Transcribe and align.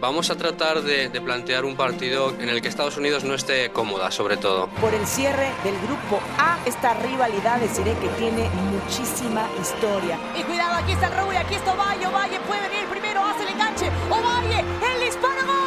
Vamos 0.00 0.30
a 0.30 0.36
tratar 0.36 0.82
de, 0.82 1.08
de, 1.08 1.20
plantear 1.20 1.64
un 1.64 1.74
partido 1.74 2.32
en 2.38 2.48
el 2.48 2.62
que 2.62 2.68
Estados 2.68 2.96
Unidos 2.96 3.24
no 3.24 3.34
esté 3.34 3.70
cómoda, 3.70 4.12
sobre 4.12 4.36
todo. 4.36 4.68
Por 4.80 4.94
el 4.94 5.04
cierre 5.04 5.50
del 5.64 5.76
grupo 5.80 6.20
A, 6.38 6.56
esta 6.66 6.94
rivalidad 6.94 7.58
deciré 7.58 7.94
que 7.98 8.06
tiene 8.10 8.48
muchísima 8.70 9.48
historia. 9.60 10.16
Y 10.38 10.44
cuidado, 10.44 10.76
aquí 10.76 10.92
está 10.92 11.08
el 11.08 11.14
Raúl, 11.14 11.36
aquí 11.36 11.54
está 11.56 11.74
Ovalle, 11.74 12.06
Ovalle 12.06 12.38
puede 12.46 12.68
venir 12.68 12.86
primero, 12.88 13.24
hace 13.24 13.42
el 13.42 13.48
enganche, 13.48 13.90
Ovalle, 14.08 14.60
el 14.60 15.00
disparo, 15.04 15.44
¡gol! 15.46 15.58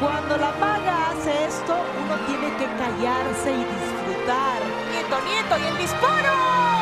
Cuando 0.00 0.36
la 0.38 0.50
maga 0.58 1.10
hace 1.10 1.44
esto, 1.44 1.76
uno 2.04 2.16
tiene 2.26 2.48
que 2.56 2.66
callarse 2.66 3.52
y 3.52 3.64
disfrutar. 3.64 4.60
Nieto, 4.90 5.20
Nieto, 5.24 5.56
y 5.56 5.68
el 5.68 5.78
disparo. 5.78 6.75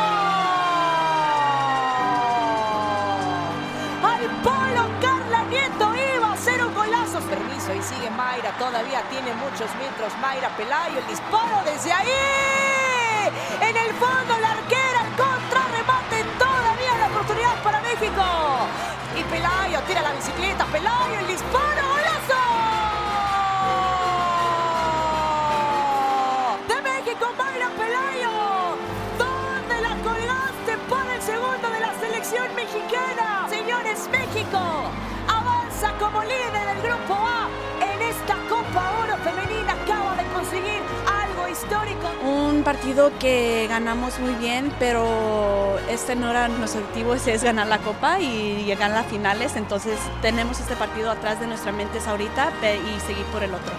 Permiso, 7.67 7.75
y 7.75 7.95
sigue 7.95 8.11
Mayra, 8.11 8.51
todavía 8.59 9.03
tiene 9.11 9.33
muchos 9.35 9.69
metros. 9.77 10.13
Mayra 10.21 10.49
Pelayo, 10.57 10.99
el 10.99 11.07
disparo 11.07 11.63
desde 11.65 11.93
ahí. 11.93 12.09
En 13.61 13.77
el 13.77 13.93
fondo, 13.95 14.39
la 14.41 14.51
arquera, 14.53 15.01
el 15.03 15.17
contrarremate, 15.17 16.25
todavía 16.39 16.99
la 16.99 17.07
oportunidad 17.07 17.63
para 17.63 17.81
México. 17.81 18.23
Y 19.17 19.23
Pelayo 19.25 19.81
tira 19.87 20.03
la 20.03 20.13
bicicleta, 20.13 20.65
Pelayo, 20.67 21.19
el 21.21 21.27
disparo, 21.27 21.89
golazo. 21.89 22.43
De 26.69 26.83
México, 26.83 27.27
Mayra 27.39 27.69
Pelayo. 27.71 28.77
¿Dónde 29.19 29.81
la 29.81 29.95
colgaste 30.03 30.79
para 30.91 31.15
el 31.15 31.23
segundo 31.23 31.71
de 31.71 31.81
la 31.81 31.95
selección 32.01 32.55
mexicana? 32.55 33.47
Señores, 33.49 34.09
México 34.11 34.59
avanza 35.28 35.93
como 35.99 36.23
líder 36.25 36.67
del 36.67 36.83
grupo 36.83 37.23
conseguir 40.45 40.83
algo 41.11 41.48
histórico. 41.48 42.09
Un 42.23 42.62
partido 42.64 43.11
que 43.19 43.67
ganamos 43.69 44.19
muy 44.19 44.34
bien, 44.34 44.73
pero 44.78 45.78
este 45.89 46.17
no 46.17 46.31
era 46.31 46.48
nuestro 46.48 46.83
objetivo, 46.83 47.14
es 47.14 47.42
ganar 47.42 47.67
la 47.67 47.78
Copa 47.78 48.20
y 48.20 48.65
llegar 48.65 48.91
a 48.91 48.95
las 48.95 49.06
finales. 49.06 49.56
Entonces 49.56 49.98
tenemos 50.20 50.61
este 50.61 50.77
partido 50.77 51.11
atrás 51.11 51.41
de 51.41 51.47
nuestras 51.47 51.75
mentes 51.75 52.06
ahorita 52.06 52.53
y 52.62 53.00
seguir 53.00 53.25
por 53.27 53.42
el 53.42 53.55
otro. 53.55 53.72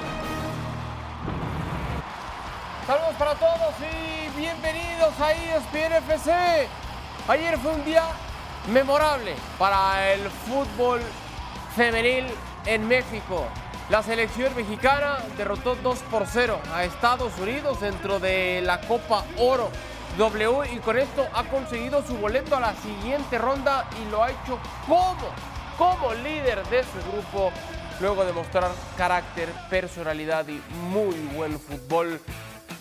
Saludos 2.88 3.16
para 3.17 3.36
todos 3.36 3.73
y 3.80 4.39
bienvenidos 4.39 5.19
a 5.19 5.33
ESPN 5.33 5.93
FC. 5.93 6.67
Ayer 7.27 7.58
fue 7.59 7.73
un 7.73 7.86
día 7.86 8.03
memorable 8.71 9.36
para 9.59 10.13
el 10.13 10.30
fútbol 10.30 11.02
femenil 11.75 12.25
en 12.66 12.88
México. 12.88 13.45
La 13.89 14.02
selección 14.02 14.55
mexicana 14.55 15.17
derrotó 15.38 15.75
2 15.75 15.99
por 16.11 16.25
0 16.25 16.59
a 16.73 16.83
Estados 16.83 17.38
Unidos 17.39 17.81
dentro 17.81 18.19
de 18.19 18.61
la 18.63 18.81
Copa 18.81 19.23
Oro 19.38 19.69
W 20.17 20.73
y 20.73 20.80
con 20.80 20.97
esto 20.97 21.27
ha 21.33 21.43
conseguido 21.43 22.05
su 22.05 22.16
boleto 22.17 22.55
a 22.55 22.59
la 22.59 22.73
siguiente 22.75 23.38
ronda 23.38 23.88
y 24.02 24.09
lo 24.09 24.23
ha 24.23 24.31
hecho 24.31 24.58
como, 24.88 25.30
como 25.77 26.13
líder 26.16 26.66
de 26.67 26.83
su 26.83 27.11
grupo 27.11 27.52
luego 27.99 28.25
de 28.25 28.33
mostrar 28.33 28.71
carácter, 28.97 29.49
personalidad 29.69 30.47
y 30.47 30.61
muy 30.89 31.16
buen 31.36 31.59
fútbol 31.59 32.19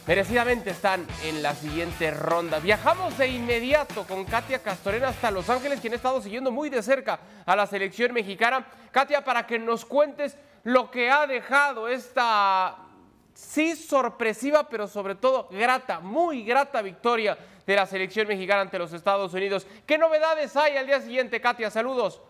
merecidamente 0.07 0.71
están 0.71 1.07
en 1.25 1.43
la 1.43 1.55
siguiente 1.55 2.11
ronda. 2.11 2.59
Viajamos 2.59 3.17
de 3.17 3.29
inmediato 3.29 4.05
con 4.07 4.25
Katia 4.25 4.59
Castorena 4.59 5.09
hasta 5.09 5.31
Los 5.31 5.49
Ángeles, 5.49 5.81
quien 5.81 5.93
ha 5.93 5.97
estado 5.97 6.21
siguiendo 6.21 6.51
muy 6.51 6.69
de 6.69 6.83
cerca 6.83 7.19
a 7.47 7.57
la 7.57 7.67
selección 7.67 8.13
mexicana. 8.13 8.67
Katia, 8.91 9.25
para 9.25 9.47
que 9.47 9.59
nos 9.59 9.85
cuentes 9.85 10.37
lo 10.65 10.91
que 10.91 11.11
ha 11.11 11.27
dejado 11.27 11.89
esta, 11.89 12.77
sí, 13.33 13.77
sorpresiva, 13.77 14.69
pero 14.69 14.87
sobre 14.87 15.15
todo 15.15 15.49
grata, 15.51 16.01
muy 16.01 16.45
grata 16.45 16.83
victoria 16.83 17.39
de 17.67 17.77
la 17.77 17.87
selección 17.87 18.29
mexicana 18.29 18.63
ante 18.63 18.79
los 18.79 18.93
Estados 18.93 19.33
Unidos. 19.33 19.67
¿Qué 19.87 19.97
novedades 19.97 20.55
hay 20.57 20.77
al 20.77 20.87
día 20.87 21.01
siguiente, 21.01 21.41
Katia? 21.41 21.71
Saludos. 21.71 22.21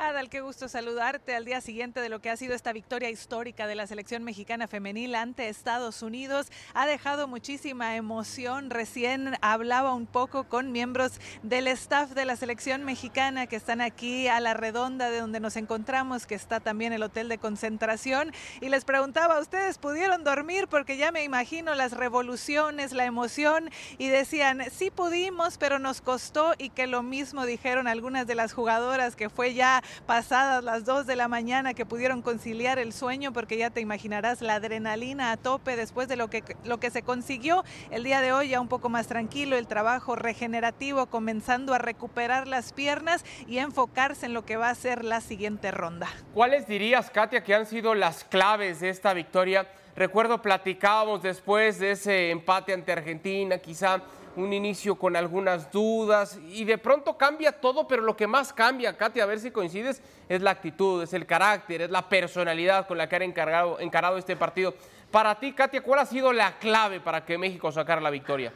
Adal, 0.00 0.30
qué 0.30 0.40
gusto 0.40 0.66
saludarte 0.66 1.36
al 1.36 1.44
día 1.44 1.60
siguiente 1.60 2.00
de 2.00 2.08
lo 2.08 2.20
que 2.20 2.30
ha 2.30 2.36
sido 2.38 2.54
esta 2.54 2.72
victoria 2.72 3.10
histórica 3.10 3.66
de 3.66 3.74
la 3.74 3.86
selección 3.86 4.24
mexicana 4.24 4.66
femenil 4.66 5.14
ante 5.14 5.50
Estados 5.50 6.00
Unidos. 6.00 6.46
Ha 6.72 6.86
dejado 6.86 7.28
muchísima 7.28 7.96
emoción. 7.96 8.70
Recién 8.70 9.36
hablaba 9.42 9.92
un 9.92 10.06
poco 10.06 10.44
con 10.44 10.72
miembros 10.72 11.20
del 11.42 11.66
staff 11.66 12.12
de 12.12 12.24
la 12.24 12.36
selección 12.36 12.82
mexicana 12.82 13.46
que 13.46 13.56
están 13.56 13.82
aquí 13.82 14.26
a 14.26 14.40
la 14.40 14.54
redonda 14.54 15.10
de 15.10 15.20
donde 15.20 15.38
nos 15.38 15.56
encontramos, 15.56 16.26
que 16.26 16.34
está 16.34 16.60
también 16.60 16.94
el 16.94 17.02
hotel 17.02 17.28
de 17.28 17.36
concentración. 17.36 18.32
Y 18.62 18.70
les 18.70 18.86
preguntaba, 18.86 19.38
¿ustedes 19.38 19.76
pudieron 19.76 20.24
dormir? 20.24 20.66
Porque 20.66 20.96
ya 20.96 21.12
me 21.12 21.24
imagino 21.24 21.74
las 21.74 21.92
revoluciones, 21.92 22.92
la 22.92 23.04
emoción. 23.04 23.68
Y 23.98 24.08
decían, 24.08 24.62
sí 24.72 24.90
pudimos, 24.90 25.58
pero 25.58 25.78
nos 25.78 26.00
costó. 26.00 26.54
Y 26.56 26.70
que 26.70 26.86
lo 26.86 27.02
mismo 27.02 27.44
dijeron 27.44 27.86
algunas 27.86 28.26
de 28.26 28.34
las 28.34 28.54
jugadoras, 28.54 29.14
que 29.14 29.28
fue 29.28 29.52
ya 29.52 29.82
pasadas 30.06 30.64
las 30.64 30.84
2 30.84 31.06
de 31.06 31.16
la 31.16 31.28
mañana 31.28 31.74
que 31.74 31.86
pudieron 31.86 32.22
conciliar 32.22 32.78
el 32.78 32.92
sueño 32.92 33.32
porque 33.32 33.56
ya 33.56 33.70
te 33.70 33.80
imaginarás 33.80 34.40
la 34.42 34.54
adrenalina 34.54 35.32
a 35.32 35.36
tope 35.36 35.76
después 35.76 36.08
de 36.08 36.16
lo 36.16 36.28
que, 36.28 36.42
lo 36.64 36.80
que 36.80 36.90
se 36.90 37.02
consiguió 37.02 37.64
el 37.90 38.04
día 38.04 38.20
de 38.20 38.32
hoy 38.32 38.48
ya 38.50 38.60
un 38.60 38.68
poco 38.68 38.88
más 38.88 39.06
tranquilo, 39.06 39.56
el 39.56 39.66
trabajo 39.66 40.16
regenerativo 40.16 41.06
comenzando 41.06 41.74
a 41.74 41.78
recuperar 41.78 42.48
las 42.48 42.72
piernas 42.72 43.24
y 43.46 43.58
enfocarse 43.58 44.26
en 44.26 44.34
lo 44.34 44.44
que 44.44 44.56
va 44.56 44.70
a 44.70 44.74
ser 44.74 45.04
la 45.04 45.20
siguiente 45.20 45.70
ronda. 45.70 46.08
¿Cuáles 46.34 46.66
dirías, 46.66 47.10
Katia, 47.10 47.42
que 47.42 47.54
han 47.54 47.66
sido 47.66 47.94
las 47.94 48.24
claves 48.24 48.80
de 48.80 48.90
esta 48.90 49.12
victoria? 49.14 49.66
Recuerdo 49.96 50.40
platicábamos 50.40 51.22
después 51.22 51.78
de 51.78 51.92
ese 51.92 52.30
empate 52.30 52.72
ante 52.72 52.92
Argentina, 52.92 53.58
quizá 53.58 54.02
un 54.42 54.52
inicio 54.52 54.96
con 54.96 55.16
algunas 55.16 55.70
dudas 55.70 56.38
y 56.48 56.64
de 56.64 56.78
pronto 56.78 57.16
cambia 57.16 57.52
todo, 57.52 57.86
pero 57.86 58.02
lo 58.02 58.16
que 58.16 58.26
más 58.26 58.52
cambia, 58.52 58.96
Katia, 58.96 59.24
a 59.24 59.26
ver 59.26 59.40
si 59.40 59.50
coincides, 59.50 60.02
es 60.28 60.42
la 60.42 60.50
actitud, 60.50 61.02
es 61.02 61.12
el 61.12 61.26
carácter, 61.26 61.82
es 61.82 61.90
la 61.90 62.08
personalidad 62.08 62.86
con 62.86 62.98
la 62.98 63.08
que 63.08 63.16
han 63.16 63.22
encargado, 63.22 63.80
encarado 63.80 64.18
este 64.18 64.36
partido. 64.36 64.74
Para 65.10 65.38
ti, 65.38 65.52
Katia, 65.52 65.82
¿cuál 65.82 66.00
ha 66.00 66.06
sido 66.06 66.32
la 66.32 66.58
clave 66.58 67.00
para 67.00 67.24
que 67.24 67.38
México 67.38 67.72
sacara 67.72 68.00
la 68.00 68.10
victoria? 68.10 68.52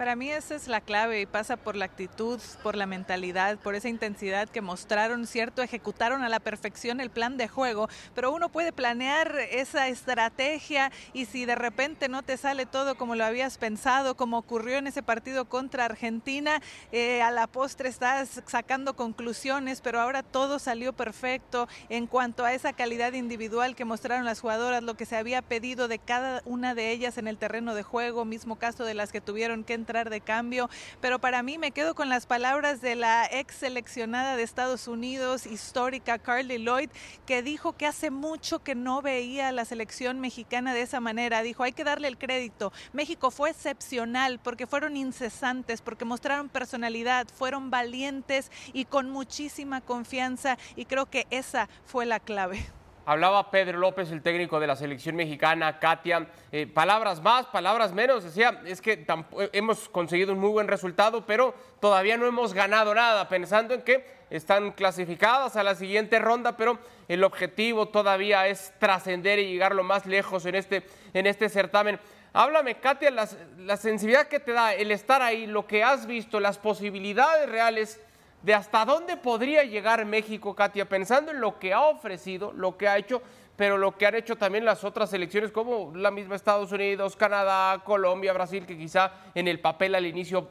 Para 0.00 0.16
mí 0.16 0.30
esa 0.30 0.54
es 0.54 0.66
la 0.66 0.80
clave 0.80 1.20
y 1.20 1.26
pasa 1.26 1.58
por 1.58 1.76
la 1.76 1.84
actitud, 1.84 2.40
por 2.62 2.74
la 2.74 2.86
mentalidad, 2.86 3.58
por 3.58 3.74
esa 3.74 3.90
intensidad 3.90 4.48
que 4.48 4.62
mostraron, 4.62 5.26
cierto, 5.26 5.60
ejecutaron 5.60 6.22
a 6.22 6.30
la 6.30 6.40
perfección 6.40 7.02
el 7.02 7.10
plan 7.10 7.36
de 7.36 7.48
juego, 7.48 7.86
pero 8.14 8.32
uno 8.32 8.48
puede 8.48 8.72
planear 8.72 9.38
esa 9.50 9.88
estrategia 9.88 10.90
y 11.12 11.26
si 11.26 11.44
de 11.44 11.54
repente 11.54 12.08
no 12.08 12.22
te 12.22 12.38
sale 12.38 12.64
todo 12.64 12.94
como 12.94 13.14
lo 13.14 13.26
habías 13.26 13.58
pensado, 13.58 14.16
como 14.16 14.38
ocurrió 14.38 14.78
en 14.78 14.86
ese 14.86 15.02
partido 15.02 15.44
contra 15.44 15.84
Argentina, 15.84 16.62
eh, 16.92 17.20
a 17.20 17.30
la 17.30 17.46
postre 17.46 17.90
estás 17.90 18.40
sacando 18.46 18.96
conclusiones, 18.96 19.82
pero 19.82 20.00
ahora 20.00 20.22
todo 20.22 20.58
salió 20.58 20.94
perfecto 20.94 21.68
en 21.90 22.06
cuanto 22.06 22.46
a 22.46 22.54
esa 22.54 22.72
calidad 22.72 23.12
individual 23.12 23.76
que 23.76 23.84
mostraron 23.84 24.24
las 24.24 24.40
jugadoras, 24.40 24.82
lo 24.82 24.94
que 24.94 25.04
se 25.04 25.16
había 25.16 25.42
pedido 25.42 25.88
de 25.88 25.98
cada 25.98 26.40
una 26.46 26.74
de 26.74 26.90
ellas 26.90 27.18
en 27.18 27.28
el 27.28 27.36
terreno 27.36 27.74
de 27.74 27.82
juego, 27.82 28.24
mismo 28.24 28.56
caso 28.56 28.86
de 28.86 28.94
las 28.94 29.12
que 29.12 29.20
tuvieron 29.20 29.62
que 29.62 29.74
entrar 29.74 29.89
de 29.90 30.20
cambio, 30.20 30.70
pero 31.00 31.18
para 31.18 31.42
mí 31.42 31.58
me 31.58 31.72
quedo 31.72 31.94
con 31.94 32.08
las 32.08 32.26
palabras 32.26 32.80
de 32.80 32.94
la 32.94 33.26
ex 33.26 33.56
seleccionada 33.56 34.36
de 34.36 34.44
Estados 34.44 34.86
Unidos, 34.86 35.46
histórica 35.46 36.18
Carly 36.18 36.58
Lloyd, 36.58 36.90
que 37.26 37.42
dijo 37.42 37.72
que 37.72 37.86
hace 37.86 38.10
mucho 38.10 38.60
que 38.60 38.76
no 38.76 39.02
veía 39.02 39.48
a 39.48 39.52
la 39.52 39.64
selección 39.64 40.20
mexicana 40.20 40.72
de 40.72 40.82
esa 40.82 41.00
manera. 41.00 41.42
Dijo, 41.42 41.64
hay 41.64 41.72
que 41.72 41.84
darle 41.84 42.08
el 42.08 42.18
crédito. 42.18 42.72
México 42.92 43.30
fue 43.30 43.50
excepcional 43.50 44.38
porque 44.38 44.68
fueron 44.68 44.96
incesantes, 44.96 45.82
porque 45.82 46.04
mostraron 46.04 46.48
personalidad, 46.48 47.26
fueron 47.28 47.70
valientes 47.70 48.52
y 48.72 48.84
con 48.84 49.10
muchísima 49.10 49.80
confianza 49.80 50.56
y 50.76 50.84
creo 50.84 51.06
que 51.06 51.26
esa 51.30 51.68
fue 51.84 52.06
la 52.06 52.20
clave. 52.20 52.64
Hablaba 53.06 53.50
Pedro 53.50 53.78
López, 53.78 54.10
el 54.10 54.22
técnico 54.22 54.60
de 54.60 54.66
la 54.66 54.76
selección 54.76 55.16
mexicana, 55.16 55.78
Katia, 55.78 56.26
eh, 56.52 56.66
palabras 56.66 57.22
más, 57.22 57.46
palabras 57.46 57.92
menos, 57.92 58.24
decía, 58.24 58.60
es 58.66 58.80
que 58.80 59.06
hemos 59.52 59.88
conseguido 59.88 60.32
un 60.32 60.38
muy 60.38 60.50
buen 60.50 60.68
resultado, 60.68 61.24
pero 61.24 61.54
todavía 61.80 62.18
no 62.18 62.26
hemos 62.26 62.52
ganado 62.52 62.94
nada, 62.94 63.28
pensando 63.28 63.72
en 63.72 63.82
que 63.82 64.04
están 64.28 64.72
clasificadas 64.72 65.56
a 65.56 65.62
la 65.62 65.74
siguiente 65.74 66.18
ronda, 66.18 66.56
pero 66.56 66.78
el 67.08 67.24
objetivo 67.24 67.88
todavía 67.88 68.46
es 68.46 68.72
trascender 68.78 69.38
y 69.38 69.50
llegar 69.50 69.74
lo 69.74 69.82
más 69.82 70.04
lejos 70.04 70.44
en 70.44 70.54
este, 70.54 70.84
en 71.14 71.26
este 71.26 71.48
certamen. 71.48 71.98
Háblame, 72.32 72.76
Katia, 72.76 73.10
la 73.10 73.76
sensibilidad 73.76 74.28
que 74.28 74.40
te 74.40 74.52
da 74.52 74.74
el 74.74 74.92
estar 74.92 75.20
ahí, 75.20 75.46
lo 75.46 75.66
que 75.66 75.82
has 75.82 76.06
visto, 76.06 76.38
las 76.38 76.58
posibilidades 76.58 77.48
reales 77.48 77.98
de 78.42 78.54
hasta 78.54 78.84
dónde 78.84 79.16
podría 79.16 79.64
llegar 79.64 80.04
México, 80.04 80.54
Katia, 80.54 80.88
pensando 80.88 81.30
en 81.30 81.40
lo 81.40 81.58
que 81.58 81.72
ha 81.72 81.82
ofrecido, 81.82 82.52
lo 82.52 82.76
que 82.76 82.88
ha 82.88 82.96
hecho, 82.96 83.22
pero 83.56 83.76
lo 83.76 83.96
que 83.96 84.06
han 84.06 84.14
hecho 84.14 84.36
también 84.36 84.64
las 84.64 84.84
otras 84.84 85.10
selecciones 85.10 85.52
como 85.52 85.92
la 85.94 86.10
misma 86.10 86.36
Estados 86.36 86.72
Unidos, 86.72 87.16
Canadá, 87.16 87.82
Colombia, 87.84 88.32
Brasil, 88.32 88.64
que 88.64 88.78
quizá 88.78 89.12
en 89.34 89.48
el 89.48 89.60
papel 89.60 89.94
al 89.94 90.06
inicio 90.06 90.48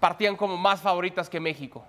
partían 0.00 0.36
como 0.36 0.56
más 0.56 0.80
favoritas 0.80 1.28
que 1.28 1.40
México. 1.40 1.84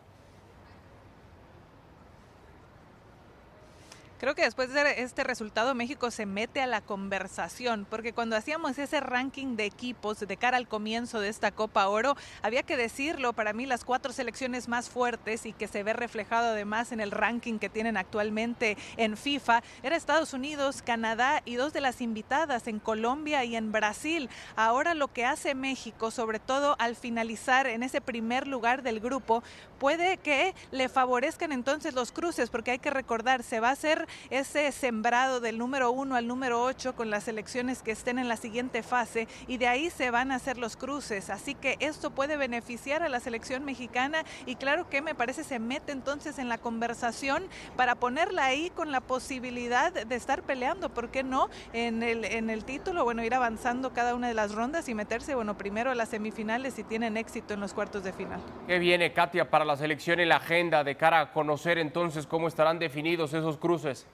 Creo 4.20 4.34
que 4.34 4.42
después 4.42 4.74
de 4.74 5.04
este 5.04 5.24
resultado 5.24 5.76
México 5.76 6.10
se 6.10 6.26
mete 6.26 6.60
a 6.60 6.66
la 6.66 6.82
conversación, 6.82 7.86
porque 7.88 8.14
cuando 8.14 8.36
hacíamos 8.36 8.80
ese 8.80 9.00
ranking 9.00 9.56
de 9.56 9.66
equipos 9.66 10.20
de 10.20 10.38
cara 10.38 10.58
al 10.58 10.68
comienzo 10.68 11.20
de 11.20 11.30
esta 11.30 11.52
Copa 11.52 11.88
Oro, 11.88 12.16
había 12.42 12.64
que 12.64 12.78
decirlo, 12.78 13.34
para 13.34 13.54
mí 13.54 13.68
las 13.68 13.86
cuatro 13.86 14.12
selecciones 14.12 14.68
más 14.68 14.90
fuertes 14.90 15.46
y 15.46 15.54
que 15.54 15.68
se 15.68 15.84
ve 15.84 15.94
reflejado 15.94 16.48
además 16.48 16.92
en 16.92 17.00
el 17.00 17.12
ranking 17.12 17.60
que 17.60 17.70
tienen 17.70 17.96
actualmente 17.96 18.76
en 18.98 19.18
FIFA, 19.18 19.62
era 19.84 19.96
Estados 19.96 20.34
Unidos, 20.34 20.82
Canadá 20.82 21.44
y 21.46 21.54
dos 21.54 21.72
de 21.72 21.82
las 21.82 22.02
invitadas 22.02 22.68
en 22.68 22.80
Colombia 22.80 23.44
y 23.44 23.56
en 23.56 23.72
Brasil. 23.72 24.32
Ahora 24.56 24.96
lo 24.96 25.10
que 25.10 25.26
hace 25.26 25.54
México, 25.54 26.10
sobre 26.10 26.40
todo 26.40 26.76
al 26.80 26.96
finalizar 26.96 27.68
en 27.68 27.84
ese 27.84 28.02
primer 28.02 28.48
lugar 28.48 28.82
del 28.82 29.00
grupo, 29.00 29.44
puede 29.78 30.18
que 30.18 30.54
le 30.72 30.90
favorezcan 30.90 31.52
entonces 31.52 31.94
los 31.94 32.12
cruces, 32.12 32.50
porque 32.50 32.72
hay 32.72 32.80
que 32.80 32.90
recordar, 32.90 33.44
se 33.44 33.60
va 33.60 33.70
a 33.70 33.74
hacer 33.74 34.08
ese 34.30 34.72
sembrado 34.72 35.40
del 35.40 35.58
número 35.58 35.92
uno 35.92 36.16
al 36.16 36.28
número 36.28 36.64
ocho 36.64 36.96
con 36.96 37.10
las 37.10 37.28
elecciones 37.28 37.82
que 37.82 37.92
estén 37.92 38.20
en 38.20 38.28
la 38.28 38.38
siguiente 38.38 38.84
fase 38.84 39.28
y 39.48 39.58
de 39.58 39.68
ahí 39.68 39.90
se 39.90 40.12
van 40.12 40.32
a 40.32 40.36
hacer 40.36 40.58
los 40.58 40.78
cruces. 40.78 41.30
Así 41.30 41.56
que 41.56 41.78
esto 41.80 42.12
puede 42.12 42.38
beneficiar 42.38 43.04
a 43.04 43.10
la 43.10 43.20
selección 43.20 43.66
mexicana 43.66 44.24
y 44.46 44.56
claro 44.56 44.90
que 44.90 45.02
me 45.02 45.16
parece 45.16 45.44
se 45.44 45.60
mete 45.60 45.92
entonces 45.92 46.40
en 46.40 46.50
la 46.50 46.58
conversación 46.58 47.46
para 47.76 47.96
ponerla 47.96 48.46
ahí 48.46 48.70
con 48.72 48.92
la 48.92 49.02
posibilidad 49.02 49.92
de 49.94 50.16
estar 50.16 50.44
peleando, 50.44 50.90
¿por 50.90 51.10
qué 51.10 51.24
no? 51.24 51.50
En 51.74 52.04
el, 52.04 52.26
en 52.26 52.50
el 52.50 52.66
título, 52.66 53.04
bueno, 53.04 53.24
ir 53.24 53.34
avanzando 53.34 53.94
cada 53.94 54.16
una 54.16 54.28
de 54.28 54.34
las 54.34 54.54
rondas 54.54 54.90
y 54.90 54.96
meterse, 54.96 55.36
bueno, 55.36 55.58
primero 55.58 55.92
a 55.92 55.96
las 55.96 56.10
semifinales 56.10 56.74
si 56.74 56.84
tienen 56.84 57.18
éxito 57.18 57.54
en 57.54 57.60
los 57.60 57.74
cuartos 57.74 58.04
de 58.04 58.14
final. 58.14 58.40
¿Qué 58.68 58.80
viene, 58.80 59.14
Katia, 59.14 59.50
para 59.50 59.66
la 59.68 59.76
selección 59.76 60.20
y 60.20 60.26
la 60.26 60.38
agenda 60.38 60.84
de 60.84 60.96
cara 60.96 61.20
a 61.20 61.32
conocer 61.32 61.78
entonces 61.78 62.26
cómo 62.26 62.48
estarán 62.48 62.80
definidos 62.80 63.34
esos 63.34 63.58
cruces? 63.58 64.08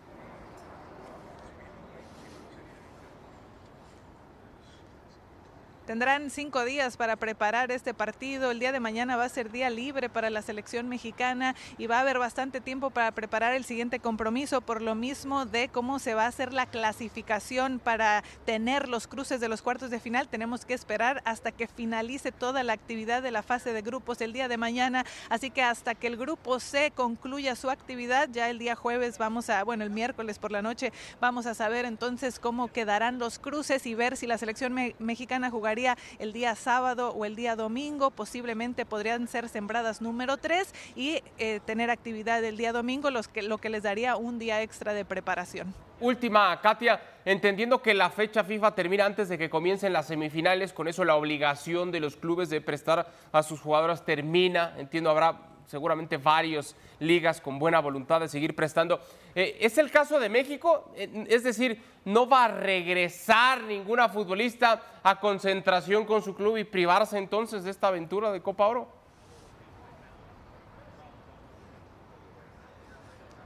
Tendrán 5.94 6.32
cinco 6.32 6.66
días 6.66 6.98
para 6.98 7.18
preparar 7.18 7.72
este 7.72 7.94
partido. 7.94 8.50
El 8.50 8.58
día 8.58 8.72
de 8.72 8.80
mañana 8.80 9.16
va 9.16 9.26
a 9.26 9.30
ser 9.30 9.52
día 9.52 9.70
libre 9.70 10.10
para 10.10 10.32
la 10.32 10.42
selección 10.42 10.90
mexicana 10.90 11.54
y 11.78 11.86
va 11.86 11.98
a 11.98 12.00
haber 12.00 12.18
bastante 12.18 12.62
tiempo 12.62 12.90
para 12.90 13.12
preparar 13.12 13.54
el 13.54 13.64
siguiente 13.64 14.00
compromiso 14.00 14.62
por 14.62 14.82
lo 14.82 14.96
mismo 14.96 15.46
de 15.46 15.70
cómo 15.70 16.00
se 16.00 16.16
va 16.16 16.24
a 16.24 16.30
hacer 16.30 16.52
la 16.52 16.66
clasificación 16.66 17.78
para 17.78 18.24
tener 18.44 18.90
los 18.90 19.06
cruces 19.06 19.40
de 19.40 19.50
los 19.50 19.62
cuartos 19.62 19.92
de 19.92 20.00
final. 20.00 20.30
Tenemos 20.30 20.66
que 20.66 20.74
esperar 20.74 21.22
hasta 21.26 21.52
que 21.52 21.68
finalice 21.68 22.32
toda 22.32 22.64
la 22.64 22.74
actividad 22.74 23.22
de 23.22 23.30
la 23.30 23.44
fase 23.44 23.72
de 23.72 23.84
grupos 23.84 24.20
el 24.22 24.34
día 24.34 24.48
de 24.48 24.58
mañana. 24.58 25.06
Así 25.30 25.52
que 25.52 25.62
hasta 25.62 25.94
que 25.94 26.08
el 26.08 26.18
grupo 26.18 26.60
C 26.60 26.90
concluya 26.90 27.56
su 27.56 27.70
actividad, 27.70 28.30
ya 28.32 28.50
el 28.50 28.58
día 28.58 28.74
jueves 28.74 29.20
vamos 29.20 29.52
a, 29.52 29.64
bueno, 29.64 29.84
el 29.84 29.92
miércoles 29.92 30.40
por 30.40 30.52
la 30.52 30.64
noche 30.64 30.92
vamos 31.22 31.46
a 31.46 31.54
saber 31.54 31.86
entonces 31.86 32.40
cómo 32.40 32.70
quedarán 32.70 33.20
los 33.20 33.38
cruces 33.38 33.86
y 33.86 33.94
ver 33.94 34.18
si 34.18 34.26
la 34.26 34.40
selección 34.40 34.74
mexicana 34.98 35.52
el 36.20 36.34
día 36.34 36.56
sábado 36.56 37.12
o 37.12 37.26
el 37.26 37.36
día 37.36 37.56
domingo, 37.56 38.12
posiblemente 38.12 38.86
podrían 38.86 39.28
ser 39.28 39.50
sembradas 39.50 40.02
número 40.02 40.38
3 40.38 40.74
y 40.96 41.22
eh, 41.38 41.60
tener 41.66 41.90
actividad 41.90 42.44
el 42.44 42.58
día 42.58 42.72
domingo, 42.74 43.12
los 43.12 43.28
que, 43.28 43.42
lo 43.42 43.58
que 43.58 43.70
les 43.70 43.84
daría 43.84 44.16
un 44.16 44.40
día 44.40 44.62
extra 44.62 44.94
de 44.94 45.06
preparación. 45.06 45.74
Última, 46.00 46.60
Katia, 46.60 47.00
entendiendo 47.24 47.82
que 47.82 47.94
la 47.94 48.10
fecha 48.10 48.44
FIFA 48.44 48.76
termina 48.76 49.06
antes 49.06 49.30
de 49.30 49.38
que 49.38 49.50
comiencen 49.50 49.94
las 49.94 50.08
semifinales, 50.08 50.74
con 50.74 50.88
eso 50.88 51.06
la 51.06 51.16
obligación 51.16 51.92
de 51.92 52.00
los 52.00 52.16
clubes 52.16 52.50
de 52.50 52.62
prestar 52.62 53.08
a 53.32 53.44
sus 53.44 53.62
jugadoras 53.62 54.04
termina, 54.04 54.74
entiendo 54.78 55.10
habrá 55.10 55.53
seguramente 55.68 56.18
varias 56.18 56.76
ligas 57.00 57.42
con 57.42 57.60
buena 57.60 57.80
voluntad 57.80 58.22
de 58.22 58.28
seguir 58.28 58.56
prestando. 58.56 59.00
Eh, 59.36 59.58
¿Es 59.62 59.78
el 59.78 59.92
caso 59.92 60.20
de 60.20 60.30
México? 60.30 60.92
Eh, 60.96 61.26
es 61.30 61.44
decir, 61.44 61.82
¿no 62.06 62.28
va 62.28 62.46
a 62.46 62.48
regresar 62.50 63.64
ninguna 63.64 64.10
futbolista 64.10 64.82
a 65.04 65.20
concentración 65.20 66.06
con 66.06 66.22
su 66.22 66.36
club 66.36 66.58
y 66.58 66.64
privarse 66.64 67.18
entonces 67.18 67.64
de 67.64 67.72
esta 67.72 67.88
aventura 67.88 68.32
de 68.32 68.42
Copa 68.42 68.68
Oro? 68.68 69.04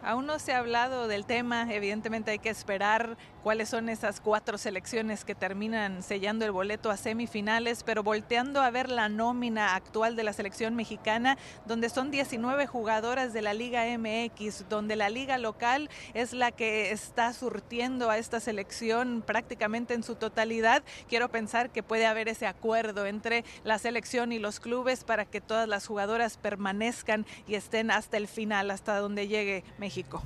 Aún 0.08 0.26
no 0.26 0.40
se 0.40 0.54
ha 0.54 0.60
hablado 0.60 1.10
del 1.10 1.26
tema, 1.26 1.68
evidentemente 1.74 2.32
hay 2.32 2.40
que 2.40 2.50
esperar 2.50 3.18
cuáles 3.48 3.70
son 3.70 3.88
esas 3.88 4.20
cuatro 4.20 4.58
selecciones 4.58 5.24
que 5.24 5.34
terminan 5.34 6.04
sellando 6.04 6.44
el 6.44 6.52
boleto 6.52 6.92
a 6.92 6.98
semifinales, 6.98 7.84
pero 7.84 8.04
volteando 8.04 8.62
a 8.62 8.70
ver 8.72 8.90
la 8.90 9.08
nómina 9.08 9.74
actual 9.74 10.18
de 10.18 10.24
la 10.24 10.34
selección 10.34 10.76
mexicana, 10.76 11.38
donde 11.66 11.88
son 11.88 12.12
19 12.12 12.68
jugadoras 12.68 13.32
de 13.32 13.42
la 13.42 13.54
Liga 13.54 13.86
MX, 13.98 14.68
donde 14.68 14.98
la 14.98 15.08
liga 15.08 15.38
local 15.38 15.90
es 16.14 16.34
la 16.34 16.52
que 16.52 16.92
está 16.92 17.32
surtiendo 17.32 18.10
a 18.10 18.18
esta 18.18 18.42
selección 18.42 19.24
prácticamente 19.26 19.94
en 19.94 20.04
su 20.04 20.16
totalidad, 20.16 20.84
quiero 21.08 21.30
pensar 21.30 21.70
que 21.70 21.84
puede 21.84 22.06
haber 22.06 22.28
ese 22.28 22.48
acuerdo 22.48 23.06
entre 23.06 23.46
la 23.64 23.80
selección 23.80 24.34
y 24.34 24.40
los 24.40 24.60
clubes 24.60 25.06
para 25.06 25.24
que 25.24 25.40
todas 25.40 25.70
las 25.70 25.88
jugadoras 25.88 26.36
permanezcan 26.36 27.26
y 27.48 27.56
estén 27.56 27.92
hasta 27.92 28.18
el 28.18 28.28
final, 28.28 28.72
hasta 28.72 28.98
donde 28.98 29.30
llegue 29.30 29.64
México. 29.78 30.22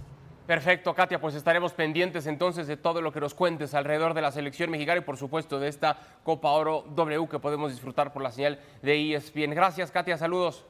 Perfecto, 0.52 0.94
Katia, 0.94 1.22
pues 1.22 1.34
estaremos 1.34 1.72
pendientes 1.72 2.28
entonces 2.28 2.68
de 2.68 2.76
todo 2.76 3.02
lo 3.02 3.14
que 3.14 3.22
nos 3.22 3.34
cuentes 3.34 3.74
alrededor 3.74 4.14
de 4.14 4.22
la 4.22 4.34
selección 4.34 4.70
mexicana 4.70 4.98
y 4.98 5.02
por 5.02 5.16
supuesto 5.16 5.62
de 5.62 5.70
esta 5.70 5.96
Copa 6.26 6.52
Oro 6.52 6.84
W 6.94 7.30
que 7.30 7.40
podemos 7.40 7.72
disfrutar 7.72 8.12
por 8.12 8.22
la 8.22 8.34
señal 8.34 8.60
de 8.82 9.16
ESPN. 9.16 9.52
Gracias, 9.52 9.92
Katia, 9.92 10.18
saludos. 10.18 10.66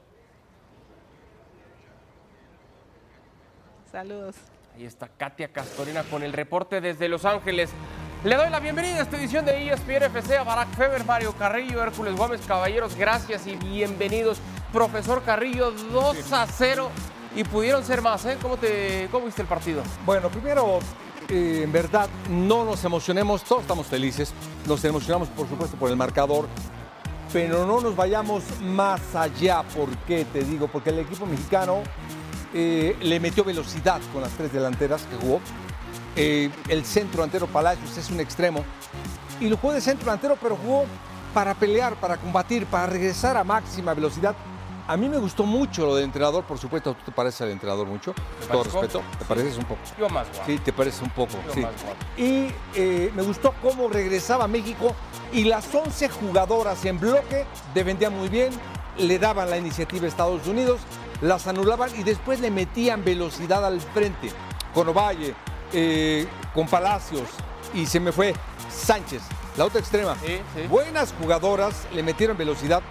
Saludos. 3.91 4.35
Ahí 4.75 4.85
está 4.85 5.07
Katia 5.07 5.51
Castorena 5.51 6.03
con 6.03 6.21
el 6.21 6.33
reporte 6.33 6.79
desde 6.79 7.09
Los 7.09 7.25
Ángeles. 7.25 7.71
Le 8.23 8.35
doy 8.35 8.51
la 8.51 8.59
bienvenida 8.59 8.97
a 8.97 9.01
esta 9.01 9.17
edición 9.17 9.45
de 9.45 9.67
ESPN 9.67 10.03
FC 10.03 10.37
a 10.37 10.43
Barack 10.43 10.75
Feber, 10.75 11.03
Mario 11.05 11.33
Carrillo, 11.33 11.81
Hércules 11.81 12.15
Gómez, 12.15 12.41
caballeros, 12.45 12.95
gracias 12.95 13.47
y 13.47 13.55
bienvenidos. 13.55 14.39
Profesor 14.71 15.23
Carrillo, 15.23 15.71
2 15.71 16.33
a 16.33 16.45
0 16.45 16.91
y 17.35 17.43
pudieron 17.43 17.83
ser 17.83 18.01
más, 18.01 18.25
¿eh? 18.25 18.37
¿Cómo, 18.41 18.57
te, 18.57 19.07
cómo 19.11 19.25
viste 19.25 19.41
el 19.41 19.47
partido? 19.47 19.83
Bueno, 20.05 20.29
primero, 20.29 20.79
eh, 21.29 21.61
en 21.63 21.71
verdad, 21.71 22.09
no 22.29 22.65
nos 22.65 22.83
emocionemos, 22.83 23.43
todos 23.43 23.61
estamos 23.61 23.87
felices, 23.87 24.33
nos 24.67 24.83
emocionamos 24.83 25.29
por 25.29 25.47
supuesto 25.47 25.77
por 25.77 25.89
el 25.89 25.95
marcador, 25.95 26.47
pero 27.31 27.65
no 27.65 27.79
nos 27.79 27.95
vayamos 27.95 28.43
más 28.61 29.15
allá, 29.15 29.63
¿por 29.63 29.89
qué 30.07 30.25
te 30.25 30.43
digo? 30.43 30.67
Porque 30.67 30.89
el 30.89 30.99
equipo 30.99 31.25
mexicano 31.25 31.83
eh, 32.53 32.97
le 33.01 33.19
metió 33.19 33.45
velocidad 33.45 34.01
con 34.11 34.21
las 34.21 34.31
tres 34.31 34.51
delanteras 34.51 35.03
que 35.03 35.15
jugó. 35.15 35.39
Eh, 36.17 36.49
el 36.67 36.83
centro 36.83 37.21
delantero 37.21 37.47
Palacios 37.47 37.97
es 37.97 38.09
un 38.09 38.19
extremo 38.19 38.65
y 39.39 39.47
lo 39.47 39.55
jugó 39.55 39.71
de 39.71 39.79
centro 39.79 40.05
delantero, 40.05 40.37
pero 40.41 40.57
jugó 40.57 40.83
para 41.33 41.53
pelear, 41.53 41.95
para 41.95 42.17
combatir, 42.17 42.65
para 42.65 42.87
regresar 42.87 43.37
a 43.37 43.45
máxima 43.45 43.93
velocidad 43.93 44.35
a 44.91 44.97
mí 44.97 45.07
me 45.07 45.19
gustó 45.19 45.45
mucho 45.45 45.85
lo 45.85 45.95
del 45.95 46.03
entrenador, 46.03 46.43
por 46.43 46.57
supuesto, 46.57 46.93
tú 46.93 47.05
te 47.05 47.11
pareces 47.13 47.39
al 47.43 47.51
entrenador 47.51 47.87
mucho, 47.87 48.13
todo 48.51 48.65
respeto, 48.65 49.01
te 49.17 49.23
pareces 49.23 49.57
un 49.57 49.63
poco. 49.63 49.79
Yo 49.97 50.09
más 50.09 50.27
guapo. 50.27 50.43
Sí, 50.45 50.57
te 50.57 50.73
pareces 50.73 51.01
un 51.01 51.09
poco, 51.11 51.31
sí. 51.53 51.65
Y 52.17 52.53
eh, 52.75 53.09
me 53.15 53.21
gustó 53.21 53.53
cómo 53.61 53.87
regresaba 53.87 54.43
a 54.43 54.47
México 54.49 54.93
y 55.31 55.45
las 55.45 55.73
11 55.73 56.09
jugadoras 56.09 56.83
en 56.83 56.99
bloque 56.99 57.45
defendían 57.73 58.13
muy 58.17 58.27
bien, 58.27 58.51
le 58.97 59.17
daban 59.17 59.49
la 59.49 59.57
iniciativa 59.57 60.03
a 60.03 60.09
Estados 60.09 60.45
Unidos, 60.45 60.81
las 61.21 61.47
anulaban 61.47 61.89
y 61.97 62.03
después 62.03 62.41
le 62.41 62.51
metían 62.51 63.05
velocidad 63.05 63.65
al 63.65 63.79
frente, 63.79 64.29
con 64.73 64.89
Ovalle, 64.89 65.33
eh, 65.71 66.27
con 66.53 66.67
Palacios 66.67 67.29
y 67.73 67.85
se 67.85 68.01
me 68.01 68.11
fue 68.11 68.33
Sánchez, 68.69 69.21
la 69.55 69.63
otra 69.63 69.79
extrema. 69.79 70.17
Buenas 70.69 71.13
jugadoras, 71.17 71.87
le 71.93 72.03
metieron 72.03 72.35
velocidad 72.35 72.81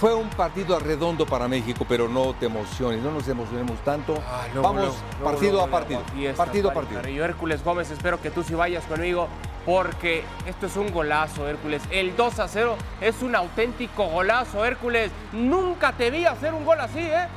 fue 0.00 0.14
un 0.14 0.30
partido 0.30 0.78
redondo 0.78 1.26
para 1.26 1.46
México, 1.46 1.84
pero 1.86 2.08
no 2.08 2.32
te 2.32 2.46
emociones, 2.46 3.02
no 3.02 3.10
nos 3.10 3.28
emocionemos 3.28 3.78
tanto. 3.84 4.14
Ah, 4.26 4.46
Vamos 4.54 4.96
partido 5.22 5.62
a 5.62 5.66
partido. 5.66 6.00
partido 6.34 6.70
a 6.70 6.72
partido. 6.72 7.02
Yo, 7.02 7.22
Hércules 7.22 7.62
Gómez, 7.62 7.90
espero 7.90 8.18
que 8.20 8.30
tú 8.30 8.42
sí 8.42 8.54
vayas 8.54 8.82
conmigo 8.86 9.28
porque 9.66 10.24
esto 10.46 10.66
es 10.66 10.76
un 10.76 10.90
golazo, 10.90 11.46
Hércules. 11.46 11.82
El 11.90 12.16
2 12.16 12.38
a 12.40 12.48
0 12.48 12.76
es 13.02 13.20
un 13.20 13.36
auténtico 13.36 14.06
golazo, 14.06 14.64
Hércules. 14.64 15.10
Nunca 15.34 15.92
te 15.92 16.10
vi 16.10 16.24
hacer 16.24 16.54
un 16.54 16.64
gol 16.64 16.80
así, 16.80 17.00
¿eh? 17.00 17.28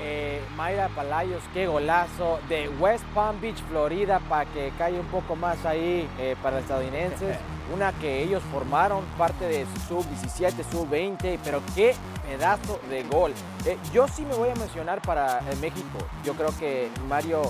Eh, 0.00 0.40
Mayra 0.56 0.88
Palayos, 0.88 1.42
qué 1.52 1.66
golazo 1.66 2.38
de 2.48 2.68
West 2.80 3.04
Palm 3.14 3.40
Beach, 3.40 3.56
Florida, 3.68 4.20
para 4.28 4.44
que 4.46 4.72
caiga 4.78 5.00
un 5.00 5.06
poco 5.06 5.36
más 5.36 5.64
ahí 5.64 6.08
eh, 6.18 6.36
para 6.42 6.56
los 6.56 6.64
estadounidenses. 6.64 7.36
Una 7.74 7.92
que 7.92 8.22
ellos 8.22 8.42
formaron 8.52 9.04
parte 9.18 9.44
de 9.46 9.66
sub-17, 9.88 10.64
sub-20, 10.70 11.38
pero 11.42 11.60
qué 11.74 11.94
pedazo 12.28 12.80
de 12.88 13.02
gol. 13.04 13.32
Eh, 13.64 13.76
yo 13.92 14.06
sí 14.06 14.24
me 14.24 14.34
voy 14.34 14.50
a 14.50 14.54
mencionar 14.54 15.02
para 15.02 15.40
México. 15.60 15.98
Yo 16.24 16.34
creo 16.34 16.56
que 16.58 16.88
Mario, 17.08 17.42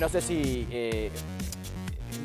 no 0.00 0.08
sé 0.08 0.20
si 0.20 0.66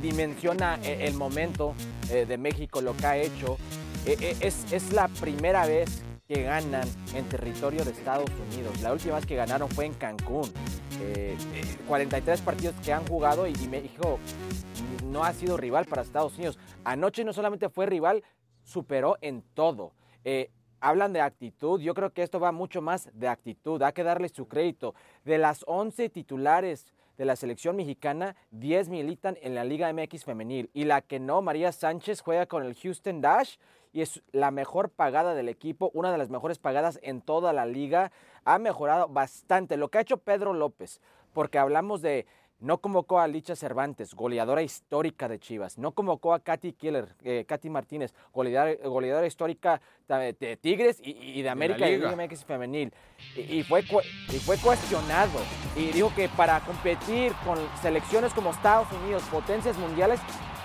dimensiona 0.01 0.79
el 0.83 1.13
momento 1.13 1.75
de 2.09 2.37
México, 2.37 2.81
lo 2.81 2.97
que 2.97 3.05
ha 3.05 3.17
hecho. 3.17 3.57
es, 4.05 4.65
es 4.71 4.91
la 4.91 5.07
primera 5.07 5.67
vez 5.67 6.03
que 6.27 6.41
ganan 6.43 6.87
en 7.13 7.27
territorio 7.29 7.85
de 7.85 7.91
Estados 7.91 8.29
Unidos. 8.49 8.81
La 8.81 8.91
última 8.91 9.15
vez 9.15 9.25
que 9.25 9.35
ganaron 9.35 9.69
fue 9.69 9.85
en 9.85 9.93
Cancún. 9.93 10.51
43 11.87 12.39
eh, 12.39 12.41
eh, 12.41 12.45
partidos 12.45 12.75
que 12.83 12.93
han 12.93 13.05
jugado 13.07 13.47
y, 13.47 13.53
México 13.67 14.19
no 15.05 15.23
ha 15.23 15.33
sido 15.33 15.57
rival 15.57 15.85
para 15.85 16.01
Estados 16.01 16.35
Unidos. 16.37 16.57
Anoche 16.83 17.23
no 17.23 17.33
solamente 17.33 17.69
fue 17.69 17.85
rival, 17.85 18.23
superó 18.63 19.17
en 19.21 19.43
todo. 19.53 19.93
Eh, 20.23 20.49
hablan 20.79 21.13
de 21.13 21.21
actitud, 21.21 21.79
yo 21.79 21.93
creo 21.93 22.11
que 22.11 22.23
esto 22.23 22.39
va 22.39 22.51
mucho 22.51 22.81
más 22.81 23.09
de 23.13 23.27
actitud, 23.27 23.81
hay 23.81 23.93
que 23.93 24.03
darle 24.03 24.29
su 24.29 24.47
crédito. 24.47 24.95
De 25.23 25.37
las 25.37 25.63
11 25.67 26.09
titulares 26.09 26.87
de 27.17 27.25
la 27.25 27.35
selección 27.35 27.75
mexicana, 27.75 28.35
10 28.51 28.89
militan 28.89 29.37
en 29.41 29.55
la 29.55 29.63
Liga 29.63 29.91
MX 29.93 30.25
femenil 30.25 30.69
y 30.73 30.85
la 30.85 31.01
que 31.01 31.19
no, 31.19 31.41
María 31.41 31.71
Sánchez, 31.71 32.21
juega 32.21 32.45
con 32.45 32.63
el 32.63 32.75
Houston 32.75 33.21
Dash 33.21 33.55
y 33.95 34.01
es 34.01 34.21
la 34.33 34.51
mejor 34.51 34.89
pagada 34.89 35.33
del 35.35 35.47
equipo, 35.47 35.89
una 35.93 36.11
de 36.11 36.17
las 36.17 36.29
mejores 36.29 36.59
pagadas 36.59 36.99
en 37.01 37.21
toda 37.21 37.53
la 37.53 37.65
liga. 37.65 38.11
Ha 38.43 38.59
mejorado 38.59 39.07
bastante 39.07 39.77
lo 39.77 39.87
que 39.87 39.97
ha 39.97 40.01
hecho 40.01 40.17
Pedro 40.17 40.53
López, 40.53 40.99
porque 41.31 41.59
hablamos 41.59 42.01
de 42.01 42.27
no 42.59 42.79
convocó 42.79 43.21
a 43.21 43.27
Licha 43.29 43.55
Cervantes, 43.55 44.13
goleadora 44.13 44.61
histórica 44.63 45.29
de 45.29 45.39
Chivas. 45.39 45.77
No 45.77 45.93
convocó 45.93 46.33
a 46.33 46.41
Katy 46.41 46.73
Killer, 46.73 47.15
eh, 47.23 47.45
Katy 47.47 47.69
Martínez, 47.69 48.13
goleadora, 48.33 49.27
histórica 49.27 49.79
de, 50.09 50.57
Tigres 50.61 50.99
y, 51.01 51.41
de 51.41 51.49
América 51.49 51.89
y 51.89 51.95
de 51.95 52.15
MX 52.17 52.43
femenil. 52.43 52.93
Y, 53.37 53.63
fue, 53.63 53.79
y 53.79 54.39
fue 54.39 54.57
cuestionado. 54.57 55.39
Y 55.77 55.93
dijo 55.93 56.11
que 56.13 56.27
para 56.27 56.59
competir 56.59 57.31
con 57.45 57.57
selecciones 57.81 58.33
como 58.33 58.49
Estados 58.49 58.91
Unidos, 58.91 59.23
potencias 59.31 59.77
mundiales, 59.77 60.19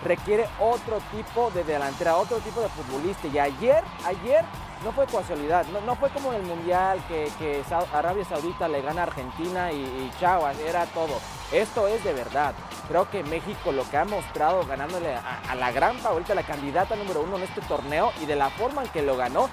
requiere 0.04 0.48
otro 0.58 0.98
tipo 1.10 1.50
de 1.50 1.64
delantera, 1.64 2.16
otro 2.16 2.38
tipo 2.38 2.60
de 2.60 2.68
futbolista. 2.68 3.28
Y 3.28 3.38
ayer, 3.38 3.82
ayer 4.04 4.44
no 4.84 4.92
fue 4.92 5.06
casualidad, 5.06 5.66
no, 5.66 5.94
fue 5.96 6.08
como 6.10 6.32
en 6.32 6.40
el 6.40 6.46
Mundial 6.46 6.98
que, 7.06 7.62
Arabia 7.92 8.24
Saudita 8.24 8.66
le 8.68 8.80
gana 8.80 9.02
a 9.02 9.04
Argentina 9.04 9.72
y, 9.72 10.10
chao, 10.18 10.48
era 10.66 10.86
todo. 10.86 11.18
Esto 11.52 11.86
es 11.88 12.02
de 12.04 12.12
verdad. 12.12 12.54
Creo 12.88 13.10
que 13.10 13.22
México 13.22 13.72
lo 13.72 13.88
que 13.88 13.96
ha 13.96 14.04
mostrado 14.04 14.64
ganándole 14.66 15.14
a, 15.14 15.54
la 15.54 15.70
gran 15.70 15.98
favorita, 15.98 16.34
la 16.34 16.42
candidata 16.42 16.96
número 16.96 17.22
uno 17.22 17.36
en 17.36 17.44
este 17.44 17.60
torneo 17.62 18.12
y 18.22 18.26
de 18.26 18.36
la 18.36 18.50
forma 18.50 18.82
en 18.82 18.88
que 18.88 19.02
lo 19.02 19.16
ganó, 19.16 19.48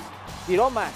tiró 0.46 0.70
más. 0.70 0.92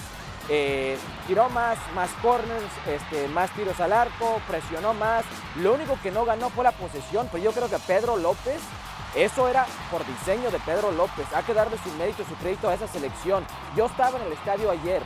Eh, 0.50 0.98
tiró 1.28 1.50
más, 1.50 1.78
más 1.94 2.10
corners, 2.22 2.66
este, 2.88 3.28
más 3.28 3.52
tiros 3.52 3.80
al 3.80 3.94
arco, 3.94 4.42
presionó 4.48 4.94
más. 4.94 5.24
Lo 5.58 5.74
único 5.74 5.98
que 6.02 6.12
no 6.12 6.26
ganó 6.26 6.50
fue 6.50 6.64
la 6.64 6.72
posesión, 6.72 7.30
pero 7.32 7.44
yo 7.44 7.52
creo 7.52 7.70
que 7.70 7.78
Pedro 7.80 8.18
López 8.18 8.60
eso 9.16 9.48
era 9.48 9.66
por 9.90 10.06
diseño 10.06 10.50
de 10.52 10.60
Pedro 10.60 10.92
López. 10.92 11.26
Hay 11.34 11.44
que 11.44 11.54
darle 11.54 11.78
su 11.78 11.92
mérito, 11.98 12.24
su 12.24 12.36
crédito 12.36 12.70
a 12.70 12.74
esa 12.74 12.88
selección. 12.88 13.46
Yo 13.76 13.88
estaba 13.88 14.18
en 14.20 14.26
el 14.26 14.34
estadio 14.34 14.72
ayer. 14.72 15.02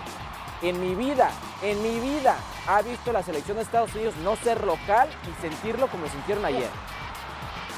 En 0.62 0.80
mi 0.80 0.96
vida, 0.96 1.32
en 1.62 1.82
mi 1.82 2.00
vida, 2.00 2.38
ha 2.68 2.82
visto 2.82 3.12
la 3.12 3.24
selección 3.24 3.58
de 3.58 3.64
Estados 3.64 3.94
Unidos 3.96 4.16
no 4.18 4.36
ser 4.36 4.64
local 4.64 5.10
y 5.24 5.42
sentirlo 5.42 5.88
como 5.88 6.06
lo 6.06 6.10
sintieron 6.12 6.46
ayer. 6.46 6.70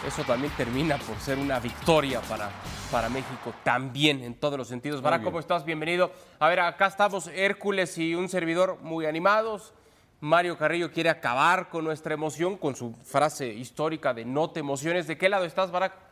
Eso 0.05 0.23
también 0.23 0.53
termina 0.55 0.97
por 0.97 1.17
ser 1.17 1.39
una 1.39 1.59
victoria 1.59 2.21
para, 2.21 2.49
para 2.91 3.09
México, 3.09 3.53
también 3.63 4.21
en 4.21 4.35
todos 4.35 4.57
los 4.57 4.67
sentidos. 4.67 5.01
Barak, 5.01 5.23
¿cómo 5.23 5.39
estás? 5.39 5.65
Bienvenido. 5.65 6.11
A 6.39 6.47
ver, 6.49 6.59
acá 6.59 6.87
estamos 6.87 7.27
Hércules 7.27 7.97
y 7.97 8.15
un 8.15 8.29
servidor 8.29 8.77
muy 8.81 9.05
animados. 9.05 9.73
Mario 10.19 10.57
Carrillo 10.57 10.91
quiere 10.91 11.09
acabar 11.09 11.69
con 11.69 11.83
nuestra 11.83 12.13
emoción 12.13 12.57
con 12.57 12.75
su 12.75 12.93
frase 13.03 13.47
histórica 13.47 14.13
de 14.13 14.25
no 14.25 14.49
te 14.51 14.59
emociones. 14.59 15.07
¿De 15.07 15.17
qué 15.17 15.29
lado 15.29 15.45
estás, 15.45 15.71
Barak? 15.71 16.06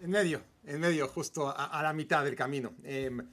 En 0.00 0.10
medio, 0.10 0.42
en 0.64 0.80
medio, 0.80 1.08
justo 1.08 1.52
a, 1.56 1.82
la 1.82 1.92
mitad 1.92 2.24
del 2.24 2.36
camino. 2.36 2.74
Em, 2.84 3.26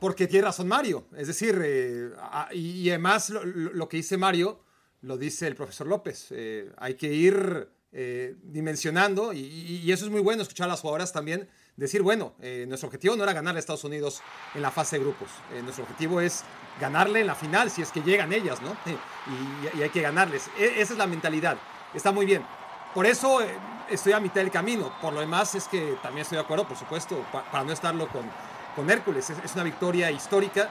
porque 0.00 0.26
tiene 0.26 0.46
razón 0.46 0.68
Mario. 0.68 1.06
Es 1.16 1.28
decir, 1.28 1.60
eh, 1.64 2.10
y, 2.52 2.88
además 2.90 3.30
lo, 3.30 3.88
que 3.88 3.96
dice 3.96 4.18
Mario 4.18 4.60
lo 5.02 5.16
dice 5.16 5.46
el 5.46 5.54
profesor 5.54 5.86
López. 5.86 6.26
Eh, 6.30 6.70
hay 6.76 6.94
que 6.94 7.12
ir 7.12 7.70
eh, 7.92 8.36
dimensionando 8.42 9.32
y, 9.32 9.90
eso 9.90 10.04
es 10.04 10.10
muy 10.10 10.20
bueno 10.20 10.42
escuchar 10.42 10.66
a 10.66 10.72
las 10.72 10.80
jugadoras 10.80 11.12
también 11.12 11.48
decir, 11.76 12.02
bueno, 12.02 12.34
nuestro 12.68 12.86
objetivo 12.86 13.16
no 13.16 13.24
era 13.24 13.32
ganarle 13.32 13.58
a 13.58 13.60
Estados 13.60 13.82
Unidos 13.82 14.20
en 14.54 14.62
la 14.62 14.70
fase 14.70 14.96
de 14.96 15.04
grupos. 15.04 15.28
nuestro 15.62 15.82
objetivo 15.84 16.20
es 16.20 16.44
ganarle 16.80 17.20
en 17.20 17.26
la 17.26 17.34
final 17.34 17.68
si 17.70 17.82
es 17.82 17.90
que 17.90 18.00
llegan 18.00 18.32
ellas, 18.32 18.60
¿no? 18.62 18.76
Y, 19.74 19.82
hay 19.82 19.90
que 19.90 20.02
ganarles. 20.02 20.48
E, 20.58 20.82
esa 20.82 20.92
es 20.92 20.98
la 20.98 21.06
mentalidad. 21.06 21.56
Está 21.94 22.12
muy 22.12 22.26
bien. 22.26 22.44
Por 22.94 23.06
eso 23.06 23.40
estoy 23.90 24.12
a 24.12 24.20
mitad 24.20 24.36
del 24.36 24.50
camino. 24.50 24.92
Por 25.00 25.12
lo 25.12 25.20
demás 25.20 25.54
es 25.54 25.68
que 25.68 25.96
también 26.02 26.22
estoy 26.22 26.36
de 26.36 26.42
acuerdo, 26.44 26.66
por 26.66 26.76
supuesto, 26.76 27.24
para 27.50 27.64
no 27.64 27.72
estarlo 27.72 28.08
con, 28.08 28.22
con 28.76 28.90
Hércules. 28.90 29.30
Es, 29.30 29.54
una 29.54 29.64
victoria 29.64 30.10
histórica. 30.10 30.70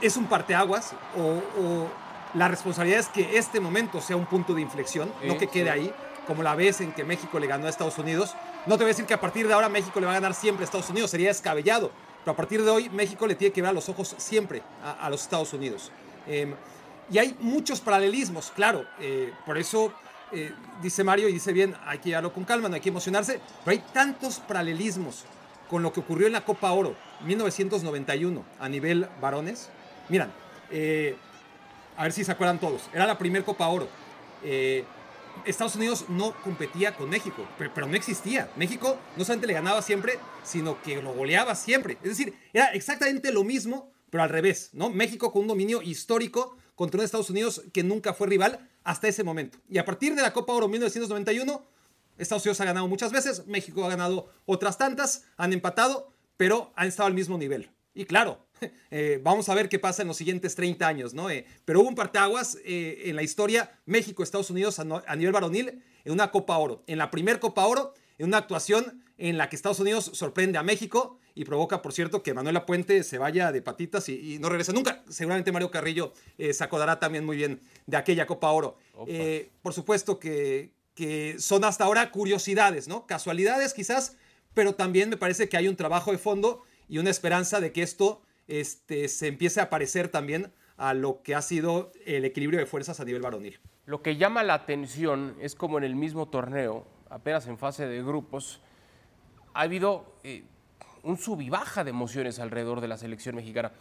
Es 0.00 0.16
un 0.16 0.26
parteaguas 0.26 0.92
o, 1.16 1.22
o, 1.60 1.88
la 2.34 2.46
responsabilidad 2.46 3.00
es 3.00 3.08
que 3.08 3.38
este 3.38 3.58
momento 3.58 4.00
sea 4.00 4.16
un 4.16 4.26
punto 4.26 4.54
de 4.54 4.60
inflexión, 4.60 5.10
no 5.24 5.38
que 5.38 5.48
quede 5.48 5.70
ahí, 5.70 5.92
como 6.26 6.42
la 6.42 6.54
vez 6.54 6.80
en 6.82 6.92
que 6.92 7.02
México 7.02 7.38
le 7.38 7.46
ganó 7.46 7.66
a 7.66 7.70
Estados 7.70 7.98
Unidos. 7.98 8.34
No 8.66 8.76
te 8.76 8.84
voy 8.84 8.90
a 8.90 8.94
decir 8.94 9.06
que 9.06 9.14
a 9.14 9.20
partir 9.20 9.48
de 9.48 9.54
ahora 9.54 9.68
México 9.68 9.98
le 9.98 10.06
va 10.06 10.12
a 10.12 10.16
ganar 10.16 10.34
siempre 10.34 10.62
a 10.62 10.66
Estados 10.66 10.90
Unidos, 10.90 11.10
sería 11.10 11.28
descabellado. 11.28 11.90
Pero 12.20 12.32
a 12.32 12.36
partir 12.36 12.62
de 12.62 12.70
hoy 12.70 12.90
México 12.90 13.26
le 13.26 13.34
tiene 13.34 13.52
que 13.52 13.62
ver 13.62 13.70
a 13.70 13.72
los 13.72 13.88
ojos 13.88 14.14
siempre 14.18 14.62
a, 14.84 15.08
los 15.08 15.22
Estados 15.22 15.52
Unidos. 15.54 15.90
Em, 16.26 16.54
y 17.10 17.18
hay 17.18 17.34
muchos 17.40 17.80
paralelismos, 17.80 18.52
claro. 18.54 18.84
Eh, 19.00 19.32
por 19.46 19.56
eso 19.56 19.92
eh, 20.32 20.52
dice 20.82 21.04
Mario 21.04 21.28
y 21.28 21.32
dice 21.32 21.52
bien, 21.52 21.74
hay 21.86 21.98
que 21.98 22.10
llevarlo 22.10 22.32
con 22.32 22.44
calma, 22.44 22.68
no 22.68 22.74
hay 22.74 22.80
que 22.80 22.88
emocionarse, 22.88 23.40
pero 23.64 23.72
hay 23.72 23.84
tantos 23.92 24.40
paralelismos 24.40 25.24
con 25.68 25.82
lo 25.82 25.92
que 25.92 26.00
ocurrió 26.00 26.26
en 26.26 26.32
la 26.32 26.44
Copa 26.44 26.72
Oro 26.72 26.96
1991 27.24 28.44
a 28.58 28.68
nivel 28.68 29.08
varones. 29.20 29.70
Miran, 30.08 30.32
eh, 30.70 31.16
a 31.96 32.04
ver 32.04 32.12
si 32.12 32.24
se 32.24 32.32
acuerdan 32.32 32.58
todos, 32.58 32.88
era 32.92 33.06
la 33.06 33.18
primera 33.18 33.44
Copa 33.44 33.68
Oro. 33.68 33.88
Eh, 34.42 34.84
Estados 35.44 35.76
Unidos 35.76 36.06
no 36.08 36.32
competía 36.42 36.96
con 36.96 37.08
México, 37.08 37.46
pero, 37.56 37.70
pero, 37.72 37.86
no 37.86 37.94
existía. 37.94 38.50
México 38.56 38.98
no 39.16 39.24
solamente 39.24 39.46
le 39.46 39.52
ganaba 39.52 39.82
siempre, 39.82 40.18
sino 40.42 40.82
que 40.82 41.00
lo 41.00 41.12
goleaba 41.12 41.54
siempre. 41.54 41.96
Es 42.02 42.10
decir, 42.10 42.34
era 42.52 42.66
exactamente 42.72 43.32
lo 43.32 43.44
mismo, 43.44 43.92
pero 44.10 44.24
al 44.24 44.30
revés, 44.30 44.70
¿no? 44.72 44.90
México 44.90 45.32
con 45.32 45.42
un 45.42 45.48
dominio 45.48 45.80
histórico 45.80 46.56
contra 46.78 47.00
un 47.00 47.04
Estados 47.04 47.28
Unidos 47.28 47.64
que 47.72 47.82
nunca 47.82 48.14
fue 48.14 48.28
rival 48.28 48.70
hasta 48.84 49.08
ese 49.08 49.24
momento. 49.24 49.58
Y 49.68 49.78
a 49.78 49.84
partir 49.84 50.14
de 50.14 50.22
la 50.22 50.32
Copa 50.32 50.52
Oro 50.52 50.68
1991, 50.68 51.66
Estados 52.16 52.44
Unidos 52.44 52.60
ha 52.60 52.66
ganado 52.66 52.86
muchas 52.86 53.10
veces, 53.10 53.48
México 53.48 53.84
ha 53.84 53.88
ganado 53.88 54.28
otras 54.46 54.78
tantas, 54.78 55.24
han 55.36 55.52
empatado, 55.52 56.12
pero 56.36 56.72
han 56.76 56.86
estado 56.86 57.08
al 57.08 57.14
mismo 57.14 57.36
nivel. 57.36 57.68
Y 57.94 58.04
claro, 58.04 58.46
eh, 58.92 59.20
vamos 59.24 59.48
a 59.48 59.56
ver 59.56 59.68
qué 59.68 59.80
pasa 59.80 60.02
en 60.02 60.08
los 60.08 60.18
siguientes 60.18 60.54
30 60.54 60.86
años, 60.86 61.14
¿no? 61.14 61.30
Eh, 61.30 61.46
pero 61.64 61.80
hubo 61.80 61.88
un 61.88 61.96
parteaguas 61.96 62.56
eh, 62.64 63.02
en 63.06 63.16
la 63.16 63.24
historia 63.24 63.72
México-Estados 63.84 64.50
Unidos 64.50 64.78
a, 64.78 64.82
a, 65.04 65.16
nivel 65.16 65.32
varonil 65.32 65.82
en 66.04 66.12
una 66.12 66.30
Copa 66.30 66.58
Oro. 66.58 66.84
En 66.86 66.98
la 66.98 67.10
primer 67.10 67.40
Copa 67.40 67.66
Oro, 67.66 67.92
en 68.18 68.28
una 68.28 68.36
actuación 68.38 69.02
en 69.16 69.36
la 69.36 69.48
que 69.48 69.56
Estados 69.56 69.80
Unidos 69.80 70.12
sorprende 70.14 70.58
a 70.58 70.62
México 70.62 71.18
y 71.38 71.44
provoca, 71.44 71.82
por 71.82 71.92
cierto, 71.92 72.24
que 72.24 72.34
Manuela 72.34 72.66
Puente 72.66 73.04
se 73.04 73.16
vaya 73.16 73.52
de 73.52 73.62
patitas 73.62 74.08
y, 74.08 74.40
no 74.40 74.48
regrese 74.48 74.72
nunca. 74.72 75.04
Seguramente 75.08 75.52
Mario 75.52 75.70
Carrillo 75.70 76.12
eh, 76.36 76.52
se 76.52 76.64
acordará 76.64 76.98
también 76.98 77.24
muy 77.24 77.36
bien 77.36 77.60
de 77.86 77.96
aquella 77.96 78.26
Copa 78.26 78.50
Oro. 78.50 78.76
Eh, 79.06 79.52
por 79.62 79.72
supuesto 79.72 80.18
que, 80.18 80.72
que 80.96 81.36
son 81.38 81.62
hasta 81.62 81.84
ahora 81.84 82.10
curiosidades, 82.10 82.88
¿no? 82.88 83.06
Casualidades 83.06 83.72
quizás, 83.72 84.16
pero 84.52 84.74
también 84.74 85.10
me 85.10 85.16
parece 85.16 85.48
que 85.48 85.56
hay 85.56 85.68
un 85.68 85.76
trabajo 85.76 86.10
de 86.10 86.18
fondo 86.18 86.64
y 86.88 86.98
una 86.98 87.10
esperanza 87.10 87.60
de 87.60 87.70
que 87.70 87.82
esto 87.84 88.20
este, 88.48 89.06
se 89.06 89.28
empiece 89.28 89.60
a 89.60 89.70
parecer 89.70 90.08
también 90.08 90.52
a 90.76 90.92
lo 90.92 91.22
que 91.22 91.36
ha 91.36 91.42
sido 91.42 91.92
el 92.04 92.24
equilibrio 92.24 92.58
de 92.58 92.66
fuerzas 92.66 92.98
a 92.98 93.04
nivel 93.04 93.22
varonil. 93.22 93.60
Lo 93.86 94.02
que 94.02 94.16
llama 94.16 94.42
la 94.42 94.54
atención 94.54 95.36
es 95.40 95.54
como 95.54 95.78
en 95.78 95.84
el 95.84 95.94
mismo 95.94 96.26
torneo, 96.26 96.84
apenas 97.08 97.46
en 97.46 97.58
fase 97.58 97.86
de 97.86 98.02
grupos, 98.02 98.60
ha 99.54 99.60
habido 99.62 100.16
eh, 100.24 100.42
un 101.08 101.16
sub 101.16 101.40
y 101.40 101.48
baja 101.48 101.84
de 101.84 101.90
emociones 101.90 102.38
alrededor 102.38 102.80
de 102.82 102.88
la 102.88 102.98
selección 102.98 103.34
mexicana. 103.34 103.72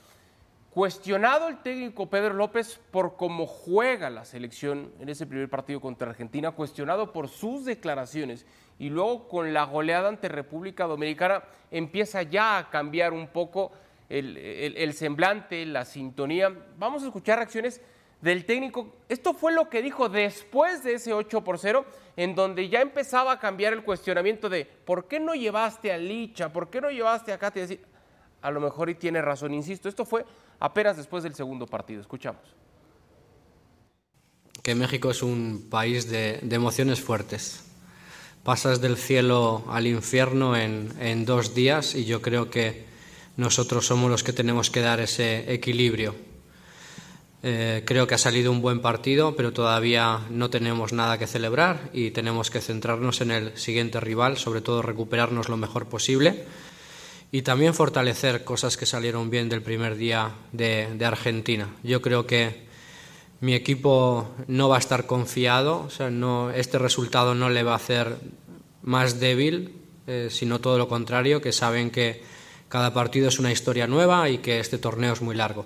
Cuestionado 0.69 1.47
el 1.47 1.57
técnico 1.57 2.07
Pedro 2.09 2.35
López 2.35 2.79
por 2.91 3.17
cómo 3.17 3.47
juega 3.47 4.09
la 4.09 4.25
selección 4.25 4.91
en 4.99 5.09
ese 5.09 5.25
primer 5.25 5.49
partido 5.49 5.81
contra 5.81 6.09
Argentina, 6.09 6.51
cuestionado 6.51 7.11
por 7.11 7.27
sus 7.29 7.65
declaraciones 7.65 8.45
y 8.79 8.89
luego 8.89 9.27
con 9.27 9.53
la 9.53 9.63
goleada 9.63 10.07
ante 10.07 10.29
República 10.29 10.85
Dominicana 10.85 11.43
empieza 11.71 12.21
ya 12.21 12.59
a 12.59 12.69
cambiar 12.69 13.11
un 13.11 13.27
poco 13.27 13.71
el, 14.07 14.37
el- 14.37 14.77
el 14.77 14.93
semblante, 14.93 15.65
la 15.65 15.83
sintonía. 15.83 16.53
Vamos 16.77 17.03
a 17.03 17.07
escuchar 17.07 17.39
reacciones 17.39 17.81
del 18.21 18.45
técnico. 18.45 18.95
Esto 19.09 19.33
fue 19.33 19.53
lo 19.53 19.69
que 19.69 19.81
dijo 19.81 20.09
después 20.09 20.83
de 20.83 20.95
ese 20.95 21.13
8 21.13 21.43
por 21.43 21.59
0, 21.59 21.85
en 22.15 22.35
donde 22.35 22.69
ya 22.69 22.81
empezaba 22.81 23.31
a 23.33 23.39
cambiar 23.39 23.73
el 23.73 23.83
cuestionamiento 23.83 24.49
de 24.49 24.65
¿por 24.65 25.07
qué 25.07 25.19
no 25.19 25.35
llevaste 25.35 25.91
a 25.91 25.97
Licha? 25.97 26.51
¿Por 26.51 26.69
qué 26.69 26.81
no 26.81 26.89
llevaste 26.89 27.31
a 27.31 27.37
Katy? 27.37 27.79
A 28.41 28.51
lo 28.51 28.59
mejor 28.59 28.89
y 28.89 28.95
tiene 28.95 29.21
razón, 29.21 29.53
insisto, 29.53 29.89
esto 29.89 30.05
fue 30.05 30.25
apenas 30.59 30.97
después 30.97 31.23
del 31.23 31.35
segundo 31.35 31.65
partido. 31.65 32.01
Escuchamos. 32.01 32.41
que 34.63 34.75
México 34.75 35.09
es 35.09 35.23
un 35.23 35.67
país 35.69 36.09
de, 36.09 36.39
emociones 36.51 36.99
fuertes. 36.99 37.63
Pasas 38.43 38.81
del 38.81 38.97
cielo 38.97 39.63
al 39.69 39.87
infierno 39.87 40.57
en 40.57 41.25
dos 41.25 41.53
días 41.55 41.95
y 41.95 42.05
yo 42.05 42.21
creo 42.21 42.49
que 42.49 42.85
nosotros 43.37 43.85
somos 43.85 44.09
los 44.09 44.23
que 44.23 44.33
tenemos 44.33 44.69
que 44.69 44.81
dar 44.81 44.99
ese 44.99 45.53
equilibrio. 45.53 46.15
Eh, 47.43 47.83
creo 47.85 48.07
que 48.07 48.15
ha 48.15 48.17
salido 48.17 48.51
un 48.51 48.61
buen 48.61 48.81
partido, 48.81 49.35
pero 49.35 49.53
todavía 49.53 50.21
no 50.29 50.49
tenemos 50.49 50.91
nada 50.91 51.17
que 51.17 51.27
celebrar 51.27 51.89
y 51.93 52.11
tenemos 52.11 52.49
que 52.49 52.61
centrarnos 52.61 53.21
en 53.21 53.31
el 53.31 53.57
siguiente 53.57 53.99
rival, 53.99 54.37
sobre 54.37 54.61
todo 54.61 54.81
recuperarnos 54.81 55.49
lo 55.49 55.57
mejor 55.57 55.87
posible 55.87 56.45
y 57.31 57.43
también 57.43 57.73
fortalecer 57.73 58.43
cosas 58.43 58.77
que 58.77 58.85
salieron 58.85 59.29
bien 59.29 59.49
del 59.49 59.61
primer 59.61 59.97
día 59.97 60.31
de, 60.51 60.87
de 60.95 61.05
Argentina. 61.05 61.69
Yo 61.83 62.01
creo 62.01 62.25
que 62.25 62.67
mi 63.39 63.53
equipo 63.53 64.31
no 64.47 64.69
va 64.69 64.77
a 64.77 64.79
estar 64.79 65.05
confiado, 65.05 65.81
o 65.81 65.89
sea, 65.89 66.09
no, 66.09 66.49
este 66.51 66.79
resultado 66.79 67.35
no 67.35 67.49
le 67.49 67.63
va 67.63 67.73
a 67.73 67.77
hacer 67.77 68.17
más 68.81 69.19
débil, 69.19 69.73
eh, 70.07 70.29
sino 70.31 70.59
todo 70.59 70.77
lo 70.77 70.87
contrario, 70.87 71.41
que 71.41 71.51
saben 71.51 71.91
que 71.91 72.23
cada 72.69 72.93
partido 72.93 73.27
es 73.27 73.37
una 73.37 73.51
historia 73.51 73.85
nueva 73.85 74.29
y 74.29 74.39
que 74.39 74.59
este 74.59 74.77
torneo 74.77 75.13
es 75.13 75.21
muy 75.21 75.35
largo. 75.35 75.65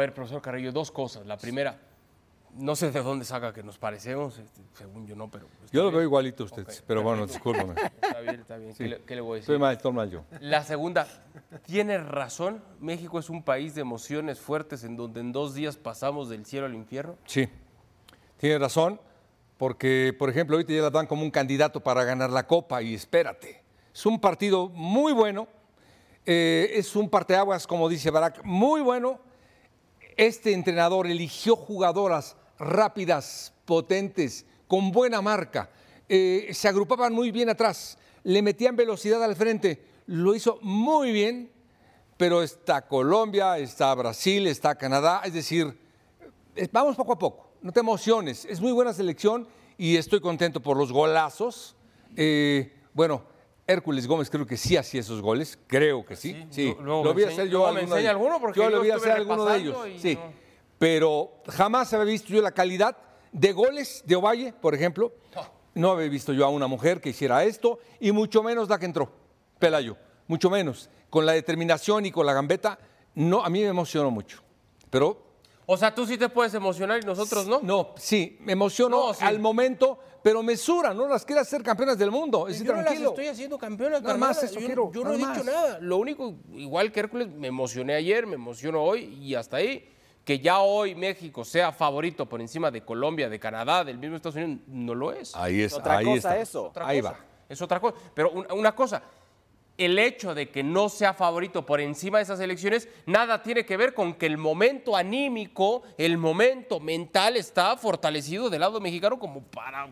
A 0.00 0.04
ver, 0.08 0.14
profesor 0.14 0.40
Carrillo, 0.40 0.72
dos 0.72 0.90
cosas. 0.90 1.26
La 1.26 1.36
primera, 1.36 1.78
no 2.54 2.74
sé 2.74 2.90
de 2.90 3.02
dónde 3.02 3.26
saca 3.26 3.52
que 3.52 3.62
nos 3.62 3.76
parecemos, 3.76 4.38
este, 4.38 4.62
según 4.72 5.06
yo 5.06 5.14
no, 5.14 5.30
pero... 5.30 5.46
Yo 5.70 5.82
lo 5.82 5.88
bien. 5.88 5.96
veo 5.96 6.02
igualito 6.04 6.44
a 6.44 6.46
usted, 6.46 6.66
pero 6.86 7.02
bueno, 7.02 7.26
discúlpame. 7.26 7.74
Está 8.00 8.20
bien, 8.20 8.40
está 8.40 8.56
bien. 8.56 8.74
¿Qué, 8.74 8.88
le, 8.88 9.02
qué 9.02 9.14
le 9.14 9.20
voy 9.20 9.32
a 9.32 9.34
decir? 9.34 9.52
Estoy 9.52 9.58
mal, 9.58 9.76
estoy 9.76 9.92
mal 9.92 10.10
yo. 10.10 10.24
La 10.40 10.64
segunda, 10.64 11.06
tiene 11.66 11.98
razón. 11.98 12.64
México 12.80 13.18
es 13.18 13.28
un 13.28 13.42
país 13.42 13.74
de 13.74 13.82
emociones 13.82 14.40
fuertes 14.40 14.84
en 14.84 14.96
donde 14.96 15.20
en 15.20 15.32
dos 15.32 15.52
días 15.54 15.76
pasamos 15.76 16.30
del 16.30 16.46
cielo 16.46 16.64
al 16.64 16.74
infierno. 16.74 17.18
Sí, 17.26 17.46
tiene 18.38 18.58
razón, 18.58 18.98
porque, 19.58 20.16
por 20.18 20.30
ejemplo, 20.30 20.56
ahorita 20.56 20.72
ya 20.72 20.80
la 20.80 20.88
dan 20.88 21.06
como 21.06 21.24
un 21.24 21.30
candidato 21.30 21.80
para 21.80 22.04
ganar 22.04 22.30
la 22.30 22.46
Copa 22.46 22.80
y 22.80 22.94
espérate. 22.94 23.62
Es 23.92 24.06
un 24.06 24.18
partido 24.18 24.70
muy 24.70 25.12
bueno, 25.12 25.46
eh, 26.24 26.70
es 26.72 26.96
un 26.96 27.10
parteaguas, 27.10 27.66
como 27.66 27.86
dice 27.86 28.10
Barack, 28.10 28.42
muy 28.44 28.80
bueno. 28.80 29.28
Este 30.20 30.52
entrenador 30.52 31.06
eligió 31.06 31.56
jugadoras 31.56 32.36
rápidas, 32.58 33.54
potentes, 33.64 34.44
con 34.68 34.92
buena 34.92 35.22
marca. 35.22 35.70
Eh, 36.10 36.50
se 36.52 36.68
agrupaban 36.68 37.14
muy 37.14 37.30
bien 37.30 37.48
atrás, 37.48 37.96
le 38.22 38.42
metían 38.42 38.76
velocidad 38.76 39.24
al 39.24 39.34
frente. 39.34 39.82
Lo 40.04 40.34
hizo 40.34 40.58
muy 40.60 41.10
bien, 41.10 41.50
pero 42.18 42.42
está 42.42 42.86
Colombia, 42.86 43.56
está 43.56 43.94
Brasil, 43.94 44.46
está 44.46 44.74
Canadá. 44.74 45.22
Es 45.24 45.32
decir, 45.32 45.74
eh, 46.54 46.68
vamos 46.70 46.96
poco 46.96 47.14
a 47.14 47.18
poco, 47.18 47.54
no 47.62 47.72
te 47.72 47.80
emociones. 47.80 48.44
Es 48.44 48.60
muy 48.60 48.72
buena 48.72 48.92
selección 48.92 49.48
y 49.78 49.96
estoy 49.96 50.20
contento 50.20 50.60
por 50.60 50.76
los 50.76 50.92
golazos. 50.92 51.76
Eh, 52.14 52.74
bueno, 52.92 53.22
Hércules 53.70 54.06
Gómez 54.06 54.28
creo 54.30 54.46
que 54.46 54.56
sí 54.56 54.76
hacía 54.76 55.00
esos 55.00 55.20
goles, 55.22 55.58
creo 55.66 56.04
que 56.04 56.16
sí. 56.16 56.46
Sí, 56.50 56.74
Lu- 56.78 56.82
luego 56.84 57.04
lo 57.04 57.10
me 57.14 57.16
vi 57.16 57.22
enseña- 57.24 57.32
hacer 57.42 57.48
yo 57.52 57.66
alguno 57.66 57.94
de 57.96 58.08
alguno, 58.08 58.40
porque 58.40 58.58
yo 58.58 58.64
yo 58.64 58.70
lo 58.76 58.82
vi 58.82 58.90
hacer 58.90 59.12
alguno 59.12 59.44
de 59.44 59.56
ellos. 59.58 59.76
Sí, 59.98 60.14
no. 60.16 60.32
pero 60.78 61.32
jamás 61.48 61.92
había 61.92 62.06
visto 62.06 62.28
yo 62.32 62.40
la 62.42 62.52
calidad 62.52 62.96
de 63.32 63.52
goles 63.52 64.02
de 64.06 64.16
Ovalle, 64.16 64.52
por 64.52 64.74
ejemplo. 64.74 65.12
No 65.72 65.92
había 65.92 66.08
visto 66.08 66.32
yo 66.32 66.44
a 66.44 66.48
una 66.48 66.66
mujer 66.66 67.00
que 67.00 67.10
hiciera 67.10 67.44
esto 67.44 67.78
y 68.00 68.10
mucho 68.10 68.42
menos 68.42 68.68
la 68.68 68.76
que 68.78 68.86
entró, 68.86 69.10
Pelayo, 69.58 69.96
mucho 70.26 70.50
menos. 70.50 70.90
Con 71.08 71.24
la 71.26 71.32
determinación 71.32 72.04
y 72.06 72.10
con 72.10 72.26
la 72.26 72.32
gambeta, 72.32 72.76
no, 73.14 73.44
a 73.44 73.48
mí 73.48 73.60
me 73.60 73.66
emocionó 73.68 74.10
mucho. 74.10 74.42
Pero 74.90 75.29
O 75.72 75.76
sea, 75.76 75.94
tú 75.94 76.04
sí 76.04 76.18
te 76.18 76.28
puedes 76.28 76.52
emocionar 76.54 76.98
y 77.00 77.06
nosotros 77.06 77.46
no. 77.46 77.60
no, 77.62 77.90
sí, 77.96 78.36
me 78.40 78.52
emociono 78.54 79.06
No, 79.08 79.14
sí. 79.14 79.24
al 79.24 79.38
momento, 79.38 80.00
pero 80.20 80.42
mesura, 80.42 80.92
no 80.92 81.06
las 81.06 81.24
quiere 81.24 81.42
hacer 81.42 81.62
campeonas 81.62 81.96
del 81.96 82.10
mundo. 82.10 82.48
Es 82.48 82.54
decir, 82.54 82.66
yo 82.66 82.72
no 82.72 82.78
las 82.78 82.86
tranquilo. 82.86 83.10
estoy 83.10 83.26
haciendo 83.28 83.56
campeonas, 83.56 84.02
Nada 84.02 84.16
más 84.16 84.38
Carmela. 84.38 84.50
eso 84.50 84.60
yo, 84.60 84.66
quiero, 84.66 84.90
yo 84.92 85.04
no 85.04 85.12
he 85.14 85.18
nada 85.18 85.32
dicho 85.34 85.44
más. 85.44 85.54
nada. 85.54 85.78
Lo 85.80 85.98
único, 85.98 86.34
igual 86.54 86.90
que 86.90 86.98
Hércules, 87.00 87.28
me 87.28 87.46
emocioné 87.46 87.94
ayer, 87.94 88.26
me 88.26 88.34
emociono 88.34 88.82
hoy 88.82 89.04
y 89.22 89.36
hasta 89.36 89.58
ahí. 89.58 89.88
Que 90.24 90.40
ya 90.40 90.58
hoy 90.60 90.96
México 90.96 91.44
sea 91.44 91.70
favorito 91.72 92.26
por 92.28 92.40
encima 92.40 92.70
de 92.72 92.84
Colombia, 92.84 93.28
de 93.28 93.38
Canadá, 93.38 93.84
del 93.84 93.96
mismo 93.98 94.16
Estados 94.16 94.36
Unidos, 94.36 94.62
no 94.66 94.94
lo 94.94 95.12
es. 95.12 95.34
Ahí 95.36 95.62
es, 95.62 95.72
Otra 95.72 95.98
ahí 95.98 96.04
cosa 96.04 96.16
está. 96.16 96.38
eso. 96.40 96.64
otra 96.66 96.86
Ahí 96.88 97.00
cosa. 97.00 97.12
va. 97.12 97.18
Es 97.48 97.62
otra 97.62 97.80
cosa. 97.80 97.96
Pero 98.12 98.30
un- 98.32 98.46
una 98.52 98.74
cosa, 98.74 99.02
el 99.80 99.98
hecho 99.98 100.34
de 100.34 100.50
que 100.50 100.62
no 100.62 100.90
sea 100.90 101.14
favorito 101.14 101.64
por 101.64 101.80
encima 101.80 102.18
de 102.18 102.24
esas 102.24 102.38
elecciones, 102.40 102.86
nada 103.06 103.42
tiene 103.42 103.64
que 103.64 103.78
ver 103.78 103.94
con 103.94 104.12
que 104.12 104.26
el 104.26 104.36
momento 104.36 104.94
anímico, 104.94 105.82
el 105.96 106.18
momento 106.18 106.80
mental 106.80 107.38
está 107.38 107.76
fortalecido 107.78 108.50
del 108.50 108.60
lado 108.60 108.78
mexicano 108.78 109.18
como 109.18 109.42
para 109.42 109.88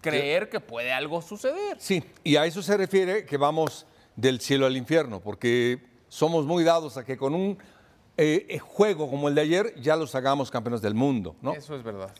creer 0.00 0.48
que 0.48 0.60
puede 0.60 0.92
algo 0.92 1.20
suceder. 1.20 1.76
Sí, 1.78 2.04
y 2.22 2.36
a 2.36 2.46
eso 2.46 2.62
se 2.62 2.76
refiere 2.76 3.26
que 3.26 3.36
vamos 3.36 3.84
del 4.14 4.40
cielo 4.40 4.64
al 4.64 4.76
infierno, 4.76 5.18
porque 5.20 5.80
somos 6.08 6.46
muy 6.46 6.62
dados 6.62 6.96
a 6.96 7.04
que 7.04 7.16
con 7.16 7.34
un 7.34 7.58
eh, 8.16 8.46
eh, 8.48 8.58
juego 8.60 9.10
como 9.10 9.28
el 9.28 9.34
de 9.34 9.40
ayer 9.40 9.74
ya 9.80 9.96
los 9.96 10.14
hagamos 10.14 10.52
campeones 10.52 10.82
del 10.82 10.94
mundo, 10.94 11.34
¿no? 11.42 11.52
Eso 11.52 11.74
es 11.74 11.82
verdad. 11.82 12.12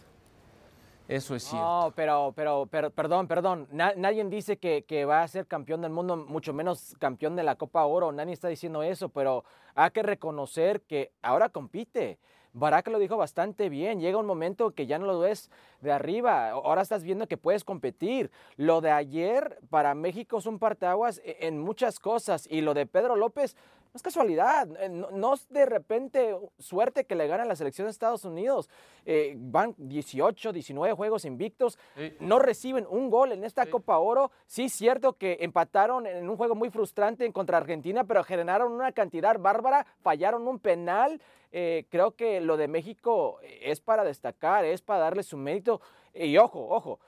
Eso 1.08 1.34
es 1.34 1.42
cierto. 1.42 1.64
No, 1.66 1.92
pero, 1.94 2.32
pero, 2.34 2.66
pero, 2.70 2.90
perdón, 2.90 3.26
perdón. 3.28 3.68
Na- 3.70 3.94
nadie 3.96 4.24
dice 4.24 4.56
que, 4.56 4.84
que 4.84 5.04
va 5.04 5.22
a 5.22 5.28
ser 5.28 5.46
campeón 5.46 5.82
del 5.82 5.90
mundo, 5.92 6.16
mucho 6.16 6.52
menos 6.52 6.94
campeón 6.98 7.36
de 7.36 7.42
la 7.42 7.56
Copa 7.56 7.84
Oro. 7.84 8.12
Nadie 8.12 8.32
está 8.32 8.48
diciendo 8.48 8.82
eso, 8.82 9.08
pero 9.08 9.44
hay 9.74 9.90
que 9.90 10.02
reconocer 10.02 10.80
que 10.82 11.12
ahora 11.22 11.48
compite. 11.48 12.18
Barak 12.54 12.88
lo 12.88 12.98
dijo 12.98 13.16
bastante 13.16 13.68
bien. 13.68 14.00
Llega 14.00 14.18
un 14.18 14.26
momento 14.26 14.72
que 14.72 14.86
ya 14.86 14.98
no 14.98 15.06
lo 15.06 15.18
ves 15.18 15.50
de 15.80 15.90
arriba. 15.90 16.50
Ahora 16.50 16.82
estás 16.82 17.02
viendo 17.02 17.26
que 17.26 17.38
puedes 17.38 17.64
competir. 17.64 18.30
Lo 18.56 18.80
de 18.80 18.90
ayer 18.90 19.58
para 19.70 19.94
México 19.94 20.38
es 20.38 20.46
un 20.46 20.58
parteaguas 20.58 21.20
en 21.24 21.58
muchas 21.58 21.98
cosas. 21.98 22.46
Y 22.50 22.60
lo 22.60 22.74
de 22.74 22.86
Pedro 22.86 23.16
López 23.16 23.56
no 23.92 23.96
es 23.98 24.02
casualidad. 24.02 24.68
eh, 24.80 24.88
No, 24.88 25.10
no 25.10 25.34
es 25.34 25.46
de 25.50 25.66
repente 25.66 26.34
suerte 26.58 27.04
que 27.04 27.14
le 27.14 27.26
gana 27.26 27.44
la 27.44 27.56
selección 27.56 27.86
de 27.86 27.90
Estados 27.90 28.24
Unidos. 28.24 28.70
Eh, 29.04 29.34
van 29.36 29.74
18, 29.76 30.52
19 30.52 30.94
juegos 30.94 31.26
invictos. 31.26 31.78
Sí. 31.96 32.14
No 32.20 32.38
reciben 32.38 32.86
un 32.88 33.10
gol 33.10 33.32
en 33.32 33.44
esta 33.44 33.66
Copa 33.66 33.98
Oro. 33.98 34.30
Sí, 34.46 34.64
es 34.64 34.72
cierto 34.72 35.12
que 35.14 35.36
empataron 35.40 36.06
en 36.06 36.28
un 36.28 36.36
juego 36.38 36.54
muy 36.54 36.70
frustrante 36.70 37.26
en 37.26 37.32
contra 37.32 37.58
Argentina, 37.58 38.04
pero 38.04 38.24
generaron 38.24 38.72
una 38.72 38.92
cantidad 38.92 39.38
bárbara, 39.38 39.86
fallaron 40.00 40.48
un 40.48 40.58
penal. 40.58 41.20
Eh, 41.52 41.84
creo 41.90 42.12
que 42.12 42.40
lo 42.40 42.56
de 42.56 42.68
México 42.68 43.40
es 43.42 43.80
para 43.80 44.04
destacar, 44.04 44.64
es 44.64 44.80
para 44.80 45.00
darle 45.00 45.22
su 45.22 45.36
mérito. 45.36 45.82
Y 46.14 46.38
ojo, 46.38 46.66
ojo, 46.70 46.98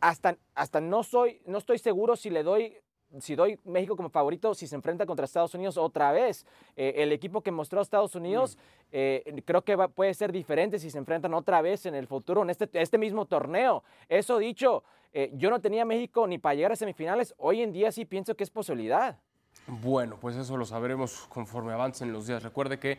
hasta, 0.00 0.36
hasta 0.54 0.80
no, 0.80 1.02
soy, 1.02 1.42
no 1.46 1.58
estoy 1.58 1.78
seguro 1.78 2.14
si 2.14 2.30
le 2.30 2.44
doy 2.44 2.76
si 3.20 3.34
doy 3.34 3.58
México 3.64 3.96
como 3.96 4.10
favorito, 4.10 4.54
si 4.54 4.66
se 4.66 4.74
enfrenta 4.76 5.06
contra 5.06 5.24
Estados 5.24 5.54
Unidos 5.54 5.76
otra 5.78 6.12
vez. 6.12 6.44
Eh, 6.76 6.94
el 6.98 7.12
equipo 7.12 7.40
que 7.40 7.50
mostró 7.50 7.80
Estados 7.80 8.14
Unidos 8.14 8.58
eh, 8.92 9.42
creo 9.44 9.62
que 9.62 9.76
va- 9.76 9.88
puede 9.88 10.12
ser 10.14 10.30
diferente 10.32 10.78
si 10.78 10.90
se 10.90 10.98
enfrentan 10.98 11.34
otra 11.34 11.62
vez 11.62 11.86
en 11.86 11.94
el 11.94 12.06
futuro, 12.06 12.42
en 12.42 12.50
este, 12.50 12.68
este 12.72 12.98
mismo 12.98 13.24
torneo. 13.26 13.82
Eso 14.08 14.38
dicho, 14.38 14.84
eh, 15.12 15.30
yo 15.34 15.50
no 15.50 15.60
tenía 15.60 15.84
México 15.84 16.26
ni 16.26 16.38
para 16.38 16.54
llegar 16.54 16.72
a 16.72 16.76
semifinales. 16.76 17.34
Hoy 17.38 17.62
en 17.62 17.72
día 17.72 17.90
sí 17.92 18.04
pienso 18.04 18.34
que 18.34 18.44
es 18.44 18.50
posibilidad. 18.50 19.18
Bueno, 19.66 20.16
pues 20.20 20.36
eso 20.36 20.56
lo 20.56 20.64
sabremos 20.64 21.26
conforme 21.28 21.72
avancen 21.72 22.12
los 22.12 22.26
días. 22.26 22.42
Recuerde 22.42 22.78
que 22.78 22.98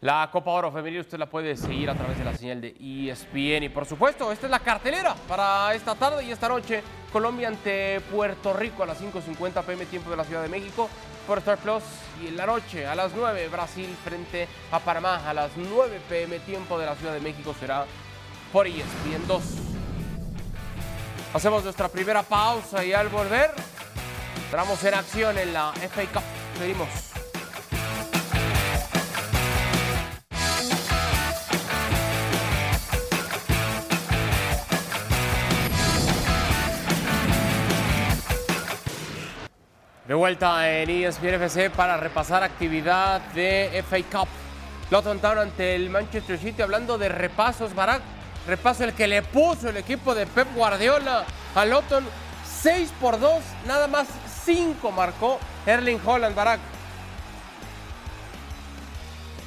la 0.00 0.28
Copa 0.30 0.50
Oro 0.50 0.70
Femenil 0.70 1.00
usted 1.00 1.18
la 1.18 1.26
puede 1.26 1.56
seguir 1.56 1.88
a 1.88 1.94
través 1.94 2.18
de 2.18 2.24
la 2.24 2.36
señal 2.36 2.60
de 2.60 2.74
ESPN. 2.78 3.64
Y 3.64 3.68
por 3.68 3.86
supuesto, 3.86 4.30
esta 4.30 4.46
es 4.46 4.50
la 4.50 4.58
cartelera 4.58 5.14
para 5.26 5.74
esta 5.74 5.94
tarde 5.94 6.24
y 6.24 6.30
esta 6.30 6.48
noche. 6.48 6.82
Colombia 7.12 7.48
ante 7.48 8.00
Puerto 8.12 8.52
Rico 8.52 8.82
a 8.82 8.86
las 8.86 9.00
5.50 9.00 9.62
pm 9.64 9.86
tiempo 9.86 10.10
de 10.10 10.16
la 10.16 10.24
Ciudad 10.24 10.42
de 10.42 10.48
México 10.48 10.90
por 11.26 11.38
Star 11.38 11.56
Plus. 11.58 11.82
Y 12.22 12.28
en 12.28 12.36
la 12.36 12.46
noche 12.46 12.86
a 12.86 12.94
las 12.94 13.12
9 13.14 13.48
Brasil 13.48 13.88
frente 14.04 14.48
a 14.70 14.80
Panamá 14.80 15.26
a 15.26 15.32
las 15.32 15.50
9 15.56 16.00
pm 16.08 16.40
tiempo 16.40 16.78
de 16.78 16.86
la 16.86 16.94
Ciudad 16.94 17.14
de 17.14 17.20
México 17.20 17.54
será 17.58 17.86
por 18.52 18.66
ESPN 18.66 19.26
2. 19.26 19.42
Hacemos 21.32 21.64
nuestra 21.64 21.88
primera 21.88 22.22
pausa 22.22 22.84
y 22.84 22.92
al 22.92 23.08
volver 23.08 23.50
entramos 24.44 24.82
en 24.84 24.94
acción 24.94 25.38
en 25.38 25.52
la 25.52 25.72
FA 25.72 26.02
Cup. 26.12 26.22
Seguimos. 26.58 27.15
De 40.08 40.14
vuelta 40.14 40.72
en 40.72 40.88
ESPN 40.88 41.34
FC 41.34 41.68
para 41.68 41.96
repasar 41.96 42.44
actividad 42.44 43.20
de 43.32 43.84
FA 43.88 44.20
Cup. 44.20 44.28
Luton 44.88 45.18
Town 45.18 45.38
ante 45.38 45.74
el 45.74 45.90
Manchester 45.90 46.38
City 46.38 46.62
hablando 46.62 46.96
de 46.96 47.08
repasos, 47.08 47.74
Barak. 47.74 48.02
Repaso 48.46 48.84
el 48.84 48.92
que 48.92 49.08
le 49.08 49.22
puso 49.22 49.68
el 49.68 49.76
equipo 49.76 50.14
de 50.14 50.26
Pep 50.26 50.46
Guardiola 50.54 51.24
a 51.56 51.64
Luton. 51.64 52.04
6 52.62 52.92
por 53.00 53.18
2, 53.18 53.42
nada 53.66 53.88
más 53.88 54.06
5 54.44 54.92
marcó 54.92 55.40
Erling 55.66 56.00
Holland, 56.04 56.36
Barak. 56.36 56.60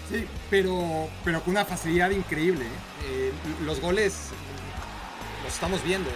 Sí, 0.10 0.28
pero, 0.50 1.08
pero 1.24 1.40
con 1.42 1.52
una 1.52 1.64
facilidad 1.64 2.10
increíble. 2.10 2.66
¿eh? 2.66 2.70
Eh, 3.06 3.34
los 3.64 3.80
goles 3.80 4.32
los 5.42 5.54
estamos 5.54 5.82
viendo. 5.86 6.10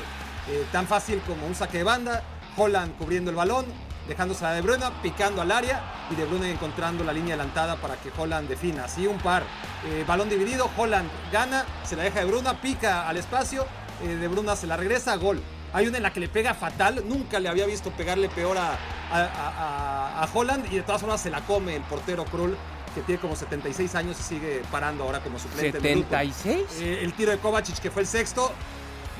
Eh, 0.49 0.65
tan 0.73 0.85
fácil 0.85 1.21
como 1.25 1.47
un 1.47 1.55
saque 1.55 1.77
de 1.77 1.83
banda, 1.85 2.23
Holland 2.57 2.97
cubriendo 2.97 3.31
el 3.31 3.37
balón, 3.37 3.65
dejándose 4.07 4.45
a 4.45 4.51
De 4.51 4.61
Bruyne, 4.61 4.85
picando 5.01 5.41
al 5.41 5.51
área 5.51 5.81
y 6.11 6.15
De 6.15 6.25
Bruyne 6.25 6.51
encontrando 6.51 7.03
la 7.03 7.13
línea 7.13 7.35
adelantada 7.35 7.75
para 7.77 7.95
que 7.97 8.11
Holland 8.17 8.47
defina. 8.49 8.85
Así 8.85 9.07
un 9.07 9.17
par. 9.17 9.43
Eh, 9.85 10.03
balón 10.07 10.29
dividido, 10.29 10.69
Holland 10.77 11.09
gana, 11.31 11.65
se 11.83 11.95
la 11.95 12.03
deja 12.03 12.19
De 12.19 12.25
Bruyne, 12.25 12.53
pica 12.61 13.07
al 13.07 13.17
espacio, 13.17 13.65
eh, 14.03 14.15
De 14.15 14.27
Bruyne 14.27 14.55
se 14.55 14.67
la 14.67 14.77
regresa, 14.77 15.15
gol. 15.15 15.41
Hay 15.73 15.87
una 15.87 15.97
en 15.97 16.03
la 16.03 16.13
que 16.13 16.19
le 16.19 16.29
pega 16.29 16.53
fatal, 16.53 17.03
nunca 17.07 17.39
le 17.39 17.49
había 17.49 17.65
visto 17.65 17.89
pegarle 17.91 18.29
peor 18.29 18.57
a, 18.57 18.77
a, 19.11 19.23
a, 19.23 20.23
a 20.23 20.29
Holland 20.31 20.71
y 20.71 20.75
de 20.75 20.83
todas 20.83 21.01
formas 21.01 21.19
se 21.19 21.31
la 21.31 21.41
come 21.41 21.75
el 21.75 21.81
portero 21.83 22.25
Krull 22.25 22.55
que 22.93 23.01
tiene 23.01 23.19
como 23.19 23.35
76 23.35 23.95
años 23.95 24.17
y 24.19 24.23
sigue 24.23 24.61
parando 24.71 25.03
ahora 25.03 25.19
como 25.19 25.39
suplente. 25.39 25.79
¿76? 25.81 26.65
Eh, 26.79 26.99
el 27.01 27.13
tiro 27.13 27.31
de 27.31 27.37
Kovacic, 27.39 27.79
que 27.79 27.89
fue 27.91 28.03
el 28.03 28.07
sexto, 28.07 28.51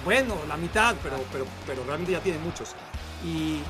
bueno, 0.06 0.36
la 0.48 0.58
mitad, 0.58 0.96
pero, 1.02 1.18
pero, 1.32 1.46
pero 1.66 1.84
realmente 1.84 2.12
ya 2.12 2.20
tiene 2.20 2.40
muchos. 2.40 2.76
Y, 3.26 3.62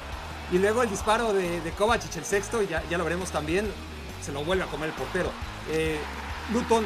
y 0.53 0.59
luego 0.59 0.83
el 0.83 0.89
disparo 0.89 1.33
de, 1.33 1.61
de 1.61 1.71
Kovacic, 1.71 2.15
el 2.15 2.25
sexto, 2.25 2.61
ya, 2.61 2.83
ya 2.87 2.99
lo 2.99 3.03
veremos 3.03 3.31
también, 3.31 3.67
se 4.21 4.31
lo 4.31 4.45
vuelve 4.45 4.63
a 4.63 4.67
comer 4.67 4.89
el 4.89 4.95
portero. 4.95 5.31
Eh, 5.71 5.99
Luton 6.53 6.85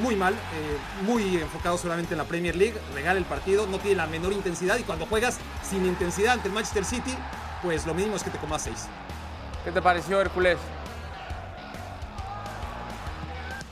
muy 0.00 0.14
mal, 0.14 0.34
eh, 0.34 0.78
muy 1.02 1.36
enfocado 1.38 1.76
solamente 1.76 2.14
en 2.14 2.18
la 2.18 2.24
Premier 2.24 2.54
League, 2.54 2.78
regala 2.94 3.18
el 3.18 3.24
partido, 3.24 3.66
no 3.66 3.78
tiene 3.78 3.96
la 3.96 4.06
menor 4.06 4.32
intensidad 4.32 4.78
y 4.78 4.84
cuando 4.84 5.04
juegas 5.06 5.38
sin 5.68 5.84
intensidad 5.84 6.34
ante 6.34 6.46
el 6.46 6.54
Manchester 6.54 6.84
City, 6.84 7.16
pues 7.60 7.86
lo 7.86 7.94
mínimo 7.94 8.14
es 8.14 8.22
que 8.22 8.30
te 8.30 8.38
comas 8.38 8.62
seis. 8.62 8.86
¿Qué 9.64 9.72
te 9.72 9.82
pareció, 9.82 10.20
Hércules? 10.20 10.56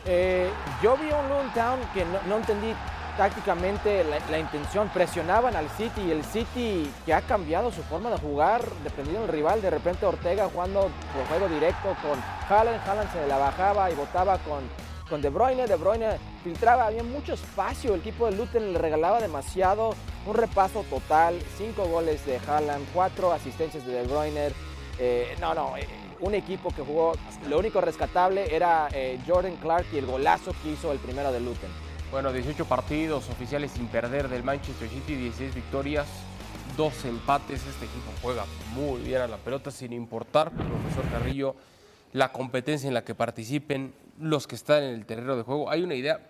Eh, 0.06 0.50
yo 0.82 0.96
vi 0.96 1.06
un 1.10 1.28
Luton 1.28 1.52
Town 1.54 1.80
que 1.94 2.04
no, 2.04 2.20
no 2.26 2.36
entendí 2.38 2.74
tácticamente 3.16 4.04
la, 4.04 4.38
intención. 4.38 4.88
Presionaban 4.88 5.56
al 5.56 5.68
City 5.70 6.02
y 6.06 6.10
el 6.10 6.24
City 6.24 6.90
que 7.04 7.14
ha 7.14 7.22
cambiado 7.22 7.70
su 7.72 7.82
forma 7.82 8.10
de 8.10 8.18
jugar 8.18 8.62
dependiendo 8.84 9.22
del 9.22 9.30
rival. 9.30 9.62
De 9.62 9.70
repente 9.70 10.06
Ortega 10.06 10.48
jugando 10.52 10.90
por 11.14 11.26
juego 11.28 11.48
directo 11.52 11.96
con 12.02 12.18
Haaland. 12.48 12.80
Haaland 12.88 13.12
se 13.12 13.26
la 13.26 13.38
bajaba 13.38 13.90
y 13.90 13.94
votaba 13.94 14.38
con, 14.38 14.60
con 15.08 15.22
De 15.22 15.30
Bruyne. 15.30 15.66
De 15.66 15.76
Bruyne 15.76 16.18
filtraba, 16.44 16.86
había 16.86 17.02
mucho 17.02 17.34
espacio. 17.34 17.94
El 17.94 18.00
equipo 18.00 18.26
de 18.26 18.36
Luton 18.36 18.72
le 18.72 18.78
regalaba 18.78 19.20
demasiado. 19.20 19.94
Un 20.26 20.34
repaso 20.34 20.84
total. 20.90 21.40
Cinco 21.56 21.86
goles 21.86 22.24
de 22.26 22.38
Haaland, 22.46 22.86
cuatro 22.92 23.32
asistencias 23.32 23.86
de 23.86 23.92
De 23.92 24.02
Bruyne. 24.06 24.52
Eh, 24.98 25.36
no, 25.40 25.54
no. 25.54 25.76
Eh, 25.76 25.86
un 26.20 26.34
equipo 26.34 26.70
que 26.70 26.82
jugó, 26.82 27.12
lo 27.48 27.58
único 27.58 27.80
rescatable 27.80 28.54
era 28.54 28.88
eh, 28.92 29.18
Jordan 29.26 29.56
Clark 29.56 29.86
y 29.92 29.98
el 29.98 30.06
golazo 30.06 30.54
que 30.62 30.70
hizo 30.70 30.92
el 30.92 30.98
primero 30.98 31.32
de 31.32 31.40
Luton. 31.40 31.85
Bueno, 32.10 32.32
18 32.32 32.64
partidos 32.66 33.28
oficiales 33.30 33.72
sin 33.72 33.88
perder 33.88 34.28
del 34.28 34.44
Manchester 34.44 34.88
City, 34.88 35.16
16 35.16 35.54
victorias, 35.54 36.06
dos 36.76 37.04
empates. 37.04 37.66
Este 37.66 37.84
equipo 37.84 38.12
juega 38.22 38.44
muy 38.74 39.00
bien 39.00 39.22
a 39.22 39.26
la 39.26 39.38
pelota 39.38 39.72
sin 39.72 39.92
importar, 39.92 40.52
profesor 40.52 41.04
Carrillo, 41.10 41.56
la 42.12 42.32
competencia 42.32 42.86
en 42.86 42.94
la 42.94 43.04
que 43.04 43.16
participen 43.16 43.92
los 44.20 44.46
que 44.46 44.54
están 44.54 44.84
en 44.84 44.94
el 44.94 45.04
terreno 45.04 45.36
de 45.36 45.42
juego. 45.42 45.68
Hay 45.68 45.82
una 45.82 45.94
idea 45.94 46.20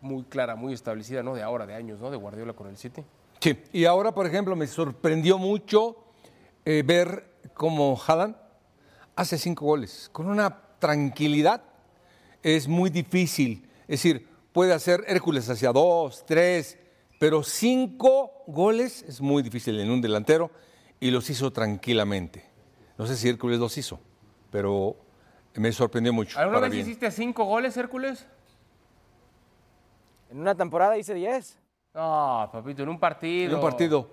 muy 0.00 0.22
clara, 0.22 0.54
muy 0.54 0.72
establecida, 0.72 1.24
¿no? 1.24 1.34
De 1.34 1.42
ahora, 1.42 1.66
de 1.66 1.74
años, 1.74 2.00
¿no? 2.00 2.12
De 2.12 2.16
Guardiola 2.16 2.52
con 2.52 2.68
el 2.68 2.76
City. 2.76 3.02
Sí, 3.40 3.58
y 3.72 3.86
ahora, 3.86 4.12
por 4.12 4.26
ejemplo, 4.26 4.54
me 4.54 4.68
sorprendió 4.68 5.36
mucho 5.36 5.96
eh, 6.64 6.84
ver 6.86 7.28
cómo 7.54 8.00
Haaland 8.06 8.36
hace 9.16 9.36
cinco 9.36 9.66
goles 9.66 10.08
con 10.12 10.26
una 10.26 10.60
tranquilidad. 10.78 11.60
Es 12.42 12.68
muy 12.68 12.88
difícil. 12.88 13.68
Es 13.82 14.02
decir, 14.02 14.33
puede 14.54 14.72
hacer 14.72 15.04
Hércules 15.08 15.50
hacia 15.50 15.72
dos, 15.72 16.24
tres, 16.24 16.78
pero 17.18 17.42
cinco 17.42 18.44
goles 18.46 19.02
es 19.02 19.20
muy 19.20 19.42
difícil 19.42 19.78
en 19.80 19.90
un 19.90 20.00
delantero 20.00 20.50
y 21.00 21.10
los 21.10 21.28
hizo 21.28 21.52
tranquilamente. 21.52 22.44
No 22.96 23.04
sé 23.04 23.16
si 23.16 23.28
Hércules 23.28 23.58
los 23.58 23.76
hizo, 23.76 23.98
pero 24.52 24.96
me 25.56 25.72
sorprendió 25.72 26.12
mucho. 26.12 26.38
¿Alguna 26.38 26.60
vez 26.60 26.70
bien. 26.70 26.86
hiciste 26.86 27.10
cinco 27.10 27.44
goles, 27.44 27.76
Hércules? 27.76 28.26
En 30.30 30.38
una 30.38 30.54
temporada 30.54 30.96
hice 30.96 31.14
10. 31.14 31.58
No, 31.92 32.48
papito, 32.52 32.84
en 32.84 32.90
un 32.90 33.00
partido. 33.00 33.50
En 33.50 33.54
un 33.56 33.60
partido. 33.60 34.08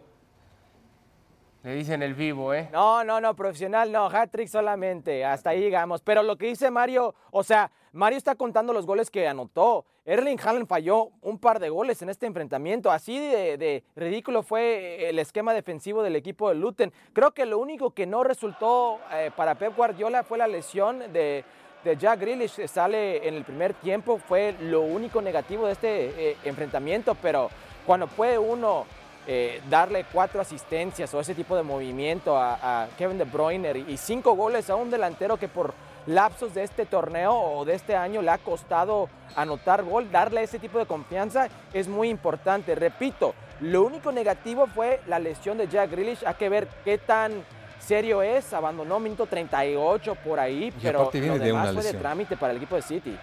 Le 1.64 1.76
dicen 1.76 2.02
el 2.02 2.16
vivo, 2.16 2.56
¿eh? 2.56 2.70
No, 2.72 3.04
no, 3.04 3.22
no, 3.22 3.36
profesional 3.36 3.92
no, 3.92 4.08
hat-trick 4.08 4.48
solamente, 4.48 5.24
hasta 5.24 5.52
ahí 5.52 5.60
llegamos. 5.60 6.02
Pero 6.02 6.24
lo 6.24 6.36
que 6.36 6.48
dice 6.48 6.72
Mario, 6.72 7.14
o 7.30 7.44
sea, 7.44 7.70
Mario 7.92 8.18
está 8.18 8.34
contando 8.34 8.74
los 8.74 8.88
goles 8.88 9.12
que 9.12 9.28
anotó. 9.28 9.86
Erling 10.04 10.40
Haaland 10.44 10.68
falló 10.68 11.10
un 11.22 11.38
par 11.38 11.60
de 11.60 11.70
goles 11.70 12.02
en 12.02 12.10
este 12.10 12.26
enfrentamiento. 12.26 12.90
Así 12.90 13.20
de, 13.20 13.84
ridículo 13.96 14.42
fue 14.42 15.08
el 15.08 15.20
esquema 15.20 15.54
defensivo 15.54 16.02
del 16.02 16.16
equipo 16.16 16.50
de 16.50 16.56
Luton. 16.56 16.92
Creo 17.14 17.32
que 17.32 17.46
lo 17.46 17.60
único 17.60 17.92
que 17.92 18.08
no 18.08 18.24
resultó 18.24 19.00
eh, 19.14 19.30
para 19.36 19.54
Pep 19.54 19.76
Guardiola 19.76 20.24
fue 20.24 20.40
la 20.40 20.48
lesión 20.48 21.14
de, 21.14 21.46
de 21.84 21.98
Jack 21.98 22.22
Grealish. 22.22 22.66
Sale 22.68 23.28
en 23.28 23.36
el 23.36 23.44
primer 23.44 23.76
tiempo, 23.76 24.18
fue 24.18 24.56
lo 24.62 24.82
único 24.82 25.22
negativo 25.22 25.68
de 25.68 25.74
este 25.74 26.32
eh, 26.32 26.38
enfrentamiento. 26.44 27.14
Pero 27.22 27.52
cuando 27.86 28.08
puede 28.08 28.40
uno 28.40 28.86
eh, 29.28 29.62
darle 29.70 30.06
cuatro 30.12 30.42
asistencias 30.42 31.14
o 31.14 31.20
ese 31.20 31.36
tipo 31.36 31.56
de 31.56 31.64
movimiento 31.64 32.38
a, 32.38 32.84
a 32.84 32.88
Kevin 32.98 33.18
De 33.18 33.26
Bruyne 33.26 33.86
y 33.88 33.98
cinco 33.98 34.36
goles 34.36 34.70
a 34.70 34.76
un 34.76 34.90
delantero 34.90 35.38
que 35.38 35.48
por 35.48 35.74
lapsos 36.08 36.54
de 36.54 36.64
este 36.64 36.86
torneo 36.86 37.34
o 37.34 37.66
de 37.66 37.76
este 37.76 37.96
año 37.96 38.22
le 38.22 38.32
ha 38.32 38.38
costado 38.38 39.10
anotar 39.36 39.84
gol, 39.84 40.12
darle 40.12 40.44
ese 40.44 40.60
tipo 40.60 40.80
de 40.80 40.86
confianza 40.86 41.48
es 41.74 41.88
muy 41.88 42.10
importante. 42.10 42.76
Repito, 42.76 43.34
lo 43.62 43.84
único 43.84 44.12
negativo 44.12 44.68
fue 44.68 45.02
la 45.08 45.20
lesión 45.20 45.58
de 45.58 45.68
Jack 45.68 45.92
Grealish. 45.92 46.26
Hay 46.26 46.34
que 46.36 46.50
ver 46.50 46.68
qué 46.84 46.98
tan 46.98 47.44
serio 47.80 48.22
es. 48.22 48.54
Abandonó 48.54 49.00
minuto 49.00 49.26
38 49.26 50.16
por 50.24 50.40
ahí, 50.40 50.66
Y 50.66 50.72
pero 50.82 51.04
lo 51.04 51.12
de 51.12 51.40
demás 51.40 51.72
una 51.72 51.82
fue 51.82 51.92
de 51.92 51.98
trámite 51.98 52.38
para 52.38 52.52
el 52.52 52.58
equipo 52.58 52.76
de 52.76 52.82
City. 52.82 53.18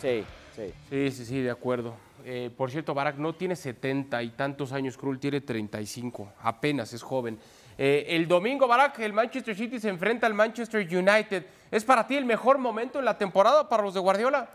Sí, 0.00 0.24
sí. 0.54 0.74
Sí, 0.90 1.10
sí, 1.12 1.24
sí, 1.24 1.42
de 1.42 1.50
acuerdo. 1.50 1.94
Eh, 2.24 2.50
por 2.56 2.70
cierto, 2.70 2.94
Barak 2.94 3.16
no 3.16 3.34
tiene 3.34 3.56
70 3.56 4.22
y 4.22 4.30
tantos 4.30 4.72
años, 4.72 4.96
Krul 4.96 5.18
tiene 5.18 5.40
35, 5.40 6.32
apenas 6.42 6.92
es 6.92 7.02
joven. 7.02 7.38
Eh, 7.78 8.06
el 8.08 8.26
domingo, 8.26 8.66
Barak, 8.66 8.98
el 8.98 9.12
Manchester 9.12 9.54
City 9.56 9.78
se 9.78 9.88
enfrenta 9.88 10.26
al 10.26 10.34
Manchester 10.34 10.80
United. 10.84 11.46
¿Es 11.70 11.84
para 11.84 12.06
ti 12.06 12.16
el 12.16 12.24
mejor 12.24 12.58
momento 12.58 12.98
en 12.98 13.04
la 13.04 13.16
temporada 13.16 13.68
para 13.68 13.82
los 13.84 13.94
de 13.94 14.00
Guardiola? 14.00 14.50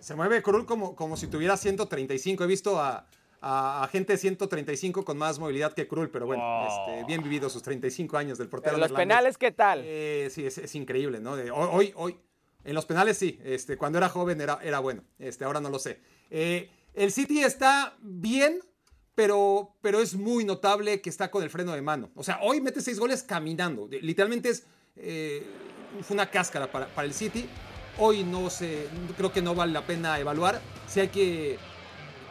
Se 0.00 0.14
mueve 0.14 0.42
Krul 0.42 0.66
como, 0.66 0.94
como 0.94 1.16
si 1.16 1.26
tuviera 1.26 1.56
135. 1.56 2.44
He 2.44 2.46
visto 2.46 2.78
a, 2.80 3.06
a, 3.40 3.84
a 3.84 3.88
gente 3.88 4.12
de 4.12 4.18
135 4.18 5.04
con 5.04 5.16
más 5.18 5.38
movilidad 5.38 5.72
que 5.72 5.88
Krul, 5.88 6.10
pero 6.10 6.26
bueno, 6.26 6.42
este, 6.66 7.04
bien 7.04 7.22
vivido 7.22 7.48
sus 7.50 7.62
35 7.62 8.16
años 8.16 8.38
del 8.38 8.48
portero. 8.48 8.74
Pero 8.76 8.86
los 8.86 8.96
penales, 8.96 9.38
¿qué 9.38 9.52
tal? 9.52 9.82
Eh, 9.84 10.28
sí, 10.30 10.46
es, 10.46 10.58
es 10.58 10.74
increíble, 10.74 11.20
¿no? 11.20 11.34
De- 11.36 11.50
hoy, 11.50 11.92
hoy, 11.96 12.16
en 12.66 12.74
los 12.74 12.84
penales 12.86 13.16
sí, 13.16 13.38
este, 13.44 13.76
cuando 13.76 13.98
era 13.98 14.08
joven 14.08 14.40
era, 14.40 14.58
era 14.62 14.78
bueno, 14.80 15.02
este, 15.18 15.44
ahora 15.44 15.60
no 15.60 15.70
lo 15.70 15.78
sé. 15.78 16.00
Eh, 16.30 16.68
el 16.94 17.12
City 17.12 17.42
está 17.42 17.96
bien, 18.00 18.60
pero, 19.14 19.76
pero 19.80 20.00
es 20.00 20.14
muy 20.14 20.44
notable 20.44 21.00
que 21.00 21.08
está 21.10 21.30
con 21.30 21.42
el 21.42 21.50
freno 21.50 21.72
de 21.72 21.82
mano. 21.82 22.10
O 22.14 22.22
sea, 22.22 22.38
hoy 22.42 22.60
mete 22.60 22.80
seis 22.80 22.98
goles 22.98 23.22
caminando. 23.22 23.88
De- 23.88 24.00
Literalmente 24.00 24.50
es, 24.50 24.64
eh, 24.96 25.46
fue 26.02 26.14
una 26.14 26.30
cáscara 26.30 26.70
para, 26.70 26.86
para 26.88 27.06
el 27.06 27.14
City. 27.14 27.46
Hoy 27.98 28.24
no 28.24 28.50
sé, 28.50 28.88
creo 29.16 29.32
que 29.32 29.40
no 29.40 29.54
vale 29.54 29.72
la 29.72 29.86
pena 29.86 30.18
evaluar. 30.18 30.60
Si 30.86 31.00
hay 31.00 31.08
que, 31.08 31.58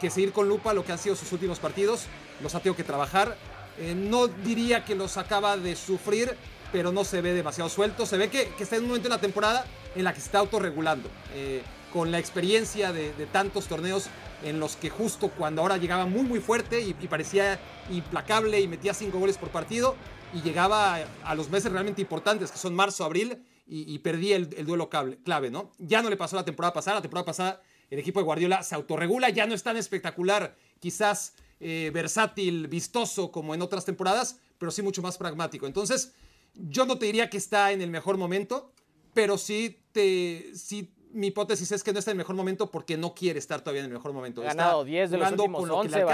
que 0.00 0.10
seguir 0.10 0.32
con 0.32 0.48
lupa 0.48 0.72
lo 0.74 0.84
que 0.84 0.92
han 0.92 0.98
sido 0.98 1.16
sus 1.16 1.32
últimos 1.32 1.58
partidos. 1.58 2.06
Los 2.42 2.54
ha 2.54 2.60
tenido 2.60 2.76
que 2.76 2.84
trabajar. 2.84 3.36
Eh, 3.78 3.94
no 3.96 4.28
diría 4.28 4.84
que 4.84 4.94
los 4.94 5.16
acaba 5.16 5.56
de 5.56 5.74
sufrir, 5.74 6.36
pero 6.70 6.92
no 6.92 7.04
se 7.04 7.20
ve 7.20 7.32
demasiado 7.32 7.68
suelto. 7.68 8.06
Se 8.06 8.16
ve 8.16 8.30
que, 8.30 8.48
que 8.56 8.62
está 8.62 8.76
en 8.76 8.82
un 8.82 8.88
momento 8.88 9.08
en 9.08 9.14
la 9.14 9.20
temporada 9.20 9.66
en 9.96 10.04
la 10.04 10.12
que 10.14 10.20
se 10.20 10.26
está 10.26 10.38
autorregulando. 10.38 11.08
Eh, 11.34 11.62
con 11.92 12.10
la 12.10 12.18
experiencia 12.18 12.92
de, 12.92 13.12
tantos 13.32 13.66
torneos 13.66 14.08
en 14.42 14.60
los 14.60 14.76
que 14.76 14.90
justo 14.90 15.28
cuando 15.30 15.62
ahora 15.62 15.78
llegaba 15.78 16.04
muy 16.04 16.24
muy 16.24 16.40
fuerte 16.40 16.82
y, 16.82 16.92
parecía 16.92 17.58
implacable 17.90 18.60
y 18.60 18.68
metía 18.68 18.92
cinco 18.92 19.18
goles 19.18 19.38
por 19.38 19.48
partido 19.48 19.96
y 20.34 20.42
llegaba 20.42 20.98
a, 21.24 21.34
los 21.34 21.48
meses 21.48 21.72
realmente 21.72 22.02
importantes 22.02 22.50
que 22.50 22.58
son 22.58 22.74
marzo, 22.74 23.04
abril 23.04 23.42
y, 23.66 23.92
y 23.94 23.98
perdía 24.00 24.36
el, 24.36 24.50
el 24.58 24.66
duelo 24.66 24.90
clave, 24.90 25.50
¿no? 25.50 25.70
Ya 25.78 26.02
no 26.02 26.10
le 26.10 26.16
pasó 26.16 26.36
la 26.36 26.44
temporada 26.44 26.74
pasada, 26.74 26.96
la 26.96 27.02
temporada 27.02 27.24
pasada 27.24 27.62
el 27.90 27.98
equipo 27.98 28.20
de 28.20 28.24
Guardiola 28.24 28.62
se 28.62 28.74
autorregula, 28.74 29.30
ya 29.30 29.46
no 29.46 29.54
es 29.54 29.62
tan 29.62 29.76
espectacular, 29.76 30.56
quizás 30.80 31.34
eh, 31.60 31.90
versátil, 31.94 32.68
vistoso 32.68 33.30
como 33.30 33.54
en 33.54 33.62
otras 33.62 33.84
temporadas, 33.84 34.40
pero 34.58 34.70
sí 34.70 34.82
mucho 34.82 35.02
más 35.02 35.18
pragmático. 35.18 35.66
Entonces, 35.66 36.12
yo 36.54 36.86
no 36.86 36.98
te 36.98 37.06
diría 37.06 37.30
que 37.30 37.36
está 37.36 37.72
en 37.72 37.82
el 37.82 37.90
mejor 37.90 38.16
momento, 38.16 38.72
pero 39.16 39.38
sí, 39.38 39.82
te, 39.92 40.50
sí 40.54 40.92
mi 41.10 41.28
hipótesis 41.28 41.72
es 41.72 41.82
que 41.82 41.94
no 41.94 41.98
está 41.98 42.10
en 42.10 42.16
el 42.16 42.18
mejor 42.18 42.36
momento 42.36 42.70
porque 42.70 42.98
no 42.98 43.14
quiere 43.14 43.38
estar 43.38 43.62
todavía 43.62 43.80
en 43.80 43.86
el 43.86 43.92
mejor 43.94 44.12
momento. 44.12 44.42
Ha 44.42 44.44
ganado 44.44 44.84
10 44.84 45.10
de 45.10 45.16
los 45.16 45.30
últimos 45.32 45.70
11, 45.70 46.04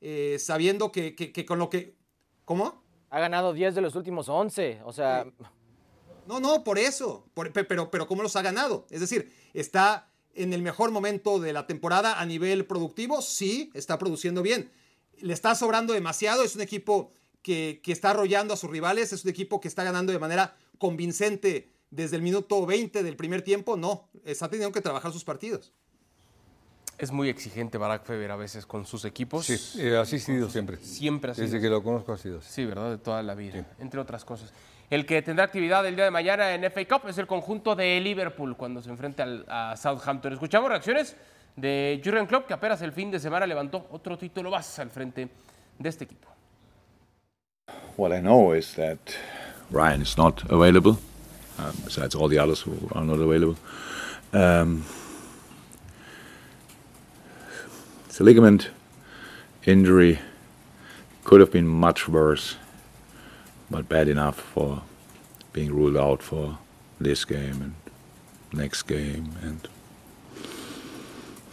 eh, 0.00 0.36
sabiendo 0.40 0.90
que, 0.90 1.14
que, 1.14 1.46
con 1.46 1.60
lo 1.60 1.70
que... 1.70 1.94
¿Cómo? 2.44 2.82
Ha 3.10 3.20
ganado 3.20 3.52
10 3.52 3.76
de 3.76 3.80
los 3.80 3.94
últimos 3.94 4.28
11, 4.28 4.80
o 4.84 4.92
sea... 4.92 5.24
No, 6.26 6.40
no, 6.40 6.64
por 6.64 6.80
eso. 6.80 7.28
pero, 7.34 7.92
pero 7.92 8.08
¿cómo 8.08 8.24
los 8.24 8.34
ha 8.34 8.42
ganado? 8.42 8.86
Es 8.90 8.98
decir, 8.98 9.32
está 9.54 10.08
en 10.34 10.52
el 10.52 10.62
mejor 10.62 10.90
momento 10.90 11.38
de 11.38 11.52
la 11.52 11.68
temporada 11.68 12.20
a 12.20 12.26
nivel 12.26 12.66
productivo, 12.66 13.22
sí, 13.22 13.70
está 13.74 13.98
produciendo 13.98 14.42
bien. 14.42 14.72
Le 15.18 15.32
está 15.32 15.54
sobrando 15.54 15.92
demasiado, 15.92 16.42
es 16.42 16.56
un 16.56 16.62
equipo 16.62 17.12
que, 17.40 17.80
que 17.84 17.92
está 17.92 18.10
arrollando 18.10 18.54
a 18.54 18.56
sus 18.56 18.70
rivales, 18.70 19.12
es 19.12 19.24
un 19.24 19.30
equipo 19.30 19.60
que 19.60 19.68
está 19.68 19.84
ganando 19.84 20.12
de 20.12 20.18
manera 20.18 20.56
convincente 20.78 21.70
desde 21.92 22.16
el 22.16 22.22
minuto 22.22 22.64
20 22.66 23.02
del 23.02 23.16
primer 23.16 23.42
tiempo, 23.42 23.76
no, 23.76 24.08
está 24.24 24.48
teniendo 24.48 24.72
que 24.72 24.80
trabajar 24.80 25.12
sus 25.12 25.22
partidos. 25.22 25.72
Es 26.98 27.12
muy 27.12 27.28
exigente 27.28 27.78
Barack 27.78 28.04
Feber 28.04 28.30
a 28.30 28.36
veces 28.36 28.64
con 28.64 28.86
sus 28.86 29.04
equipos. 29.04 29.46
Sí, 29.46 29.56
eh, 29.80 29.96
así 29.96 30.16
ha 30.16 30.18
sido 30.18 30.48
siempre. 30.48 30.78
Siempre 30.78 31.32
ha 31.32 31.34
sido. 31.34 31.46
Desde 31.46 31.60
que 31.60 31.68
lo 31.68 31.82
conozco 31.82 32.12
ha 32.12 32.18
sido 32.18 32.38
así. 32.38 32.48
Sí, 32.50 32.64
¿verdad? 32.64 32.90
De 32.90 32.98
toda 32.98 33.22
la 33.22 33.34
vida, 33.34 33.66
entre 33.78 34.00
otras 34.00 34.24
cosas. 34.24 34.52
El 34.88 35.04
que 35.04 35.20
tendrá 35.22 35.44
actividad 35.44 35.86
el 35.86 35.96
día 35.96 36.04
de 36.04 36.10
mañana 36.10 36.54
en 36.54 36.64
FA 36.70 36.84
Cup 36.86 37.08
es 37.08 37.18
el 37.18 37.26
conjunto 37.26 37.74
de 37.74 38.00
Liverpool 38.00 38.56
cuando 38.56 38.80
se 38.80 38.90
enfrente 38.90 39.22
a 39.48 39.74
Southampton. 39.76 40.32
Escuchamos 40.32 40.68
reacciones 40.68 41.16
de 41.56 42.00
Jurgen 42.02 42.26
Klopp, 42.26 42.46
que 42.46 42.54
apenas 42.54 42.80
el 42.82 42.92
fin 42.92 43.10
de 43.10 43.18
semana 43.18 43.46
levantó 43.46 43.86
otro 43.90 44.16
título 44.16 44.50
más 44.50 44.78
al 44.78 44.90
frente 44.90 45.28
de 45.78 45.88
este 45.88 46.04
equipo. 46.04 46.28
What 47.96 48.16
I 48.16 48.20
know 48.20 48.54
is 48.54 48.74
that 48.76 48.98
Ryan 49.70 50.02
is 50.02 50.16
not 50.16 50.42
available, 50.50 50.96
um, 51.62 51.76
besides 51.84 52.14
all 52.14 52.28
the 52.28 52.38
others 52.38 52.60
who 52.60 52.76
are 52.92 53.04
not 53.04 53.18
available. 53.18 53.56
Um, 54.32 54.84
a 58.22 58.24
ligament 58.24 58.70
injury, 59.64 60.20
could 61.24 61.40
have 61.40 61.50
been 61.50 61.66
much 61.66 62.08
worse. 62.08 62.56
but 63.70 63.88
bad 63.88 64.06
enough 64.08 64.38
for 64.38 64.82
being 65.52 65.74
ruled 65.74 65.96
out 65.96 66.22
for 66.22 66.58
this 67.00 67.24
game 67.24 67.62
and 67.62 67.74
next 68.52 68.82
game 68.82 69.32
and 69.42 69.66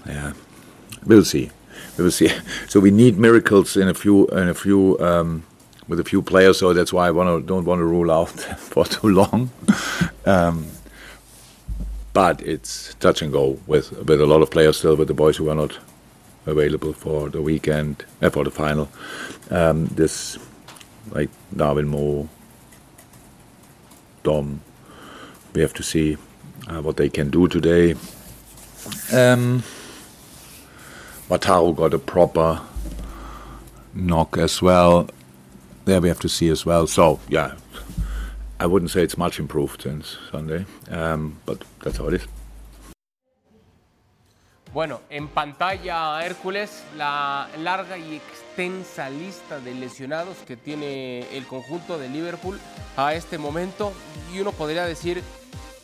yeah 0.06 0.34
we'll 1.06 1.24
see 1.24 1.50
we'll 1.98 2.12
see 2.12 2.30
so 2.68 2.80
we 2.80 2.92
need 2.92 3.18
miracles 3.18 3.78
in 3.78 3.88
a 3.88 3.94
few 3.94 4.28
in 4.28 4.50
a 4.50 4.54
few 4.54 5.00
um, 5.00 5.44
with 5.90 6.00
a 6.00 6.04
few 6.06 6.22
players 6.22 6.58
so 6.60 6.74
that's 6.74 6.94
why 6.94 7.08
I 7.08 7.12
wanna, 7.12 7.42
don't 7.42 7.66
want 7.66 7.80
to 7.80 7.86
rule 7.86 8.10
out 8.12 8.30
for 8.58 8.86
too 8.86 9.10
long 9.10 9.50
um, 10.26 10.68
but 12.14 12.42
it's 12.42 12.94
touch 12.96 13.22
and 13.22 13.34
go 13.34 13.60
with 13.68 13.92
with 13.92 14.22
a 14.22 14.26
lot 14.26 14.42
of 14.42 14.50
players 14.50 14.78
still 14.78 14.96
with 14.96 15.10
the 15.10 15.14
boys 15.14 15.36
who 15.36 15.50
are 15.50 15.56
not 15.56 15.78
available 16.46 16.94
for 16.94 17.30
the 17.30 17.42
weekend 17.42 18.06
uh, 18.22 18.30
for 18.30 18.46
the 18.46 18.52
final 18.52 18.88
um, 19.52 19.88
this 19.88 20.38
like 21.12 21.30
Darwin 21.56 21.88
Moore, 21.88 22.28
Dom. 24.24 24.62
We 25.54 25.62
have 25.62 25.74
to 25.74 25.84
see 25.84 26.18
uh, 26.68 26.82
what 26.82 26.98
they 26.98 27.10
can 27.10 27.30
do 27.30 27.48
today. 27.48 27.94
Um, 29.14 29.64
Wataru 31.30 31.76
got 31.76 31.94
a 31.94 32.00
proper 32.00 32.62
knock 33.94 34.38
as 34.38 34.62
well. 34.62 35.10
There 35.90 36.02
we 36.02 36.10
have 36.10 36.20
to 36.20 36.30
see 36.30 36.50
as 36.50 36.68
well. 36.68 36.86
So 36.86 37.20
yeah, 37.30 37.56
I 38.60 38.68
wouldn't 38.68 38.92
say 38.92 39.02
it's 39.02 39.18
much 39.18 39.40
improved 39.40 39.82
since 39.82 40.20
Sunday, 40.30 40.68
um, 40.92 41.40
but 41.48 41.64
that's 41.84 41.98
how 41.98 42.10
it 42.10 42.14
is. 42.14 42.28
Bueno, 44.72 45.02
en 45.10 45.28
pantalla 45.30 46.24
Hércules, 46.24 46.84
la 46.96 47.48
larga 47.58 47.98
y 47.98 48.18
extensa 48.18 49.10
lista 49.10 49.60
de 49.60 49.74
lesionados 49.74 50.38
que 50.46 50.56
tiene 50.56 51.22
el 51.36 51.48
conjunto 51.48 51.98
de 51.98 52.08
Liverpool 52.08 52.60
a 52.96 53.16
este 53.16 53.40
momento. 53.40 53.92
Y 54.32 54.42
uno 54.42 54.52
podría 54.52 54.86
decir, 54.86 55.24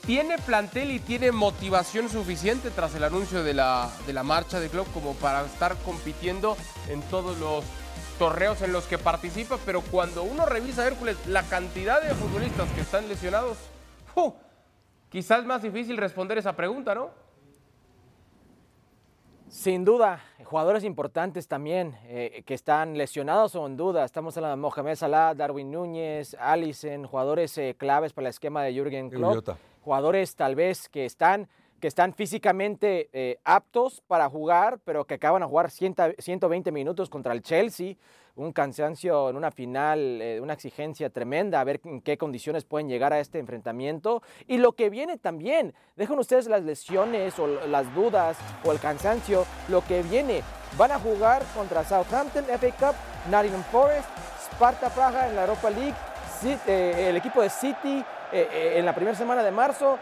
¿tiene 0.06 0.38
plantel 0.38 0.92
y 0.92 1.00
tiene 1.00 1.32
motivación 1.32 2.10
suficiente 2.10 2.70
tras 2.70 2.94
el 2.94 3.04
anuncio 3.06 3.44
de 3.44 3.56
la, 3.56 3.90
de 4.06 4.14
la 4.14 4.22
marcha 4.22 4.60
de 4.60 4.70
club 4.70 4.86
como 4.94 5.16
para 5.16 5.44
estar 5.44 5.76
compitiendo 5.78 6.56
en 6.92 7.02
todos 7.02 7.40
los 7.40 7.64
torneos 8.18 8.62
en 8.62 8.74
los 8.74 8.86
que 8.86 8.98
participa? 8.98 9.58
Pero 9.66 9.82
cuando 9.82 10.24
uno 10.24 10.46
revisa 10.46 10.86
Hércules, 10.86 11.18
la 11.28 11.44
cantidad 11.44 12.02
de 12.02 12.14
futbolistas 12.16 12.70
que 12.72 12.82
están 12.82 13.08
lesionados, 13.08 13.58
quizás 15.10 15.40
es 15.40 15.46
más 15.46 15.62
difícil 15.62 15.98
responder 15.98 16.38
esa 16.38 16.56
pregunta, 16.56 16.96
¿no? 16.96 17.26
Sin 19.48 19.86
duda, 19.86 20.22
jugadores 20.44 20.84
importantes 20.84 21.48
también 21.48 21.96
eh, 22.08 22.44
que 22.46 22.54
están 22.54 22.98
lesionados 22.98 23.56
o 23.56 23.66
en 23.66 23.78
duda. 23.78 24.04
Estamos 24.04 24.36
hablando 24.36 24.58
de 24.58 24.62
Mohamed 24.62 24.96
Salah, 24.96 25.34
Darwin 25.34 25.72
Núñez, 25.72 26.36
Allison, 26.40 27.06
jugadores 27.06 27.58
eh, 27.58 27.76
claves 27.78 28.12
para 28.12 28.28
el 28.28 28.32
esquema 28.32 28.64
de 28.64 28.74
Jürgen 28.74 29.10
Klopp. 29.10 29.48
Jugadores 29.82 30.36
tal 30.36 30.56
vez 30.56 30.90
que 30.90 31.06
están, 31.06 31.48
que 31.80 31.88
están 31.88 32.14
físicamente 32.14 33.10
eh, 33.14 33.38
aptos 33.44 34.02
para 34.08 34.30
jugar, 34.30 34.80
pero 34.84 35.06
que 35.06 35.16
acaban 35.16 35.44
a 35.44 35.48
jugar 35.48 35.70
120 35.72 36.72
minutos 36.72 37.10
contra 37.10 37.34
el 37.34 37.42
Chelsea 37.42 37.96
un 38.36 38.52
cansancio 38.52 39.30
en 39.30 39.38
una 39.38 39.52
final, 39.52 40.22
eh, 40.22 40.40
una 40.42 40.54
exigencia 40.54 41.10
tremenda, 41.10 41.60
a 41.60 41.64
ver 41.64 41.80
en 41.86 42.02
qué 42.02 42.18
condiciones 42.18 42.66
pueden 42.66 42.90
llegar 42.90 43.14
a 43.14 43.20
este 43.20 43.40
enfrentamiento. 43.40 44.22
Y 44.48 44.58
lo 44.58 44.74
que 44.74 44.90
viene 44.90 45.18
también, 45.18 45.74
dejen 45.96 46.20
ustedes 46.20 46.48
las 46.48 46.64
lesiones 46.64 47.40
o 47.40 47.48
las 47.48 47.94
dudas 47.96 48.38
o 48.64 48.72
el 48.72 48.80
cansancio, 48.80 49.46
lo 49.70 49.84
que 49.86 50.04
viene, 50.04 50.44
van 50.78 50.92
a 50.92 51.00
jugar 51.00 51.44
contra 51.56 51.84
Southampton, 51.84 52.46
FA 52.46 52.72
Cup, 52.72 52.96
Nottingham 53.32 53.64
Forest, 53.64 54.10
Sparta 54.52 54.90
Praga 54.90 55.30
en 55.30 55.36
la 55.36 55.44
Europa 55.44 55.70
League, 55.70 55.96
eh, 56.68 57.08
el 57.10 57.16
equipo 57.16 57.42
de 57.42 57.50
City 57.50 58.04
en 58.32 58.86
la 58.86 58.94
primera 58.94 59.16
semana 59.16 59.44
de 59.44 59.52
marzo, 59.52 59.98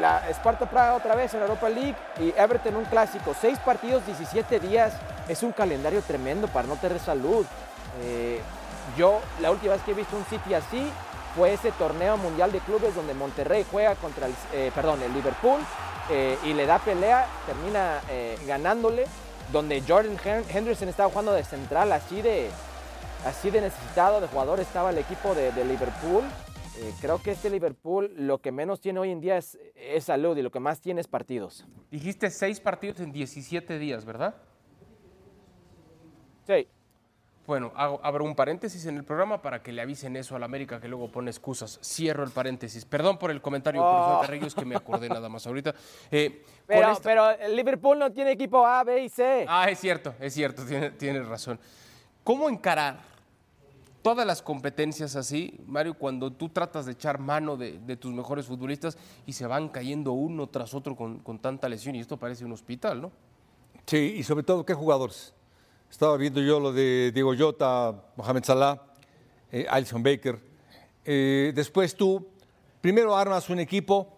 la 0.00 0.22
Sparta 0.30 0.68
Praga 0.68 0.94
otra 0.94 1.14
vez 1.14 1.32
en 1.34 1.40
la 1.40 1.46
Europa 1.46 1.68
League 1.68 1.96
y 2.20 2.30
Everton 2.36 2.76
un 2.76 2.84
clásico. 2.84 3.34
Seis 3.38 3.58
partidos, 3.58 4.04
17 4.06 4.60
días. 4.60 4.94
Es 5.28 5.42
un 5.42 5.52
calendario 5.52 6.02
tremendo 6.02 6.48
para 6.48 6.68
no 6.68 6.76
tener 6.76 6.98
salud. 6.98 7.46
Eh, 8.02 8.40
yo 8.96 9.20
la 9.40 9.50
última 9.50 9.74
vez 9.74 9.82
que 9.82 9.92
he 9.92 9.94
visto 9.94 10.16
un 10.16 10.24
City 10.24 10.54
así 10.54 10.90
fue 11.36 11.52
ese 11.52 11.72
torneo 11.72 12.16
mundial 12.16 12.52
de 12.52 12.58
clubes 12.60 12.94
donde 12.94 13.14
Monterrey 13.14 13.64
juega 13.70 13.94
contra 13.94 14.26
el, 14.26 14.34
eh, 14.52 14.70
perdón, 14.74 15.00
el 15.02 15.12
Liverpool 15.14 15.60
eh, 16.10 16.36
y 16.44 16.52
le 16.52 16.66
da 16.66 16.78
pelea, 16.78 17.26
termina 17.46 18.00
ganándole, 18.46 19.06
donde 19.50 19.82
Jordan 19.86 20.18
Henderson 20.24 20.88
estaba 20.88 21.08
jugando 21.08 21.32
de 21.32 21.44
central, 21.44 21.92
así 21.92 22.20
de, 22.20 22.50
así 23.24 23.50
de 23.50 23.62
necesitado 23.62 24.20
de 24.20 24.26
jugador 24.26 24.60
estaba 24.60 24.90
el 24.90 24.98
equipo 24.98 25.34
de, 25.34 25.52
de 25.52 25.64
Liverpool. 25.64 26.24
Eh, 26.78 26.94
creo 27.00 27.22
que 27.22 27.32
este 27.32 27.50
Liverpool 27.50 28.12
lo 28.16 28.38
que 28.38 28.50
menos 28.50 28.80
tiene 28.80 28.98
hoy 28.98 29.10
en 29.10 29.20
día 29.20 29.36
es, 29.36 29.58
salud 30.00 30.36
y 30.36 30.42
lo 30.42 30.50
que 30.50 30.60
más 30.60 30.80
tiene 30.80 31.00
es 31.00 31.08
partidos. 31.08 31.66
Dijiste 31.90 32.30
seis 32.30 32.60
partidos 32.60 33.00
en 33.00 33.12
17 33.12 33.78
días, 33.78 34.04
¿verdad? 34.04 34.34
Sí. 36.46 36.66
Bueno, 37.46 37.72
abro 37.74 38.24
un 38.24 38.34
paréntesis 38.34 38.86
en 38.86 38.96
el 38.96 39.04
programa 39.04 39.42
para 39.42 39.62
que 39.62 39.72
le 39.72 39.82
avisen 39.82 40.16
eso 40.16 40.36
a 40.36 40.38
la 40.38 40.46
América 40.46 40.80
que 40.80 40.88
luego 40.88 41.10
pone 41.10 41.30
excusas. 41.30 41.78
Cierro 41.82 42.22
el 42.24 42.30
paréntesis. 42.30 42.84
Perdón 42.84 43.18
por 43.18 43.30
el 43.32 43.42
comentario, 43.42 43.82
oh. 43.84 44.20
profesor 44.20 44.46
es 44.46 44.54
que 44.54 44.64
me 44.64 44.76
acordé 44.76 45.08
nada 45.08 45.28
más 45.28 45.46
ahorita. 45.46 45.74
Eh, 46.10 46.44
pero, 46.66 46.96
pero, 47.02 47.30
el 47.30 47.56
Liverpool 47.56 47.98
no 47.98 48.12
tiene 48.12 48.32
equipo 48.32 48.64
A, 48.66 48.84
B 48.84 49.02
y 49.02 49.08
C. 49.08 49.44
Ah, 49.48 49.68
es 49.68 49.78
cierto, 49.78 50.14
es 50.20 50.32
cierto, 50.32 50.64
tienes 50.64 50.96
tiene 50.96 51.22
razón. 51.22 51.58
¿Cómo 52.22 52.48
encarar 52.48 53.11
todas 54.02 54.26
las 54.26 54.42
competencias 54.42 55.16
así, 55.16 55.60
Mario, 55.66 55.94
cuando 55.94 56.32
tú 56.32 56.48
tratas 56.48 56.86
de 56.86 56.92
echar 56.92 57.18
mano 57.18 57.56
de, 57.56 57.96
tus 57.96 58.12
mejores 58.12 58.46
futbolistas 58.46 58.98
y 59.26 59.32
se 59.32 59.46
van 59.46 59.68
cayendo 59.68 60.12
uno 60.12 60.48
tras 60.48 60.74
otro 60.74 60.96
con, 60.96 61.38
tanta 61.38 61.68
lesión, 61.68 61.94
y 61.94 62.00
esto 62.00 62.16
parece 62.16 62.44
un 62.44 62.52
hospital, 62.52 63.00
¿no? 63.00 63.12
Sí, 63.86 64.14
y 64.16 64.22
sobre 64.22 64.42
todo, 64.42 64.66
¿qué 64.66 64.74
jugadores? 64.74 65.32
Estaba 65.90 66.16
viendo 66.16 66.40
yo 66.40 66.60
lo 66.60 66.72
de 66.72 67.12
Diego 67.12 67.32
Jota, 67.36 68.04
Mohamed 68.16 68.44
Salah, 68.44 68.82
eh, 69.50 69.66
Alison 69.68 70.02
Baker. 70.02 70.40
Eh, 71.04 71.52
después 71.54 71.94
tú, 71.94 72.26
primero 72.80 73.16
armas 73.16 73.50
un 73.50 73.60
equipo, 73.60 74.08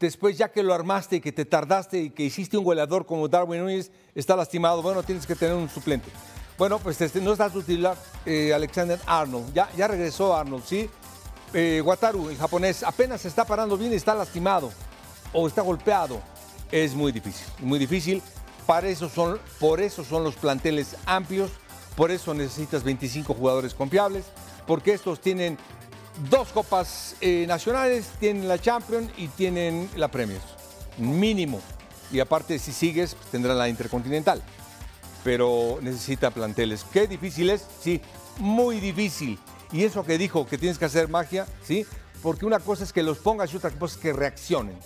después 0.00 0.36
ya 0.36 0.50
que 0.50 0.62
lo 0.62 0.74
armaste 0.74 1.16
y 1.16 1.20
que 1.20 1.32
te 1.32 1.44
tardaste 1.44 1.98
y 1.98 2.10
que 2.10 2.24
hiciste 2.24 2.58
un 2.58 2.64
goleador 2.64 3.06
como 3.06 3.28
Darwin 3.28 3.60
Núñez, 3.60 3.90
está 4.14 4.34
lastimado, 4.34 4.82
bueno, 4.82 5.02
tienes 5.02 5.26
que 5.26 5.36
tener 5.36 5.54
un 5.54 5.68
suplente. 5.68 6.10
Bueno, 6.58 6.78
pues 6.78 7.00
este, 7.00 7.20
no 7.20 7.32
está 7.32 7.50
su 7.50 7.62
titular 7.62 7.96
eh, 8.26 8.52
Alexander 8.54 8.98
Arnold. 9.06 9.52
Ya, 9.54 9.70
ya 9.76 9.88
regresó 9.88 10.36
Arnold, 10.36 10.64
¿sí? 10.64 10.88
Eh, 11.54 11.82
Wataru, 11.84 12.30
el 12.30 12.36
japonés, 12.36 12.82
apenas 12.82 13.24
está 13.24 13.44
parando 13.44 13.76
bien 13.76 13.92
está 13.92 14.14
lastimado 14.14 14.72
o 15.32 15.46
está 15.46 15.62
golpeado. 15.62 16.20
Es 16.70 16.94
muy 16.94 17.12
difícil, 17.12 17.46
muy 17.60 17.78
difícil. 17.78 18.22
Eso 18.84 19.10
son, 19.10 19.38
por 19.60 19.82
eso 19.82 20.02
son 20.02 20.24
los 20.24 20.34
planteles 20.34 20.96
amplios, 21.04 21.50
por 21.94 22.10
eso 22.10 22.32
necesitas 22.32 22.82
25 22.82 23.34
jugadores 23.34 23.74
confiables, 23.74 24.24
porque 24.66 24.94
estos 24.94 25.20
tienen 25.20 25.58
dos 26.30 26.48
copas 26.48 27.14
eh, 27.20 27.44
nacionales, 27.46 28.06
tienen 28.18 28.48
la 28.48 28.58
Champions 28.58 29.10
y 29.18 29.28
tienen 29.28 29.90
la 29.94 30.08
Premier. 30.08 30.40
Mínimo. 30.96 31.60
Y 32.10 32.20
aparte, 32.20 32.58
si 32.58 32.72
sigues, 32.72 33.14
pues, 33.14 33.28
tendrán 33.30 33.58
la 33.58 33.68
Intercontinental. 33.68 34.42
Pero 35.24 35.78
necesita 35.80 36.30
planteles. 36.30 36.84
¿Qué 36.92 37.06
difícil 37.06 37.50
es? 37.50 37.66
Sí, 37.80 38.00
muy 38.38 38.80
difícil. 38.80 39.38
Y 39.72 39.84
eso 39.84 40.04
que 40.04 40.18
dijo 40.18 40.46
que 40.46 40.58
tienes 40.58 40.78
que 40.78 40.84
hacer 40.84 41.08
magia, 41.08 41.46
¿sí? 41.62 41.86
Porque 42.22 42.44
una 42.46 42.60
cosa 42.60 42.84
es 42.84 42.92
que 42.92 43.02
los 43.02 43.18
pongas 43.18 43.52
y 43.52 43.56
otra 43.56 43.70
cosa 43.70 43.96
es 43.96 44.00
que 44.00 44.12
reaccionen. 44.12 44.78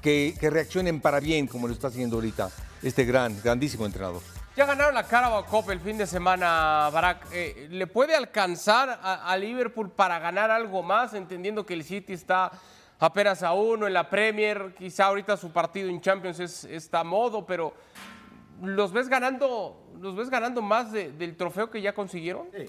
Que, 0.00 0.36
reaccionen 0.40 1.00
para 1.00 1.20
bien, 1.20 1.46
como 1.46 1.66
lo 1.66 1.74
está 1.74 1.88
haciendo 1.88 2.16
ahorita 2.16 2.48
este 2.82 3.04
gran, 3.04 3.40
grandísimo 3.42 3.86
entrenador. 3.86 4.22
Ya 4.56 4.64
ganaron 4.64 4.94
la 4.94 5.02
Carabao 5.02 5.44
Cup 5.44 5.70
el 5.70 5.80
fin 5.80 5.98
de 5.98 6.06
semana, 6.06 6.88
Barack. 6.92 7.26
Eh, 7.32 7.66
¿Le 7.70 7.86
puede 7.86 8.14
alcanzar 8.14 9.00
a, 9.02 9.30
a 9.30 9.36
Liverpool 9.36 9.90
para 9.90 10.18
ganar 10.18 10.50
algo 10.50 10.82
más, 10.82 11.12
entendiendo 11.12 11.66
que 11.66 11.74
el 11.74 11.84
City 11.84 12.12
está 12.12 12.50
apenas 12.98 13.42
a 13.42 13.52
uno 13.52 13.86
en 13.86 13.92
la 13.92 14.08
Premier? 14.08 14.74
Quizá 14.78 15.06
ahorita 15.06 15.36
su 15.36 15.50
partido 15.50 15.90
en 15.90 16.00
Champions 16.00 16.40
es, 16.40 16.64
está 16.64 17.00
a 17.00 17.04
modo, 17.04 17.44
pero 17.44 17.74
¿los 18.62 18.92
ves 18.92 19.08
ganando, 19.08 19.82
los 20.00 20.16
ves 20.16 20.30
ganando 20.30 20.62
más 20.62 20.92
de- 20.92 21.12
del 21.12 21.36
trofeo 21.36 21.70
que 21.70 21.80
ya 21.82 21.94
consiguieron? 21.94 22.48
Sí. 22.56 22.66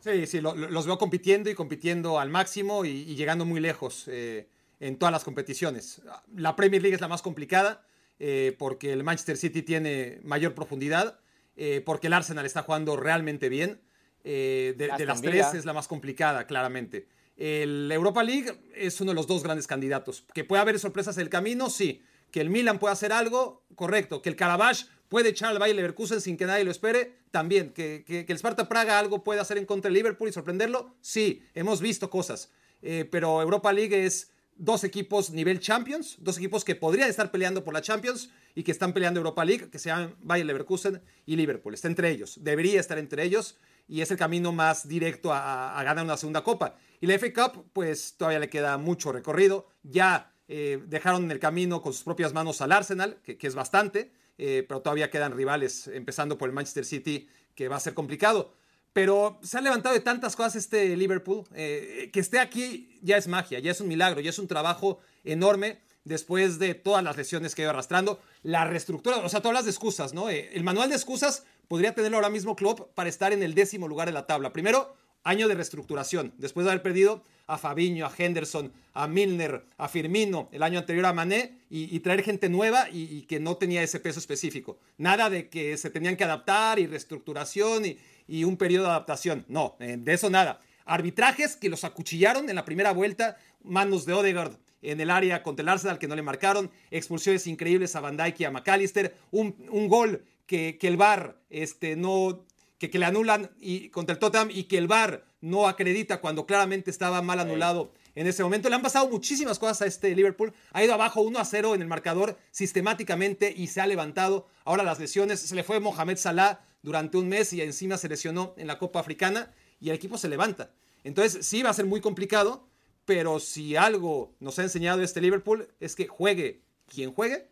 Sí, 0.00 0.26
sí, 0.26 0.40
lo- 0.40 0.54
lo- 0.56 0.68
los 0.68 0.86
veo 0.86 0.98
compitiendo 0.98 1.48
y 1.48 1.54
compitiendo 1.54 2.18
al 2.18 2.28
máximo 2.28 2.84
y, 2.84 2.88
y 2.90 3.14
llegando 3.14 3.44
muy 3.44 3.60
lejos 3.60 4.06
eh, 4.08 4.48
en 4.80 4.96
todas 4.98 5.12
las 5.12 5.22
competiciones. 5.22 6.02
La 6.34 6.56
Premier 6.56 6.82
League 6.82 6.94
es 6.94 7.00
la 7.00 7.08
más 7.08 7.22
complicada 7.22 7.86
eh, 8.18 8.54
porque 8.58 8.92
el 8.92 9.04
Manchester 9.04 9.36
City 9.36 9.62
tiene 9.62 10.18
mayor 10.24 10.54
profundidad, 10.54 11.20
eh, 11.56 11.82
porque 11.86 12.08
el 12.08 12.12
Arsenal 12.14 12.46
está 12.46 12.62
jugando 12.62 12.96
realmente 12.96 13.48
bien. 13.48 13.80
Eh, 14.24 14.74
de, 14.76 14.88
de 14.96 15.06
las 15.06 15.20
tres 15.22 15.54
es 15.54 15.64
la 15.64 15.72
más 15.72 15.88
complicada, 15.88 16.46
claramente. 16.46 17.08
El 17.36 17.90
Europa 17.90 18.22
League 18.22 18.52
es 18.74 19.00
uno 19.00 19.10
de 19.12 19.14
los 19.16 19.26
dos 19.26 19.42
grandes 19.42 19.66
candidatos. 19.66 20.24
Que 20.34 20.44
puede 20.44 20.62
haber 20.62 20.78
sorpresas 20.78 21.16
en 21.16 21.22
el 21.22 21.28
camino, 21.28 21.70
sí. 21.70 22.02
Que 22.32 22.40
el 22.40 22.50
Milan 22.50 22.80
pueda 22.80 22.92
hacer 22.92 23.12
algo, 23.12 23.64
correcto. 23.76 24.20
Que 24.22 24.28
el 24.28 24.36
Karabaj 24.36 24.86
puede 25.08 25.28
echar 25.28 25.50
al 25.50 25.58
Bayer 25.60 25.76
Leverkusen 25.76 26.20
sin 26.20 26.36
que 26.36 26.46
nadie 26.46 26.64
lo 26.64 26.72
espere, 26.72 27.12
también. 27.30 27.72
Que, 27.72 28.04
el 28.26 28.36
Sparta 28.36 28.68
Praga 28.68 28.98
algo 28.98 29.22
puede 29.22 29.38
hacer 29.38 29.58
en 29.58 29.66
contra 29.66 29.88
del 29.88 29.94
Liverpool 29.94 30.28
y 30.28 30.32
sorprenderlo, 30.32 30.96
sí. 31.00 31.44
Hemos 31.54 31.80
visto 31.80 32.10
cosas. 32.10 32.50
Eh, 32.80 33.06
pero 33.08 33.40
Europa 33.40 33.72
League 33.72 34.04
es 34.04 34.32
dos 34.56 34.82
equipos 34.82 35.30
nivel 35.30 35.60
Champions, 35.60 36.16
dos 36.18 36.38
equipos 36.38 36.64
que 36.64 36.74
podrían 36.74 37.08
estar 37.08 37.30
peleando 37.30 37.62
por 37.62 37.74
la 37.74 37.82
Champions 37.82 38.30
y 38.54 38.64
que 38.64 38.72
están 38.72 38.92
peleando 38.92 39.20
Europa 39.20 39.44
League, 39.44 39.70
que 39.70 39.78
se 39.78 39.90
llaman 39.90 40.16
Leverkusen 40.26 41.00
y 41.26 41.36
Liverpool. 41.36 41.74
Está 41.74 41.88
entre 41.88 42.10
ellos, 42.10 42.38
debería 42.42 42.80
estar 42.80 42.98
entre 42.98 43.22
ellos 43.22 43.58
y 43.86 44.00
es 44.00 44.10
el 44.10 44.16
camino 44.16 44.52
más 44.52 44.88
directo 44.88 45.32
a 45.32 45.80
ganar 45.84 46.04
una 46.04 46.16
segunda 46.16 46.42
copa. 46.42 46.76
Y 47.02 47.08
la 47.08 47.18
FA 47.18 47.32
Cup, 47.32 47.64
pues 47.72 48.14
todavía 48.16 48.38
le 48.38 48.48
queda 48.48 48.78
mucho 48.78 49.10
recorrido. 49.10 49.66
Ya 49.82 50.31
eh, 50.54 50.82
dejaron 50.86 51.24
en 51.24 51.30
el 51.30 51.38
camino 51.38 51.80
con 51.80 51.94
sus 51.94 52.02
propias 52.02 52.34
manos 52.34 52.60
al 52.60 52.72
Arsenal, 52.72 53.16
que, 53.24 53.38
es 53.40 53.54
bastante, 53.54 54.12
eh, 54.36 54.66
pero 54.68 54.82
todavía 54.82 55.08
quedan 55.10 55.34
rivales, 55.34 55.88
empezando 55.88 56.36
por 56.36 56.50
el 56.50 56.54
Manchester 56.54 56.84
City, 56.84 57.26
que 57.54 57.68
va 57.68 57.76
a 57.76 57.80
ser 57.80 57.94
complicado. 57.94 58.52
Pero 58.92 59.40
se 59.42 59.56
ha 59.56 59.62
levantado 59.62 59.94
de 59.94 60.02
tantas 60.02 60.36
cosas 60.36 60.56
este 60.56 60.94
Liverpool, 60.94 61.44
eh, 61.54 62.10
que 62.12 62.20
esté 62.20 62.38
aquí 62.38 62.98
ya 63.00 63.16
es 63.16 63.28
magia, 63.28 63.60
ya 63.60 63.70
es 63.70 63.80
un 63.80 63.88
milagro, 63.88 64.20
ya 64.20 64.28
es 64.28 64.38
un 64.38 64.46
trabajo 64.46 64.98
enorme 65.24 65.80
después 66.04 66.58
de 66.58 66.74
todas 66.74 67.02
las 67.02 67.16
lesiones 67.16 67.54
que 67.54 67.62
ha 67.62 67.64
ido 67.64 67.70
arrastrando. 67.70 68.20
La 68.42 68.66
reestructura, 68.66 69.16
o 69.24 69.30
sea, 69.30 69.40
tú 69.40 69.48
hablas 69.48 69.64
de 69.64 69.70
excusas, 69.70 70.12
¿no? 70.12 70.28
El 70.28 70.64
manual 70.64 70.90
de 70.90 70.96
excusas 70.96 71.46
podría 71.66 71.94
tenerlo 71.94 72.18
ahora 72.18 72.28
mismo 72.28 72.56
Klopp 72.56 72.92
para 72.92 73.08
estar 73.08 73.32
en 73.32 73.42
el 73.42 73.54
décimo 73.54 73.88
lugar 73.88 74.08
de 74.08 74.12
la 74.12 74.26
tabla. 74.26 74.52
Primero, 74.52 74.94
año 75.24 75.48
de 75.48 75.54
reestructuración, 75.54 76.32
después 76.38 76.64
de 76.64 76.72
haber 76.72 76.82
perdido 76.82 77.22
a 77.46 77.58
Fabiño, 77.58 78.06
a 78.06 78.12
Henderson, 78.16 78.72
a 78.94 79.06
Milner, 79.06 79.64
a 79.76 79.88
Firmino, 79.88 80.48
el 80.52 80.62
año 80.62 80.78
anterior 80.78 81.06
a 81.06 81.12
Mané, 81.12 81.58
y, 81.70 81.98
traer 82.00 82.22
gente 82.22 82.48
nueva 82.48 82.88
y, 82.90 83.22
que 83.22 83.40
no 83.40 83.56
tenía 83.56 83.82
ese 83.82 84.00
peso 84.00 84.18
específico. 84.18 84.78
Nada 84.98 85.30
de 85.30 85.48
que 85.48 85.76
se 85.76 85.90
tenían 85.90 86.16
que 86.16 86.24
adaptar 86.24 86.78
y 86.78 86.86
reestructuración 86.86 87.84
y, 88.28 88.44
un 88.44 88.56
periodo 88.56 88.84
de 88.84 88.90
adaptación. 88.90 89.44
No, 89.48 89.76
eh, 89.80 89.96
de 89.98 90.12
eso 90.12 90.30
nada. 90.30 90.60
Arbitrajes 90.84 91.56
que 91.56 91.68
los 91.68 91.84
acuchillaron 91.84 92.48
en 92.48 92.56
la 92.56 92.64
primera 92.64 92.92
vuelta, 92.92 93.36
manos 93.62 94.06
de 94.06 94.14
Odegaard 94.14 94.56
en 94.82 95.00
el 95.00 95.10
área 95.10 95.42
contra 95.42 95.62
el 95.62 95.68
Arsenal 95.68 95.98
que 95.98 96.08
no 96.08 96.16
le 96.16 96.22
marcaron, 96.22 96.70
expulsiones 96.90 97.46
increíbles 97.46 97.94
a 97.94 98.00
Van 98.00 98.16
Dijk 98.16 98.40
y 98.40 98.44
a 98.44 98.50
McAllister, 98.50 99.14
un, 99.30 99.54
gol 99.88 100.24
que, 100.46 100.76
que 100.78 100.88
el 100.88 100.96
VAR 100.96 101.38
este, 101.50 101.94
no, 101.96 102.44
que, 102.82 102.90
que 102.90 102.98
le 102.98 103.04
anulan 103.06 103.48
y, 103.60 103.90
contra 103.90 104.12
el 104.12 104.18
Tottenham 104.18 104.50
y 104.52 104.64
que 104.64 104.76
el 104.76 104.88
VAR 104.88 105.24
no 105.40 105.68
acredita 105.68 106.20
cuando 106.20 106.46
claramente 106.46 106.90
estaba 106.90 107.22
mal 107.22 107.38
anulado 107.38 107.92
en 108.16 108.26
ese 108.26 108.42
momento. 108.42 108.68
Le 108.68 108.74
han 108.74 108.82
pasado 108.82 109.08
muchísimas 109.08 109.60
cosas 109.60 109.82
a 109.82 109.86
este 109.86 110.12
Liverpool. 110.16 110.52
Ha 110.72 110.82
ido 110.82 110.92
abajo 110.92 111.20
1 111.20 111.38
a 111.38 111.44
0 111.44 111.76
en 111.76 111.82
el 111.82 111.86
marcador 111.86 112.36
sistemáticamente 112.50 113.54
y 113.56 113.68
se 113.68 113.80
ha 113.80 113.86
levantado. 113.86 114.48
Ahora 114.64 114.82
las 114.82 114.98
lesiones, 114.98 115.38
se 115.38 115.54
le 115.54 115.62
fue 115.62 115.78
Mohamed 115.78 116.16
Salah 116.16 116.60
durante 116.82 117.18
un 117.18 117.28
mes 117.28 117.52
y 117.52 117.60
encima 117.60 117.98
se 117.98 118.08
lesionó 118.08 118.52
en 118.56 118.66
la 118.66 118.80
Copa 118.80 118.98
Africana 118.98 119.52
y 119.80 119.90
el 119.90 119.94
equipo 119.94 120.18
se 120.18 120.28
levanta. 120.28 120.72
Entonces 121.04 121.46
sí 121.46 121.62
va 121.62 121.70
a 121.70 121.74
ser 121.74 121.86
muy 121.86 122.00
complicado, 122.00 122.66
pero 123.04 123.38
si 123.38 123.76
algo 123.76 124.34
nos 124.40 124.58
ha 124.58 124.64
enseñado 124.64 125.02
este 125.02 125.20
Liverpool 125.20 125.68
es 125.78 125.94
que 125.94 126.08
juegue 126.08 126.62
quien 126.88 127.14
juegue, 127.14 127.48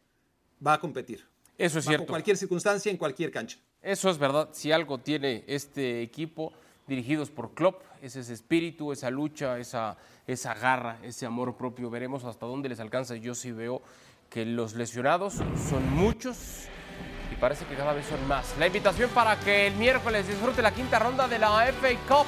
va 0.67 0.73
a 0.73 0.81
competir. 0.81 1.25
Eso 1.57 1.79
es 1.79 1.85
Bajo 1.85 1.99
cierto. 1.99 2.07
cualquier 2.07 2.37
circunstancia, 2.37 2.91
en 2.91 2.97
cualquier 2.97 3.31
cancha. 3.31 3.59
Eso 3.83 4.11
es 4.11 4.19
verdad. 4.19 4.51
Si 4.53 4.73
algo 4.73 4.99
tiene 4.99 5.45
este 5.47 6.03
equipo, 6.03 6.53
dirigidos 6.87 7.31
por 7.31 7.55
Klopp, 7.55 7.83
es 8.03 8.17
ese 8.17 8.35
espíritu, 8.35 8.93
esa 8.93 9.11
lucha, 9.11 9.59
esa, 9.59 9.97
esa 10.27 10.55
garra, 10.55 10.99
ese 11.03 11.25
amor 11.27 11.57
propio. 11.57 11.89
Veremos 11.89 12.25
hasta 12.25 12.47
dónde 12.47 12.69
les 12.69 12.81
alcanza. 12.81 13.17
Yo 13.17 13.35
sí 13.35 13.53
veo 13.53 13.81
que 14.29 14.45
los 14.45 14.75
lesionados 14.75 15.35
son 15.35 15.91
muchos 15.95 16.67
y 17.33 17.37
parece 17.37 17.65
que 17.67 17.75
cada 17.75 17.93
vez 17.93 18.07
son 18.07 18.27
más. 18.29 18.57
La 18.59 18.67
invitación 18.67 19.11
para 19.11 19.39
que 19.41 19.67
el 19.67 19.75
miércoles 19.77 20.27
disfrute 20.29 20.63
la 20.63 20.73
quinta 20.73 20.99
ronda 20.99 21.27
de 21.27 21.39
la 21.39 21.67
FA 21.73 21.89
Cup. 22.09 22.27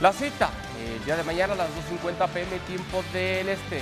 La 0.00 0.12
cita, 0.12 0.50
el 0.84 1.04
día 1.04 1.16
de 1.16 1.22
mañana 1.22 1.52
a 1.54 1.56
las 1.56 1.68
2.50 1.68 2.28
pm, 2.28 2.58
tiempo 2.66 3.02
del 3.12 3.48
este. 3.48 3.80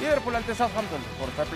Liverpool 0.00 0.36
ante 0.36 0.54
Southampton 0.54 1.00
por 1.18 1.28
Star 1.30 1.46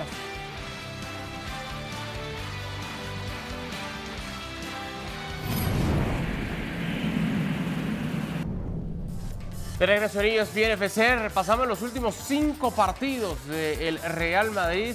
De 9.80 9.86
regreso 9.86 10.20
en 10.20 10.26
E 10.26 10.36
ESPN 10.36 10.72
FC, 10.72 11.16
repasamos 11.16 11.66
los 11.66 11.80
últimos 11.80 12.14
cinco 12.14 12.70
partidos 12.70 13.46
del 13.48 13.98
Real 14.02 14.50
Madrid 14.50 14.94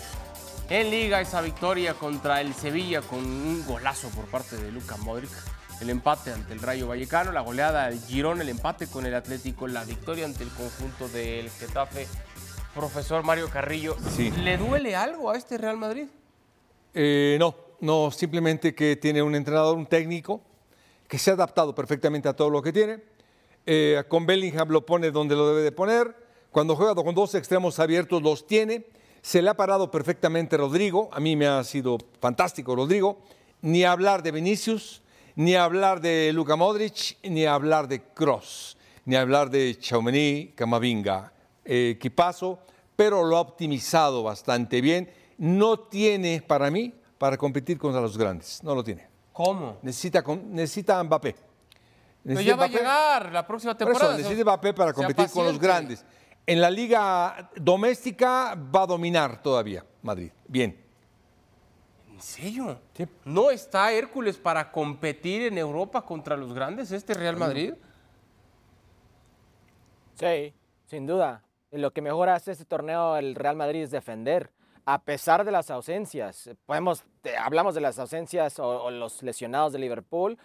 en 0.69 0.91
Liga. 0.91 1.19
Esa 1.21 1.41
victoria 1.41 1.95
contra 1.95 2.39
el 2.39 2.53
Sevilla 2.53 3.01
con 3.01 3.17
un 3.17 3.65
golazo 3.65 4.09
por 4.09 4.25
parte 4.25 4.57
de 4.57 4.71
Luka 4.71 4.95
Modric. 4.97 5.31
El 5.81 5.89
empate 5.89 6.31
ante 6.33 6.53
el 6.53 6.59
Rayo 6.59 6.87
Vallecano, 6.87 7.31
la 7.31 7.41
goleada 7.41 7.89
del 7.89 7.99
Girón, 7.99 8.41
el 8.41 8.49
empate 8.49 8.85
con 8.85 9.07
el 9.07 9.15
Atlético, 9.15 9.67
la 9.67 9.83
victoria 9.85 10.25
ante 10.25 10.43
el 10.43 10.49
conjunto 10.49 11.09
del 11.09 11.49
Getafe. 11.49 12.07
Profesor 12.75 13.23
Mario 13.23 13.49
Carrillo, 13.49 13.97
Sí. 14.15 14.29
¿le 14.29 14.55
duele 14.55 14.95
algo 14.95 15.31
a 15.31 15.35
este 15.35 15.57
Real 15.57 15.77
Madrid? 15.77 16.05
Eh, 16.93 17.37
no, 17.39 17.55
no, 17.81 18.11
simplemente 18.11 18.75
que 18.75 18.97
tiene 18.97 19.23
un 19.23 19.33
entrenador, 19.33 19.75
un 19.77 19.87
técnico, 19.87 20.41
que 21.07 21.17
se 21.17 21.31
ha 21.31 21.33
adaptado 21.33 21.73
perfectamente 21.73 22.29
a 22.29 22.33
todo 22.33 22.51
lo 22.51 22.61
que 22.61 22.71
tiene. 22.71 23.14
Eh, 23.65 24.03
con 24.07 24.25
Bellingham 24.25 24.69
lo 24.69 24.85
pone 24.85 25.11
donde 25.11 25.35
lo 25.35 25.47
debe 25.47 25.61
de 25.61 25.71
poner. 25.71 26.15
Cuando 26.51 26.75
juega 26.75 26.95
con 26.95 27.15
dos 27.15 27.35
extremos 27.35 27.79
abiertos 27.79 28.21
los 28.21 28.47
tiene. 28.47 28.85
Se 29.21 29.41
le 29.41 29.49
ha 29.49 29.55
parado 29.55 29.89
perfectamente 29.89 30.55
Rodrigo. 30.55 31.09
A 31.11 31.19
mí 31.19 31.35
me 31.35 31.47
ha 31.47 31.63
sido 31.63 31.97
fantástico 32.21 32.75
Rodrigo. 32.75 33.19
Ni 33.61 33.83
hablar 33.83 34.21
de 34.21 34.31
Vinicius, 34.31 35.01
ni 35.35 35.55
hablar 35.55 35.99
de 35.99 36.31
Luka 36.31 36.55
Modric, 36.55 37.17
ni 37.23 37.45
hablar 37.45 37.87
de 37.87 38.03
Cross, 38.13 38.77
ni 39.05 39.15
hablar 39.15 39.49
de 39.49 39.77
Chaumení, 39.79 40.53
Camavinga. 40.55 41.33
Eh, 41.63 41.93
equipazo, 41.95 42.59
pero 42.95 43.23
lo 43.23 43.37
ha 43.37 43.41
optimizado 43.41 44.21
bastante 44.21 44.81
bien. 44.81 45.09
No 45.39 45.79
tiene, 45.79 46.43
para 46.45 46.69
mí, 46.69 46.93
para 47.17 47.37
competir 47.37 47.79
contra 47.79 48.01
los 48.01 48.17
grandes. 48.17 48.63
No 48.63 48.75
lo 48.75 48.83
tiene. 48.83 49.07
¿Cómo? 49.33 49.77
Necesita, 49.81 50.23
necesita 50.51 50.99
a 50.99 51.03
Mbappé. 51.03 51.35
Pero 52.25 52.39
Necesita 52.39 52.55
ya 52.55 52.55
va 52.59 52.65
a 52.65 52.67
llegar 52.67 53.31
la 53.31 53.45
próxima 53.45 53.73
Por 53.77 53.85
temporada. 53.87 54.13
eso, 54.13 54.17
necesita 54.23 54.43
Mbappé 54.43 54.73
para 54.73 54.93
competir 54.93 55.29
con 55.29 55.45
los 55.45 55.59
grandes. 55.59 56.03
En 56.47 56.59
la 56.59 56.69
liga 56.71 57.51
doméstica 57.55 58.55
va 58.55 58.81
a 58.83 58.87
dominar 58.87 59.41
todavía 59.43 59.85
Madrid. 60.01 60.31
Bien. 60.47 60.83
¿En 62.11 62.21
serio? 62.21 62.79
Sí. 62.95 63.05
¿No 63.25 63.51
está 63.51 63.91
Hércules 63.91 64.37
para 64.37 64.71
competir 64.71 65.43
en 65.43 65.57
Europa 65.59 66.01
contra 66.01 66.35
los 66.35 66.51
grandes, 66.53 66.91
este 66.91 67.13
Real 67.13 67.37
Madrid? 67.37 67.73
Sí, 70.15 70.53
sin 70.87 71.05
duda. 71.05 71.43
Lo 71.71 71.91
que 71.91 72.01
mejor 72.01 72.29
hace 72.29 72.51
este 72.53 72.65
torneo 72.65 73.17
el 73.17 73.35
Real 73.35 73.55
Madrid 73.55 73.83
es 73.83 73.91
defender, 73.91 74.49
a 74.85 75.01
pesar 75.03 75.43
de 75.43 75.51
las 75.51 75.69
ausencias. 75.69 76.49
Podemos, 76.65 77.03
te- 77.21 77.35
hablamos 77.37 77.75
de 77.75 77.81
las 77.81 77.99
ausencias 77.99 78.59
o, 78.59 78.83
o 78.85 78.91
los 78.91 79.21
lesionados 79.23 79.73
de 79.73 79.79
Liverpool. 79.79 80.37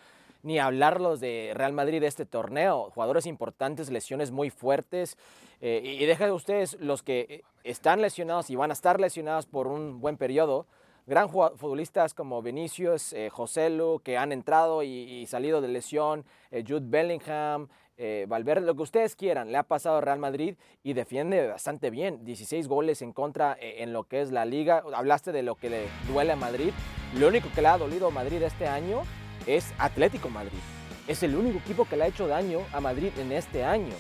Ni 0.43 0.59
hablar 0.59 1.01
los 1.01 1.21
de 1.21 1.53
Real 1.55 1.73
Madrid 1.73 2.01
de 2.01 2.07
este 2.07 2.27
torneo. 2.27 2.91
Jugadores 2.91 3.27
importantes, 3.27 3.91
lesiones 3.91 4.31
muy 4.31 4.51
fuertes. 4.51 5.17
Eh, 5.61 5.81
y 6.01 6.07
dejen 6.07 6.31
ustedes 6.31 6.79
los 6.81 7.03
que 7.03 7.43
están 7.65 8.01
lesionados 8.01 8.51
y 8.51 8.57
van 8.57 8.71
a 8.71 8.73
estar 8.73 8.99
lesionados 8.99 9.47
por 9.47 9.67
un 9.67 10.01
buen 10.01 10.17
periodo. 10.17 10.67
Gran 11.07 11.29
futbolistas 11.29 12.15
como 12.15 12.41
Vinicius, 12.41 13.13
eh, 13.13 13.31
Joselu, 13.31 14.01
que 14.05 14.17
han 14.17 14.33
entrado 14.33 14.83
y, 14.83 15.27
salido 15.27 15.61
de 15.61 15.69
lesión, 15.69 16.25
eh, 16.51 16.65
Jude 16.67 16.87
Bellingham, 16.87 17.69
eh, 18.03 18.25
Valverde, 18.27 18.65
lo 18.65 18.75
que 18.75 18.81
ustedes 18.81 19.15
quieran, 19.15 19.53
le 19.53 19.59
ha 19.59 19.63
pasado 19.63 19.99
a 19.99 20.01
Real 20.01 20.19
Madrid 20.19 20.55
y 20.83 20.95
defiende 20.95 21.47
bastante 21.49 21.91
bien. 21.91 22.25
16 22.25 22.67
goles 22.67 23.03
en 23.03 23.13
contra 23.13 23.59
eh, 23.61 23.83
en 23.83 23.93
lo 23.93 24.05
que 24.05 24.23
es 24.23 24.33
la 24.33 24.47
liga. 24.47 24.83
Hablaste 24.95 25.33
de 25.33 25.43
lo 25.43 25.55
que 25.55 25.69
le 25.69 25.87
duele 26.11 26.33
a 26.33 26.37
Madrid. 26.37 26.73
Lo 27.19 27.29
único 27.29 27.49
que 27.55 27.61
le 27.61 27.69
ha 27.69 27.77
dolido 27.77 28.07
a 28.07 28.11
Madrid 28.11 28.41
este 28.41 28.67
año 28.67 29.03
es 29.47 29.73
Atlético 29.79 30.29
Madrid. 30.29 30.59
Es 31.07 31.23
el 31.23 31.37
único 31.37 31.59
equipo 31.59 31.87
que 31.87 31.97
le 31.97 32.05
ha 32.05 32.09
hecho 32.09 32.29
daño 32.29 32.61
a 32.73 32.81
Madrid 32.81 33.11
en 33.19 33.33
este 33.33 33.65
año. 33.65 33.95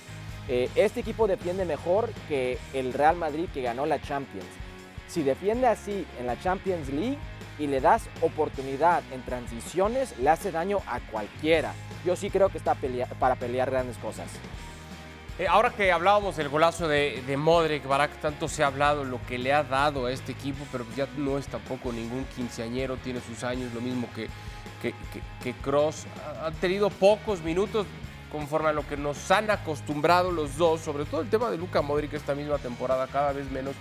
Eh, 0.49 0.69
este 0.75 1.01
equipo 1.01 1.27
defiende 1.27 1.65
mejor 1.65 2.11
que 2.29 2.59
el 2.73 2.93
Real 2.93 3.17
Madrid 3.17 3.49
que 3.53 3.63
ganó 3.63 3.87
la 3.87 4.01
Champions. 4.01 4.47
Si 5.09 5.23
defiende 5.23 5.67
así 5.67 6.07
en 6.19 6.27
la 6.27 6.41
Champions 6.41 6.89
League 6.89 7.19
y 7.59 7.67
le 7.67 7.81
das 7.81 8.09
oportunidad 8.21 9.03
en 9.13 9.23
transiciones, 9.23 10.17
le 10.19 10.31
hace 10.31 10.53
daño 10.53 10.81
a 10.87 11.01
cualquiera 11.01 11.73
yo 12.05 12.17
sí 12.17 12.31
creo 12.31 12.49
que 12.49 12.59
está 12.59 12.77
para 13.19 13.37
pelear 13.37 13.71
grandes 13.71 13.97
cosas. 13.99 14.29
Eh, 15.39 15.47
ahora 15.49 15.71
que 15.71 15.91
hablábamos 15.91 16.37
del 16.37 16.49
golazo 16.49 16.87
de, 16.87 17.23
Modric, 17.39 17.87
Barak, 17.87 18.13
tanto 18.21 18.47
se 18.47 18.63
ha 18.63 18.67
hablado 18.67 19.05
lo 19.05 19.21
que 19.27 19.39
le 19.39 19.53
ha 19.53 19.63
dado 19.63 20.07
a 20.07 20.13
este 20.13 20.33
equipo, 20.33 20.67
pero 20.71 20.85
ya 20.97 21.09
no 21.17 21.39
es 21.39 21.47
tampoco 21.47 21.93
ningún 21.93 22.25
quinceañero, 22.37 22.97
tiene 22.97 23.21
sus 23.21 23.43
años, 23.43 23.73
lo 23.73 23.81
mismo 23.81 24.09
que, 24.15 24.29
que, 24.81 24.95
que, 25.43 25.53
Cross. 25.55 26.07
Han 26.45 26.55
tenido 26.55 26.91
pocos 26.91 27.43
minutos 27.43 27.87
conforme 28.31 28.69
a 28.69 28.73
lo 28.73 28.87
que 28.87 28.97
nos 28.97 29.31
han 29.31 29.51
acostumbrado 29.51 30.31
los 30.31 30.57
dos, 30.57 30.81
sobre 30.81 31.05
todo 31.05 31.21
el 31.21 31.29
tema 31.29 31.51
de 31.51 31.59
Luca 31.59 31.83
Modric 31.83 32.13
esta 32.15 32.35
misma 32.35 32.59
temporada, 32.59 33.07
cada 33.09 33.33
vez 33.33 33.51
menos. 33.51 33.75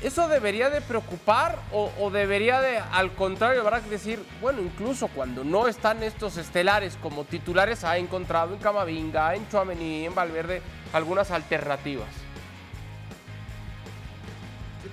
¿Eso 0.00 0.28
debería 0.28 0.70
de 0.70 0.80
preocupar 0.80 1.58
o, 1.72 2.10
debería 2.10 2.62
de, 2.62 2.78
al 2.78 3.12
contrario, 3.12 3.60
habrá 3.60 3.82
que 3.82 3.90
decir, 3.90 4.24
bueno, 4.40 4.62
incluso 4.62 5.08
cuando 5.08 5.44
no 5.44 5.68
están 5.68 6.02
estos 6.02 6.38
estelares 6.38 6.96
como 7.02 7.24
titulares, 7.24 7.84
ha 7.84 7.98
encontrado 7.98 8.54
en 8.54 8.60
Camavinga, 8.60 9.34
en 9.34 9.46
Chouameni, 9.50 10.06
en 10.06 10.14
Valverde, 10.14 10.62
algunas 10.94 11.30
alternativas? 11.30 12.08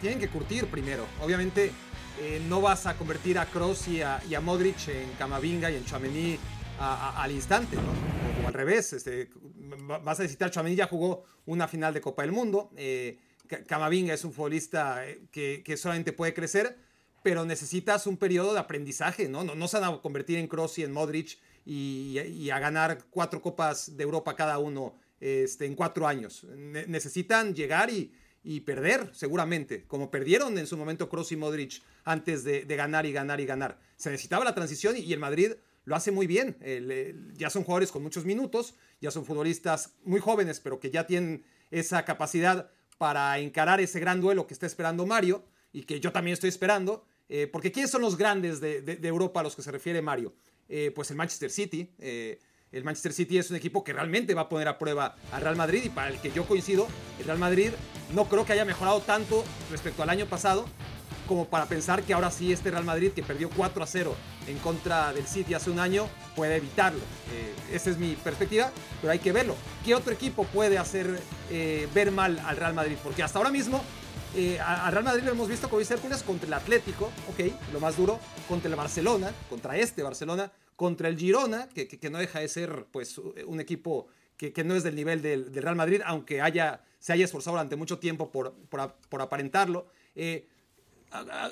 Tienen 0.01 0.19
que 0.19 0.27
curtir 0.27 0.67
primero. 0.67 1.05
Obviamente 1.23 1.71
eh, 2.19 2.41
no 2.49 2.61
vas 2.61 2.87
a 2.87 2.97
convertir 2.97 3.37
a 3.37 3.45
Kroos 3.45 3.87
y 3.87 4.01
a, 4.01 4.21
Modric 4.41 4.87
en 4.87 5.11
Camavinga 5.19 5.69
y 5.69 5.75
en 5.75 5.85
Chouameni 5.85 6.39
al 6.79 7.31
instante. 7.31 7.77
O, 7.77 8.47
al 8.47 8.53
revés. 8.53 8.93
Este, 8.93 9.29
vas 10.03 10.19
a 10.19 10.23
necesitar, 10.23 10.49
Chouameni 10.49 10.75
ya 10.75 10.87
jugó 10.87 11.25
una 11.45 11.67
final 11.67 11.93
de 11.93 12.01
Copa 12.01 12.23
del 12.23 12.31
Mundo. 12.31 12.71
Eh, 12.75 13.19
Camavinga 13.67 14.13
es 14.13 14.23
un 14.23 14.33
futbolista 14.33 15.07
eh, 15.07 15.21
que, 15.31 15.77
solamente 15.77 16.11
puede 16.11 16.33
crecer, 16.33 16.77
pero 17.21 17.45
necesitas 17.45 18.07
un 18.07 18.17
periodo 18.17 18.53
de 18.53 18.59
aprendizaje, 18.59 19.29
¿no? 19.29 19.43
No, 19.43 19.67
se 19.67 19.79
van 19.79 19.93
a 19.93 20.01
convertir 20.01 20.39
en 20.39 20.47
Kroos 20.47 20.77
y 20.79 20.83
en 20.83 20.91
Modric 20.91 21.37
y, 21.65 22.49
a 22.49 22.59
ganar 22.59 23.05
cuatro 23.11 23.41
copas 23.41 23.95
de 23.95 24.03
Europa 24.03 24.35
cada 24.35 24.57
uno 24.57 24.95
este, 25.19 25.65
en 25.65 25.75
cuatro 25.75 26.07
años. 26.07 26.45
necesitan 26.87 27.53
llegar 27.53 27.89
y, 27.89 28.11
perder, 28.61 29.09
seguramente, 29.13 29.85
como 29.87 30.09
perdieron 30.09 30.57
en 30.57 30.67
su 30.67 30.77
momento 30.77 31.09
Kroos 31.09 31.31
y 31.31 31.35
Modric 31.35 31.81
antes 32.03 32.43
de, 32.43 32.63
ganar 32.63 33.05
y 33.05 33.11
ganar 33.11 33.41
y 33.41 33.45
ganar. 33.45 33.79
Se 33.95 34.09
necesitaba 34.09 34.45
la 34.45 34.55
transición 34.55 34.95
y, 34.97 35.11
el 35.11 35.19
Madrid 35.19 35.53
lo 35.85 35.95
hace 35.95 36.11
muy 36.11 36.27
bien. 36.27 36.57
ya 37.35 37.49
son 37.49 37.63
jugadores 37.63 37.91
con 37.91 38.03
muchos 38.03 38.25
minutos, 38.25 38.75
ya 39.01 39.11
son 39.11 39.25
futbolistas 39.25 39.93
muy 40.03 40.19
jóvenes, 40.19 40.59
pero 40.59 40.79
que 40.79 40.91
ya 40.91 41.05
tienen 41.05 41.43
esa 41.71 42.05
capacidad 42.05 42.71
para 42.97 43.37
encarar 43.39 43.79
ese 43.79 43.99
gran 43.99 44.21
duelo 44.21 44.47
que 44.47 44.53
está 44.53 44.65
esperando 44.65 45.05
Mario 45.05 45.43
y 45.71 45.83
que 45.83 45.99
yo 45.99 46.11
también 46.11 46.33
estoy 46.33 46.49
esperando. 46.49 47.05
Eh, 47.29 47.47
porque 47.47 47.71
¿quiénes 47.71 47.91
son 47.91 48.01
los 48.01 48.17
grandes 48.17 48.61
de, 48.61 48.99
Europa 49.03 49.41
a 49.41 49.43
los 49.43 49.55
que 49.55 49.61
se 49.61 49.71
refiere 49.71 50.01
Mario? 50.01 50.33
Eh, 50.69 50.91
pues 50.95 51.11
el 51.11 51.17
Manchester 51.17 51.51
City. 51.51 51.93
Eh, 51.99 52.39
el 52.71 52.83
Manchester 52.83 53.13
City 53.13 53.37
es 53.37 53.49
un 53.49 53.55
equipo 53.55 53.83
que 53.83 53.93
realmente 53.93 54.33
va 54.33 54.43
a 54.43 54.49
poner 54.49 54.67
a 54.67 54.77
prueba 54.77 55.15
al 55.31 55.41
Real 55.41 55.55
Madrid 55.55 55.83
y 55.85 55.89
para 55.89 56.09
el 56.09 56.19
que 56.19 56.31
yo 56.31 56.45
coincido, 56.45 56.87
el 57.19 57.25
Real 57.25 57.37
Madrid 57.37 57.71
no 58.13 58.25
creo 58.25 58.45
que 58.45 58.53
haya 58.53 58.65
mejorado 58.65 59.01
tanto 59.01 59.43
respecto 59.71 60.03
al 60.03 60.09
año 60.09 60.25
pasado 60.25 60.65
como 61.27 61.45
para 61.45 61.65
pensar 61.65 62.03
que 62.03 62.13
ahora 62.13 62.31
sí 62.31 62.51
este 62.51 62.71
Real 62.71 62.85
Madrid 62.85 63.11
que 63.11 63.21
perdió 63.21 63.49
4 63.49 63.83
a 63.83 63.87
0 63.87 64.15
en 64.47 64.57
contra 64.59 65.13
del 65.13 65.27
City 65.27 65.53
hace 65.53 65.69
un 65.69 65.79
año 65.79 66.07
puede 66.35 66.55
evitarlo. 66.55 67.01
Eh, 67.33 67.75
esa 67.75 67.89
es 67.89 67.97
mi 67.97 68.15
perspectiva, 68.15 68.71
pero 69.01 69.11
hay 69.11 69.19
que 69.19 69.31
verlo. 69.31 69.55
¿Qué 69.83 69.93
otro 69.93 70.13
equipo 70.13 70.45
puede 70.45 70.77
hacer 70.77 71.19
eh, 71.51 71.87
ver 71.93 72.11
mal 72.11 72.39
al 72.45 72.55
Real 72.55 72.73
Madrid? 72.73 72.95
Porque 73.03 73.23
hasta 73.23 73.39
ahora 73.39 73.51
mismo 73.51 73.83
eh, 74.35 74.59
al 74.59 74.91
Real 74.91 75.03
Madrid 75.03 75.23
lo 75.23 75.31
hemos 75.31 75.49
visto, 75.49 75.69
como 75.69 75.79
dice 75.79 75.95
Hércules, 75.95 76.23
contra 76.23 76.47
el 76.47 76.53
Atlético, 76.53 77.11
ok, 77.29 77.51
lo 77.73 77.79
más 77.79 77.97
duro, 77.97 78.19
contra 78.47 78.69
el 78.69 78.75
Barcelona, 78.75 79.31
contra 79.49 79.75
este 79.77 80.03
Barcelona, 80.03 80.51
contra 80.77 81.09
el 81.09 81.17
Girona, 81.17 81.67
que, 81.67 81.89
que, 81.89 82.09
no 82.09 82.19
deja 82.19 82.39
de 82.39 82.47
ser 82.47 82.85
pues 82.91 83.17
un 83.17 83.59
equipo 83.59 84.07
que, 84.37 84.53
que 84.53 84.63
no 84.63 84.75
es 84.75 84.83
del 84.83 84.95
nivel 84.95 85.21
del, 85.21 85.51
Real 85.53 85.75
Madrid, 85.75 86.01
aunque 86.05 86.39
haya, 86.39 86.83
se 86.99 87.11
haya 87.11 87.25
esforzado 87.25 87.57
durante 87.57 87.75
mucho 87.75 87.99
tiempo 87.99 88.31
por, 88.31 88.53
por, 88.69 88.93
por 89.09 89.21
aparentarlo. 89.21 89.87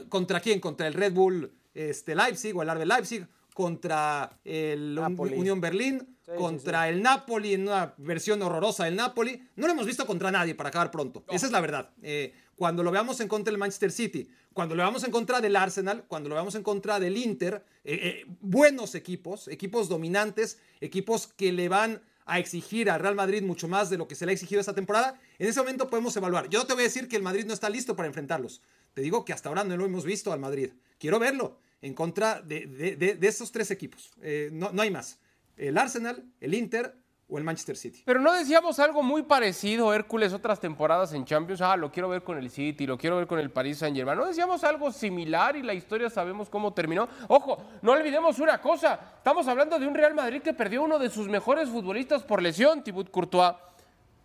¿Contra 0.09 0.39
quién? 0.39 0.59
Contra 0.59 0.87
el 0.87 0.93
Red 0.93 1.13
Bull 1.13 1.51
este, 1.73 2.15
Leipzig 2.15 2.55
o 2.55 2.61
el 2.61 2.69
Arbe 2.69 2.85
Leipzig, 2.85 3.27
contra 3.53 4.39
el 4.43 4.97
Unión 5.17 5.59
Berlín, 5.59 6.17
contra 6.37 6.89
el 6.89 7.01
Napoli 7.01 7.53
en 7.53 7.63
una 7.63 7.93
versión 7.97 8.41
horrorosa 8.41 8.85
del 8.85 8.95
Napoli. 8.95 9.41
No 9.55 9.65
lo 9.67 9.73
hemos 9.73 9.85
visto 9.85 10.05
contra 10.05 10.31
nadie, 10.31 10.55
para 10.55 10.69
acabar 10.69 10.91
pronto. 10.91 11.23
Esa 11.29 11.45
es 11.47 11.51
la 11.51 11.61
verdad. 11.61 11.89
Eh, 12.01 12.33
cuando 12.55 12.83
lo 12.83 12.91
veamos 12.91 13.19
en 13.19 13.27
contra 13.27 13.51
del 13.51 13.59
Manchester 13.59 13.91
City, 13.91 14.29
cuando 14.55 14.73
lo 14.73 14.83
veamos 14.83 15.03
en 15.03 15.11
contra 15.11 15.41
del 15.41 15.57
Arsenal, 15.57 16.05
cuando 16.07 16.29
lo 16.29 16.35
veamos 16.35 16.55
en 16.55 16.63
contra 16.63 16.97
del 16.97 17.17
Inter, 17.17 17.65
eh, 17.83 17.99
eh, 18.01 18.25
buenos 18.39 18.95
equipos, 18.95 19.49
equipos 19.49 19.89
dominantes, 19.89 20.59
equipos 20.79 21.27
que 21.27 21.51
le 21.51 21.67
van 21.67 22.01
a 22.25 22.39
exigir 22.39 22.89
al 22.89 23.01
Real 23.01 23.15
Madrid 23.15 23.43
mucho 23.43 23.67
más 23.67 23.89
de 23.89 23.97
lo 23.97 24.07
que 24.07 24.15
se 24.15 24.25
le 24.25 24.31
ha 24.31 24.33
exigido 24.33 24.61
esta 24.61 24.73
temporada, 24.73 25.19
en 25.39 25.49
ese 25.49 25.59
momento 25.59 25.89
podemos 25.89 26.15
evaluar. 26.15 26.47
Yo 26.47 26.59
no 26.59 26.65
te 26.65 26.73
voy 26.73 26.83
a 26.83 26.85
decir 26.85 27.09
que 27.09 27.17
el 27.17 27.21
Madrid 27.21 27.43
no 27.45 27.53
está 27.53 27.69
listo 27.69 27.97
para 27.97 28.07
enfrentarlos. 28.07 28.61
Te 28.93 29.01
digo 29.01 29.25
que 29.25 29.33
hasta 29.33 29.49
ahora 29.49 29.65
no 29.65 29.75
lo 29.75 29.83
hemos 29.83 30.05
visto 30.05 30.31
al 30.31 30.39
Madrid. 30.39 30.71
Quiero 30.99 31.19
verlo 31.19 31.59
en 31.81 31.93
contra 31.93 32.41
de, 32.41 33.17
esos 33.23 33.51
tres 33.51 33.71
equipos. 33.71 34.13
Eh, 34.21 34.51
no 34.53 34.81
hay 34.81 34.89
más. 34.89 35.19
El 35.57 35.77
Arsenal, 35.77 36.23
el 36.39 36.53
Inter 36.53 36.95
o 37.27 37.37
el 37.37 37.43
Manchester 37.43 37.75
City. 37.75 38.03
Pero 38.05 38.19
no 38.19 38.31
decíamos 38.33 38.77
algo 38.79 39.01
muy 39.01 39.23
parecido, 39.23 39.93
Hércules, 39.93 40.31
otras 40.33 40.59
temporadas 40.59 41.13
en 41.13 41.25
Champions. 41.25 41.61
Ah, 41.61 41.75
lo 41.75 41.91
quiero 41.91 42.07
ver 42.07 42.23
con 42.23 42.37
el 42.37 42.49
City, 42.49 42.85
lo 42.85 42.97
quiero 42.97 43.17
ver 43.17 43.25
con 43.25 43.39
el 43.39 43.49
Paris 43.49 43.79
Saint 43.79 43.97
Germain. 43.97 44.17
No 44.17 44.27
decíamos 44.27 44.63
algo 44.63 44.91
similar 44.91 45.55
y 45.55 45.63
la 45.63 45.73
historia 45.73 46.09
sabemos 46.09 46.49
cómo 46.49 46.73
terminó. 46.73 47.07
Ojo, 47.27 47.61
no 47.81 47.93
olvidemos 47.93 48.39
una 48.39 48.61
cosa. 48.61 48.99
Estamos 49.17 49.47
hablando 49.47 49.79
de 49.79 49.87
un 49.87 49.95
Real 49.95 50.13
Madrid 50.13 50.41
que 50.41 50.53
perdió 50.53 50.83
uno 50.83 50.99
de 50.99 51.09
sus 51.09 51.27
mejores 51.27 51.69
futbolistas 51.69 52.23
por 52.23 52.41
lesión, 52.41 52.83
Thibaut 52.83 53.09
Courtois, 53.09 53.55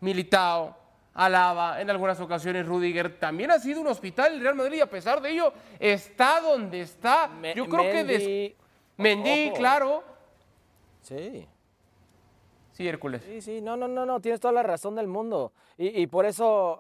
Militao, 0.01 0.77
Alaba, 1.15 1.81
en 1.81 1.91
algunas 1.91 2.21
ocasiones 2.21 2.67
Rudiger, 2.67 3.19
también 3.19 3.51
ha 3.51 3.59
sido 3.59 3.81
un 3.81 3.87
hospital 3.87 4.35
el 4.35 4.41
Real 4.41 4.55
Madrid 4.55 4.79
y 4.79 4.81
a 4.81 4.91
pesar 4.91 5.21
de 5.21 5.31
ello 5.31 5.53
está 5.79 6.41
donde 6.41 6.83
está. 6.83 7.31
Yo 7.55 7.67
creo 7.67 7.83
que... 7.83 8.57
Mendy, 8.97 9.53
claro. 9.57 10.05
Sí. 11.01 11.47
Sí, 12.81 12.89
Hércules. 12.89 13.23
Sí, 13.27 13.43
sí, 13.43 13.61
no, 13.61 13.77
no, 13.77 13.89
no, 13.89 14.07
no, 14.07 14.21
tienes 14.21 14.41
toda 14.41 14.55
la 14.55 14.63
razón 14.63 14.95
del 14.95 15.07
mundo. 15.07 15.53
Y, 15.77 16.07
por 16.07 16.25
eso, 16.25 16.79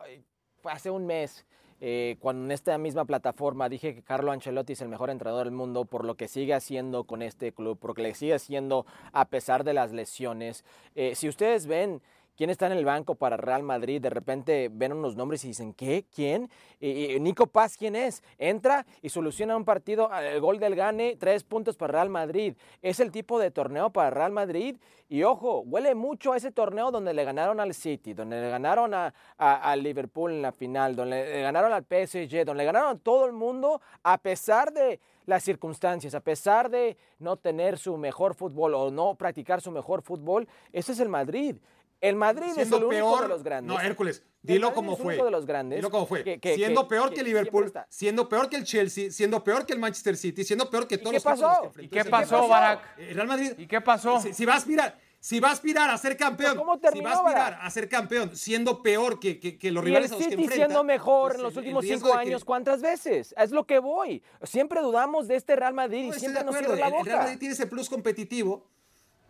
hace 0.65 0.91
un 0.91 1.05
mes, 1.05 1.45
eh, 1.79 2.17
cuando 2.21 2.47
en 2.47 2.53
esta 2.53 2.79
misma 2.79 3.05
plataforma 3.05 3.69
dije 3.69 3.95
que 3.95 4.03
Carlo 4.03 4.33
Ancelotti 4.33 4.73
es 4.73 4.81
el 4.81 4.89
mejor 4.89 5.11
entrenador 5.11 5.45
del 5.45 5.53
mundo 5.53 5.85
por 5.85 6.07
lo 6.07 6.15
que 6.15 6.27
sigue 6.27 6.55
haciendo 6.55 7.05
con 7.05 7.21
este 7.21 7.53
club, 7.53 7.79
porque 7.79 8.01
le 8.01 8.15
sigue 8.15 8.33
haciendo 8.33 8.87
a 9.13 9.27
pesar 9.27 9.63
de 9.63 9.75
las 9.75 9.93
lesiones. 9.93 10.65
Eh, 10.95 11.15
si 11.15 11.29
ustedes 11.29 11.67
ven 11.67 12.01
quién 12.41 12.49
está 12.49 12.68
en 12.68 12.72
el 12.72 12.86
banco 12.86 13.16
para 13.16 13.36
Real 13.36 13.62
Madrid, 13.62 14.01
de 14.01 14.09
repente 14.09 14.70
ven 14.72 14.95
unos 14.95 15.14
nombres 15.14 15.45
y 15.45 15.49
dicen, 15.49 15.74
¿qué? 15.74 16.07
¿Quién? 16.11 16.49
Y, 16.80 17.20
Nico 17.20 17.47
Paz, 17.47 17.76
¿quién 17.76 17.95
es? 17.95 18.22
Entra 18.38 18.86
y 19.03 19.11
soluciona 19.11 19.59
un 19.59 19.66
partido, 19.66 20.11
el 20.18 20.41
gol 20.41 20.59
del 20.59 20.74
Gane, 20.74 21.16
tres 21.16 21.45
puntos 21.45 21.76
para 21.76 21.93
Real 21.93 22.09
Madrid. 22.09 22.55
Es 22.80 22.99
el 22.99 23.11
tipo 23.11 23.38
de 23.38 23.51
torneo 23.51 23.91
para 23.91 24.09
Real 24.09 24.32
Madrid 24.32 24.78
y 25.11 25.22
ojo, 25.22 25.61
huele 25.66 25.95
mucho 25.95 26.32
a 26.32 26.38
ese 26.38 26.51
torneo 26.51 26.91
donde 26.91 27.12
le 27.12 27.24
ganaron 27.24 27.61
al 27.61 27.74
City, 27.74 28.14
donde 28.14 28.41
le 28.41 28.49
ganaron 28.49 28.95
al 29.36 29.82
Liverpool 29.82 30.32
en 30.32 30.41
la 30.41 30.53
final, 30.53 30.97
donde 30.97 31.22
le 31.22 31.43
ganaron 31.43 31.74
al 31.74 31.82
PSG, 31.82 32.47
donde 32.47 32.62
le 32.62 32.64
ganaron 32.64 32.97
a 32.97 32.99
todo 32.99 33.26
el 33.26 33.32
mundo 33.32 33.82
a 34.03 34.16
pesar 34.16 34.72
de 34.72 34.99
las 35.26 35.43
circunstancias, 35.43 36.14
a 36.14 36.20
pesar 36.20 36.70
de 36.70 36.97
no 37.18 37.36
tener 37.36 37.76
su 37.76 37.99
mejor 37.99 38.34
fútbol 38.34 38.74
o 38.74 38.91
no 38.91 39.14
practicar 39.16 39.61
su 39.61 39.70
mejor 39.70 40.01
fútbol, 40.01 40.49
ese 40.72 40.93
es 40.93 41.01
el 41.01 41.11
Madrid 41.11 41.57
El 42.01 42.17
Madrid 42.17 42.47
es 42.49 42.55
siendo 42.55 42.79
el 42.79 42.85
único 42.85 43.11
peor. 43.11 43.23
de 43.23 43.29
los 43.29 43.43
grandes. 43.43 43.75
No, 43.75 43.81
Hércules, 43.81 44.23
dilo 44.43 44.73
como 44.73 44.95
es 44.95 44.99
fue. 45.03 45.17
de 45.23 45.31
los 45.31 45.45
grandes 45.45 45.77
Dilo 45.79 45.91
como 45.91 46.07
fue. 46.07 46.25
que- 46.25 46.41
que- 46.41 46.55
siendo 46.55 46.83
que- 46.85 46.89
peor 46.89 47.13
que 47.13 47.23
Liverpool, 47.23 47.73
siendo 47.91 48.29
peor 48.29 48.49
que 48.49 48.57
el 48.57 48.65
Chelsea, 48.65 49.11
siendo 49.11 49.45
peor 49.45 49.67
que 49.67 49.75
el 49.75 49.79
Manchester 49.79 50.17
City, 50.17 50.43
siendo 50.45 50.71
peor 50.71 50.89
que 50.89 50.97
todos 50.97 51.11
qué 51.11 51.17
los 51.17 51.23
pasó? 51.25 51.73
que 51.77 51.83
¿Y 51.85 51.89
qué 51.89 52.05
pasó. 52.07 52.49
Barak? 52.49 52.99
El 52.99 53.15
Real 53.15 53.27
Madrid. 53.29 53.53
¿Y 53.59 53.67
qué 53.67 53.81
pasó? 53.83 54.19
Si, 54.21 54.33
si 54.33 54.47
va 54.47 54.55
a 54.55 54.57
aspirar, 54.57 54.99
si 55.23 55.41
va 55.41 55.51
a 55.51 55.53
aspirar 55.53 55.91
a 55.91 55.99
ser 55.99 56.17
campeón, 56.17 56.57
¿Cómo 56.57 56.77
si 56.77 56.79
va 56.81 56.89
terminó, 56.91 57.09
a 57.11 57.13
aspirar 57.13 57.35
Barak? 57.53 57.59
a 57.67 57.71
ser 57.71 57.89
campeón, 57.91 58.35
siendo 58.35 58.83
peor 58.83 59.21
que, 59.21 59.39
los 59.39 59.45
Y 59.63 59.67
el 59.69 59.83
rivales 59.85 60.11
a 60.11 60.15
los 60.15 60.19
que 60.25 60.31
City 60.31 60.43
enfrenta, 60.43 60.55
siendo 60.69 60.85
mejor 60.85 61.33
pues, 61.33 61.37
en 61.37 61.43
los 61.43 61.57
últimos 61.59 61.85
cinco 61.85 62.15
años, 62.15 62.43
¿cuántas 62.47 62.81
veces? 62.81 63.35
Es 63.37 63.51
lo 63.51 63.67
que 63.67 63.79
voy. 63.79 64.23
Siempre 64.45 64.81
dudamos 64.81 65.29
de 65.29 65.37
este 65.37 65.55
Real 65.55 65.75
Madrid 65.75 66.09
No, 66.09 66.17
y 66.17 66.19
siempre 66.19 66.41
de 66.41 66.47
nos 66.47 66.55
acuerdo. 66.55 66.77
cierra 66.77 66.89
la 66.91 66.97
El- 66.97 67.01
El 67.01 67.05
Real 67.05 67.17
boca. 67.19 67.25
Madrid 67.27 67.39
tiene 67.39 67.53
ese 67.53 67.67
plus 67.67 67.91
competitivo. 67.91 68.67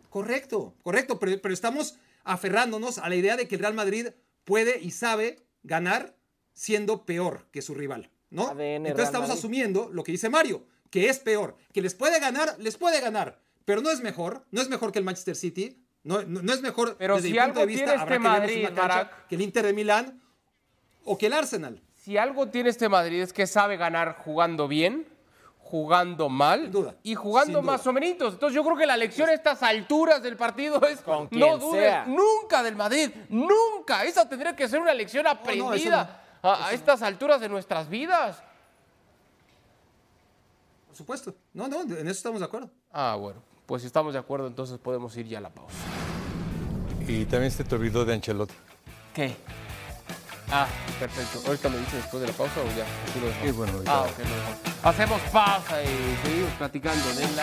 Correcto, 0.09 0.75
correcto, 0.83 1.19
pero, 1.19 1.41
pero 1.41 1.55
estamos 1.55 1.97
aferrándonos 2.25 2.99
a 2.99 3.09
la 3.09 3.17
idea 3.17 3.37
de 3.37 3.49
que 3.49 3.57
el 3.57 3.61
Real 3.61 3.75
Madrid 3.75 4.09
puede 4.45 4.81
y 4.81 4.91
sabe 4.91 5.45
ganar 5.63 6.17
siendo 6.55 7.05
peor 7.05 7.47
que 7.53 7.63
su 7.63 7.75
rival, 7.75 8.11
¿no? 8.31 8.49
ADN 8.49 8.87
Entonces 8.87 9.07
estamos 9.07 9.31
asumiendo 9.31 9.89
lo 9.93 10.03
que 10.03 10.13
dice 10.13 10.29
Mario, 10.29 10.67
que 10.91 11.09
es 11.09 11.19
peor, 11.19 11.57
que 11.73 11.83
les 11.83 11.95
puede 11.95 12.19
ganar, 12.21 12.57
les 12.59 12.77
puede 12.77 13.01
ganar, 13.01 13.41
pero 13.65 13.81
no 13.81 13.91
es 13.91 14.01
mejor, 14.01 14.45
no 14.51 14.61
es 14.61 14.69
mejor 14.69 14.93
que 14.93 14.99
el 14.99 15.05
Manchester 15.05 15.37
City, 15.37 15.83
no, 16.03 16.23
no, 16.23 16.43
no 16.43 16.53
es 16.53 16.63
mejor 16.63 16.97
Pero 16.99 17.17
desde 17.17 17.29
si 17.29 17.35
mi 17.35 17.39
punto 17.39 17.61
algo 17.61 17.61
de 17.61 17.67
vista, 17.67 17.93
habrá 17.93 18.03
este 18.03 18.13
que 18.13 18.19
Madrid, 18.19 18.59
una 18.61 18.75
cancha, 18.75 19.11
que 19.29 19.35
el 19.35 19.41
Inter 19.43 19.67
de 19.67 19.73
Milán 19.73 20.21
o 21.05 21.19
que 21.19 21.27
el 21.27 21.33
Arsenal. 21.35 21.81
Si 21.95 22.17
algo 22.17 22.49
tiene 22.49 22.71
este 22.71 22.89
Madrid 22.89 23.21
es 23.21 23.33
que 23.33 23.47
sabe 23.47 23.77
ganar 23.77 24.17
jugando 24.19 24.67
bien, 24.67 25.07
jugando 25.71 26.29
mal 26.29 26.71
duda, 26.73 26.97
y 27.05 27.15
jugando 27.15 27.63
más 27.63 27.87
o 27.87 27.93
menos. 27.93 28.11
Entonces 28.35 28.53
yo 28.55 28.65
creo 28.65 28.77
que 28.77 28.87
la 28.87 28.97
lección 28.97 29.29
a 29.29 29.33
estas 29.33 29.63
alturas 29.63 30.21
del 30.23 30.37
partido 30.37 30.81
es 30.87 31.01
Con 31.01 31.29
no 31.31 31.59
dudes 31.59 31.83
sea. 31.85 32.05
nunca 32.07 32.63
del 32.63 32.75
Madrid, 32.75 33.11
nunca. 33.29 34.05
Esa 34.05 34.29
tendría 34.29 34.57
que 34.57 34.69
ser 34.69 34.81
una 34.81 34.93
lección 34.93 35.27
aprendida 35.27 36.23
a, 36.43 36.67
a 36.67 36.73
estas 36.73 37.03
alturas 37.03 37.41
de 37.41 37.49
nuestras 37.49 37.89
vidas. 37.89 38.43
Por 40.89 40.97
supuesto. 40.97 41.35
No, 41.55 41.69
no, 41.69 41.83
en 41.83 41.93
eso 42.01 42.11
estamos 42.11 42.41
de 42.41 42.47
acuerdo. 42.47 42.69
Ah, 42.93 43.17
bueno, 43.19 43.41
pues 43.67 43.83
si 43.83 43.87
estamos 43.87 44.13
de 44.13 44.19
acuerdo, 44.19 44.49
entonces 44.49 44.77
podemos 44.79 45.17
ir 45.17 45.27
ya 45.29 45.39
a 45.39 45.43
la 45.43 45.51
pausa. 45.51 45.77
Y 47.07 47.25
también 47.27 47.53
se 47.53 47.63
te 47.63 47.75
olvidó 47.77 48.05
de 48.05 48.15
Ancelotti. 48.15 48.55
¿Qué? 49.15 49.37
Ah, 50.53 50.67
perfecto. 50.99 51.41
Ahorita 51.47 51.69
me 51.69 51.79
dice 51.79 51.97
después 51.97 52.21
de 52.21 52.27
la 52.29 52.33
pausa 52.35 52.61
o 52.61 52.65
ya. 52.77 52.85
Aquí 53.09 53.21
lo 53.21 53.27
dejamos? 53.27 53.47
Sí, 53.47 53.53
bueno, 53.53 53.73
ahorita. 53.75 53.93
ah, 53.95 54.01
ok, 54.03 54.19
lo 54.19 54.37
dejamos. 54.37 54.59
Hacemos 54.83 55.21
pausa 55.33 55.83
y 55.83 56.19
seguimos 56.25 56.53
platicando 56.55 57.09
de 57.15 57.23
la 57.37 57.43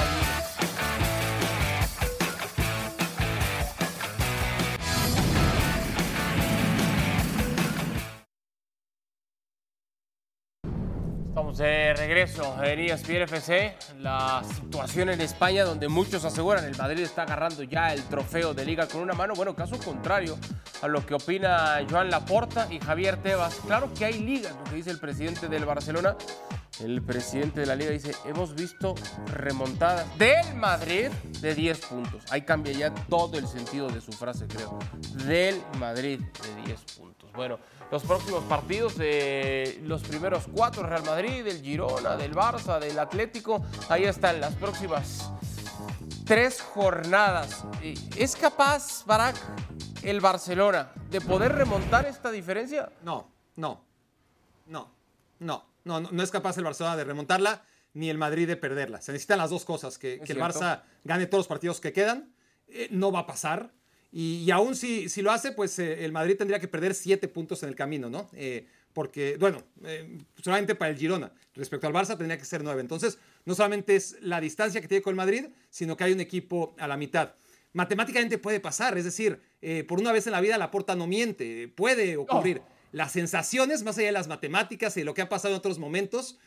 De 11.57 11.95
regreso 11.95 12.63
en 12.63 12.79
ESPN 12.79 13.23
FC. 13.23 13.75
La 13.99 14.43
situación 14.43 15.09
en 15.09 15.21
España 15.21 15.65
donde 15.65 15.87
muchos 15.87 16.23
aseguran 16.23 16.63
el 16.65 16.77
Madrid 16.77 17.01
está 17.01 17.23
agarrando 17.23 17.63
ya 17.63 17.93
el 17.93 18.03
trofeo 18.03 18.53
de 18.53 18.63
liga 18.63 18.87
con 18.87 19.01
una 19.01 19.13
mano. 19.13 19.33
Bueno, 19.33 19.55
caso 19.55 19.75
contrario 19.79 20.37
a 20.83 20.87
lo 20.87 21.03
que 21.03 21.15
opina 21.15 21.83
Joan 21.89 22.11
Laporta 22.11 22.67
y 22.71 22.79
Javier 22.79 23.17
Tebas. 23.23 23.55
Claro 23.65 23.91
que 23.97 24.05
hay 24.05 24.19
ligas, 24.19 24.55
lo 24.55 24.63
que 24.65 24.75
dice 24.75 24.91
el 24.91 24.99
presidente 24.99 25.47
del 25.47 25.65
Barcelona. 25.65 26.15
El 26.79 27.01
presidente 27.01 27.61
de 27.61 27.65
la 27.65 27.75
liga 27.75 27.89
dice, 27.89 28.11
hemos 28.25 28.53
visto 28.53 28.93
remontadas 29.33 30.05
del 30.19 30.53
Madrid 30.53 31.07
de 31.41 31.55
10 31.55 31.79
puntos. 31.87 32.21
Ahí 32.29 32.43
cambia 32.43 32.71
ya 32.73 32.93
todo 32.93 33.39
el 33.39 33.47
sentido 33.47 33.89
de 33.89 33.99
su 33.99 34.11
frase, 34.11 34.45
creo. 34.45 34.77
Del 35.25 35.59
Madrid 35.79 36.19
de 36.19 36.61
10 36.67 36.81
puntos. 36.99 37.31
Bueno, 37.33 37.59
los 37.91 38.03
próximos 38.03 38.43
partidos 38.43 38.97
de 38.97 39.79
los 39.83 40.03
primeros 40.03 40.45
cuatro, 40.53 40.83
Real 40.83 41.03
Madrid, 41.03 41.43
del 41.43 41.61
Girona, 41.61 42.17
del 42.17 42.33
Barça, 42.33 42.79
del 42.79 42.99
Atlético, 42.99 43.63
ahí 43.89 44.03
están 44.03 44.41
las 44.41 44.55
próximas 44.55 45.31
tres 46.25 46.61
jornadas. 46.61 47.63
Eh, 47.81 47.95
¿Es 48.17 48.35
capaz, 48.35 49.05
Barak, 49.05 49.35
el 50.03 50.19
Barcelona, 50.19 50.91
de 51.09 51.21
poder 51.21 51.53
remontar 51.53 52.05
esta 52.05 52.29
diferencia? 52.29 52.91
No, 53.03 53.31
no, 53.55 53.85
no, 54.67 54.91
no, 55.39 55.65
no, 55.85 56.01
no, 56.01 56.23
es 56.23 56.31
capaz 56.31 56.57
el 56.57 56.65
Barcelona 56.65 56.97
de 56.97 57.05
remontarla 57.05 57.63
ni 57.93 58.09
el 58.09 58.17
Madrid 58.17 58.47
de 58.47 58.57
perderla. 58.57 59.01
Se 59.01 59.11
necesitan 59.13 59.37
las 59.39 59.49
dos 59.49 59.63
cosas, 59.63 59.97
que, 59.97 60.19
que 60.19 60.33
el. 60.33 60.39
Barça 60.39 60.81
gane 61.03 61.25
todos 61.25 61.41
los 61.41 61.47
partidos 61.47 61.79
que 61.79 61.93
quedan, 61.93 62.33
eh, 62.67 62.89
no 62.91 63.11
va 63.11 63.19
a 63.19 63.25
pasar. 63.25 63.71
Y, 64.11 64.43
y 64.45 64.51
aún 64.51 64.75
si, 64.75 65.09
si 65.09 65.21
lo 65.21 65.31
hace, 65.31 65.51
pues 65.51 65.77
eh, 65.79 66.05
el 66.05 66.11
Madrid 66.11 66.37
tendría 66.37 66.59
que 66.59 66.67
perder 66.67 66.93
siete 66.95 67.27
puntos 67.27 67.61
en 67.63 67.69
el 67.69 67.75
camino, 67.75 68.09
¿no? 68.09 68.29
Eh, 68.33 68.65
porque, 68.93 69.37
bueno, 69.37 69.63
eh, 69.83 70.17
solamente 70.41 70.73
para 70.75 70.89
el 70.91 70.97
Girona, 70.97 71.31
respecto 71.53 71.85
al 71.87 71.93
Barça 71.93 72.17
tendría 72.17 72.37
que 72.37 72.45
ser 72.45 72.63
nueve. 72.63 72.81
Entonces, 72.81 73.19
no 73.45 73.53
solamente 73.53 73.95
es 73.95 74.17
la 74.21 74.41
distancia 74.41 74.81
que 74.81 74.87
tiene 74.87 75.01
con 75.01 75.11
el 75.11 75.17
Madrid, 75.17 75.45
sino 75.69 75.95
que 75.95 76.03
hay 76.05 76.13
un 76.13 76.19
equipo 76.21 76.75
a 76.79 76.87
la 76.87 76.97
mitad. 76.97 77.33
Matemáticamente 77.73 78.37
puede 78.39 78.59
pasar, 78.59 78.97
es 78.97 79.03
decir, 79.03 79.39
por 79.87 79.99
una 79.99 80.11
vez 80.11 80.25
en 80.25 80.31
la 80.31 80.41
vida 80.41 80.57
la 80.57 80.71
porta 80.71 80.95
no 80.95 81.05
miente, 81.05 81.67
puede 81.67 82.17
ocurrir. 82.17 82.61
Las 82.91 83.11
sensaciones, 83.11 83.83
más 83.83 83.97
allá 83.97 84.07
de 84.07 84.13
las 84.13 84.27
matemáticas 84.27 84.97
y 84.97 85.01
de 85.01 85.05
lo 85.05 85.13
que 85.13 85.21
ha 85.21 85.29
pasado 85.29 85.53
en 85.53 85.59
otros 85.59 85.77
momentos, 85.77 86.39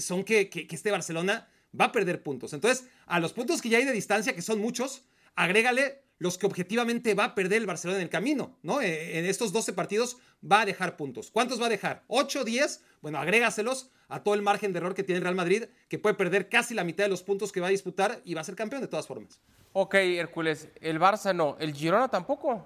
son 0.00 0.22
que, 0.24 0.50
que- 0.50 0.66
que 0.66 0.76
este 0.76 0.90
Barcelona 0.90 1.48
va 1.78 1.86
a 1.86 1.92
perder 1.92 2.22
puntos. 2.22 2.52
Entonces, 2.52 2.88
a 3.06 3.20
los 3.20 3.32
puntos 3.32 3.62
que 3.62 3.70
ya 3.70 3.78
hay 3.78 3.84
de 3.86 3.92
distancia, 3.92 4.34
que 4.34 4.42
son 4.42 4.58
muchos, 4.58 5.04
agrégale 5.36 6.02
los 6.18 6.38
que 6.38 6.46
objetivamente 6.46 7.14
va 7.14 7.24
a 7.24 7.34
perder 7.34 7.58
el 7.58 7.66
Barcelona 7.66 7.98
en 7.98 8.04
el 8.04 8.10
camino, 8.10 8.56
¿no? 8.62 8.80
Eh, 8.80 9.18
en 9.18 9.26
estos 9.26 9.52
12 9.52 9.74
partidos 9.74 10.16
va 10.40 10.62
a 10.62 10.66
dejar 10.66 10.96
puntos. 10.96 11.30
¿Cuántos 11.30 11.60
va 11.60 11.66
a 11.66 11.70
dejar? 11.70 12.04
¿8, 12.08 12.44
10? 12.44 12.82
Bueno, 13.02 13.18
agrégaselos 13.18 13.90
a 14.08 14.22
todo 14.22 14.34
el 14.34 14.42
margen 14.42 14.72
de 14.72 14.78
error 14.78 14.94
que 14.94 15.02
tiene 15.02 15.18
el 15.18 15.22
Real 15.22 15.34
Madrid, 15.34 15.64
que 15.88 15.98
puede 15.98 16.14
perder 16.14 16.48
casi 16.48 16.74
la 16.74 16.84
mitad 16.84 17.04
de 17.04 17.10
los 17.10 17.22
puntos 17.22 17.52
que 17.52 17.60
va 17.60 17.66
a 17.66 17.70
disputar 17.70 18.20
y 18.24 18.34
va 18.34 18.40
a 18.40 18.44
ser 18.44 18.56
campeón 18.56 18.80
de 18.80 18.88
todas 18.88 19.06
formas. 19.06 19.40
Ok, 19.72 19.94
Hércules, 19.94 20.68
el 20.80 20.98
Barça 20.98 21.34
no, 21.34 21.56
el 21.60 21.74
Girona 21.74 22.08
tampoco. 22.08 22.64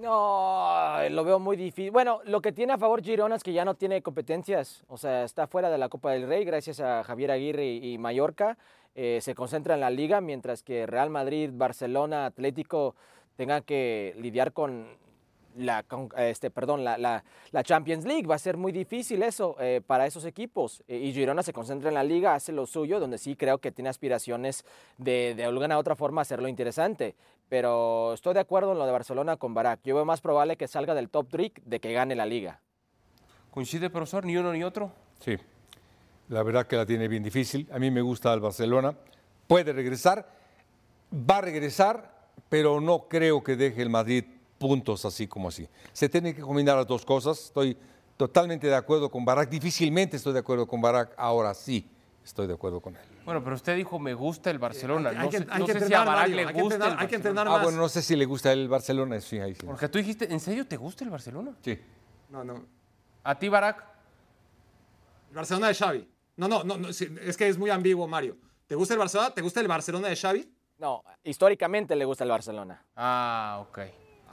No, 0.00 0.96
lo 1.10 1.24
veo 1.24 1.40
muy 1.40 1.56
difícil. 1.56 1.90
Bueno, 1.90 2.20
lo 2.24 2.40
que 2.40 2.52
tiene 2.52 2.72
a 2.72 2.78
favor 2.78 3.02
Girona 3.02 3.34
es 3.34 3.42
que 3.42 3.52
ya 3.52 3.64
no 3.64 3.74
tiene 3.74 4.00
competencias. 4.00 4.84
O 4.88 4.96
sea, 4.96 5.24
está 5.24 5.48
fuera 5.48 5.70
de 5.70 5.76
la 5.76 5.88
Copa 5.88 6.12
del 6.12 6.28
Rey 6.28 6.44
gracias 6.44 6.78
a 6.78 7.02
Javier 7.02 7.32
Aguirre 7.32 7.66
y, 7.66 7.94
y 7.94 7.98
Mallorca. 7.98 8.56
Eh, 8.94 9.20
se 9.22 9.34
concentra 9.34 9.74
en 9.74 9.80
la 9.80 9.90
liga, 9.90 10.20
mientras 10.20 10.62
que 10.62 10.86
Real 10.86 11.10
Madrid, 11.10 11.50
Barcelona, 11.52 12.26
Atlético 12.26 12.94
tengan 13.36 13.62
que 13.62 14.14
lidiar 14.18 14.52
con 14.52 14.86
la, 15.56 15.82
con- 15.82 16.08
este, 16.16 16.50
perdón, 16.50 16.84
la, 16.84 16.98
la- 16.98 17.24
la 17.50 17.62
Champions 17.62 18.04
League. 18.04 18.26
Va 18.26 18.34
a 18.36 18.38
ser 18.38 18.56
muy 18.56 18.70
difícil 18.72 19.22
eso 19.22 19.56
eh, 19.60 19.80
para 19.84 20.06
esos 20.06 20.24
equipos. 20.24 20.82
Eh, 20.88 20.98
y 20.98 21.12
Girona 21.12 21.42
se 21.42 21.52
concentra 21.52 21.88
en 21.88 21.94
la 21.94 22.04
liga, 22.04 22.34
hace 22.34 22.52
lo 22.52 22.66
suyo, 22.66 23.00
donde 23.00 23.18
sí 23.18 23.34
creo 23.36 23.58
que 23.58 23.72
tiene 23.72 23.88
aspiraciones 23.88 24.64
de, 24.98 25.34
de 25.36 25.44
alguna 25.44 25.76
u 25.76 25.80
otra 25.80 25.96
forma 25.96 26.22
hacerlo 26.22 26.48
interesante. 26.48 27.14
Pero 27.48 28.12
estoy 28.14 28.34
de 28.34 28.40
acuerdo 28.40 28.72
en 28.72 28.78
lo 28.78 28.86
de 28.86 28.92
Barcelona 28.92 29.36
con 29.36 29.54
Barak. 29.54 29.80
Yo 29.84 29.94
veo 29.94 30.04
más 30.04 30.20
probable 30.20 30.56
que 30.56 30.68
salga 30.68 30.94
del 30.94 31.08
top 31.08 31.28
3 31.30 31.52
de 31.64 31.80
que 31.80 31.92
gane 31.92 32.14
la 32.14 32.26
liga. 32.26 32.60
¿Coincide, 33.50 33.90
profesor? 33.90 34.24
¿Ni 34.26 34.36
uno 34.36 34.52
ni 34.52 34.62
otro? 34.62 34.92
Sí, 35.20 35.36
la 36.28 36.42
verdad 36.42 36.66
que 36.66 36.76
la 36.76 36.86
tiene 36.86 37.08
bien 37.08 37.22
difícil. 37.22 37.68
A 37.72 37.78
mí 37.78 37.90
me 37.90 38.00
gusta 38.02 38.32
el 38.34 38.40
Barcelona. 38.40 38.94
Puede 39.46 39.72
regresar, 39.72 40.28
va 41.12 41.38
a 41.38 41.40
regresar, 41.40 42.28
pero 42.48 42.80
no 42.80 43.08
creo 43.08 43.42
que 43.42 43.56
deje 43.56 43.82
el 43.82 43.90
Madrid 43.90 44.24
puntos 44.58 45.04
así 45.04 45.26
como 45.26 45.48
así. 45.48 45.68
Se 45.92 46.08
tienen 46.08 46.34
que 46.34 46.40
combinar 46.42 46.76
las 46.76 46.86
dos 46.86 47.04
cosas. 47.04 47.38
Estoy 47.46 47.76
totalmente 48.16 48.66
de 48.66 48.74
acuerdo 48.74 49.10
con 49.10 49.24
Barak. 49.24 49.48
Difícilmente 49.48 50.16
estoy 50.16 50.32
de 50.32 50.40
acuerdo 50.40 50.66
con 50.66 50.80
Barak. 50.80 51.14
Ahora 51.16 51.54
sí 51.54 51.88
estoy 52.24 52.46
de 52.46 52.54
acuerdo 52.54 52.80
con 52.80 52.94
él. 52.96 53.02
Bueno, 53.24 53.42
pero 53.42 53.56
usted 53.56 53.76
dijo 53.76 53.98
me 53.98 54.12
gusta 54.14 54.50
el 54.50 54.58
Barcelona. 54.58 55.10
Hay- 55.10 55.16
no 55.16 55.22
hay 55.22 55.28
que- 55.30 55.38
sé, 55.38 55.46
hay 55.50 55.60
no 55.60 55.66
que 55.66 55.72
sé 55.74 55.86
si 55.86 55.94
a 55.94 56.04
Barak 56.04 56.28
le 56.28 56.44
gusta 56.44 56.58
entrenar- 56.60 56.72
el 56.74 56.82
hay 56.82 57.06
que 57.06 57.16
Barcelona. 57.16 57.16
entrenar 57.16 57.46
Ah, 57.46 57.50
más. 57.52 57.62
bueno, 57.62 57.78
no 57.78 57.88
sé 57.88 58.02
si 58.02 58.16
le 58.16 58.24
gusta 58.26 58.52
el 58.52 58.68
Barcelona. 58.68 59.20
Sí, 59.20 59.38
ahí 59.38 59.54
sí. 59.54 59.64
Porque 59.66 59.88
tú 59.88 59.98
dijiste, 59.98 60.30
¿en 60.32 60.40
serio 60.40 60.66
te 60.66 60.76
gusta 60.76 61.04
el 61.04 61.10
Barcelona? 61.10 61.52
Sí. 61.62 61.78
No, 62.30 62.44
no. 62.44 62.64
¿A 63.24 63.38
ti, 63.38 63.48
Barak? 63.48 63.84
El 65.30 65.36
Barcelona 65.36 65.68
de 65.68 65.74
Xavi. 65.74 66.08
No, 66.38 66.46
no, 66.46 66.62
no, 66.62 66.78
no, 66.78 66.88
es 66.88 67.36
que 67.36 67.48
es 67.48 67.58
muy 67.58 67.68
ambiguo, 67.68 68.06
Mario. 68.06 68.36
¿Te 68.68 68.76
gusta 68.76 68.94
el 68.94 69.00
Barcelona? 69.00 69.34
¿Te 69.34 69.42
gusta 69.42 69.60
el 69.60 69.66
Barcelona 69.66 70.08
de 70.08 70.14
Xavi? 70.16 70.48
No, 70.78 71.02
históricamente 71.24 71.96
le 71.96 72.04
gusta 72.04 72.22
el 72.22 72.30
Barcelona. 72.30 72.80
Ah, 72.94 73.58
ok. 73.68 73.78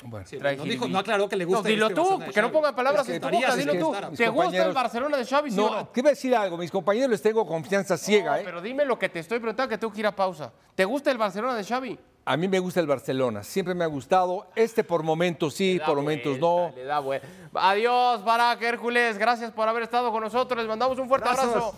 Bueno. 0.03 0.27
Sí, 0.27 0.37
no, 0.37 0.63
dijo, 0.65 0.87
no 0.87 0.99
aclaró 0.99 1.27
que 1.27 1.35
le 1.35 1.45
gusta 1.45 1.63
No, 1.63 1.69
dilo 1.69 1.87
este 1.87 1.95
tú, 1.95 2.19
que 2.31 2.41
no 2.41 2.51
ponga 2.51 2.75
palabras 2.75 3.09
en 3.09 3.19
tu 3.19 3.29
boca, 3.29 3.55
dilo 3.55 3.73
tú. 3.79 3.95
¿Te 4.15 4.29
gusta 4.29 4.67
el 4.67 4.73
Barcelona 4.73 5.17
de 5.17 5.25
Xavi, 5.25 5.49
sí 5.49 5.57
No, 5.57 5.65
o 5.65 5.69
no? 5.71 5.77
a 5.77 6.09
decir 6.09 6.35
algo. 6.35 6.57
Mis 6.57 6.69
compañeros 6.69 7.09
les 7.09 7.21
tengo 7.23 7.43
confianza 7.47 7.97
ciega. 7.97 8.31
No, 8.33 8.37
¿eh? 8.37 8.41
pero 8.45 8.61
dime 8.61 8.85
lo 8.85 8.99
que 8.99 9.09
te 9.09 9.19
estoy 9.19 9.39
preguntando, 9.39 9.69
que 9.69 9.77
tengo 9.79 9.91
que 9.91 10.01
ir 10.01 10.07
a 10.07 10.15
pausa. 10.15 10.53
¿Te 10.75 10.85
gusta 10.85 11.09
el 11.09 11.17
Barcelona 11.17 11.55
de 11.55 11.63
Xavi? 11.63 11.97
A 12.25 12.37
mí 12.37 12.47
me 12.47 12.59
gusta 12.59 12.79
el 12.79 12.87
Barcelona. 12.87 13.41
Siempre 13.43 13.73
me 13.73 13.83
ha 13.83 13.87
gustado. 13.87 14.47
Este 14.55 14.83
por 14.83 15.01
momentos 15.01 15.53
sí, 15.53 15.79
por 15.83 15.95
momentos 15.95 16.39
vuelta, 16.39 16.45
no. 16.45 16.75
Le 16.75 16.83
da. 16.83 17.69
Adiós, 17.69 18.23
Barak, 18.23 18.61
Hércules. 18.61 19.17
Gracias 19.17 19.51
por 19.51 19.67
haber 19.67 19.83
estado 19.83 20.11
con 20.11 20.21
nosotros. 20.21 20.57
Les 20.57 20.67
mandamos 20.67 20.99
un 20.99 21.07
fuerte 21.07 21.29
abrazo. 21.29 21.73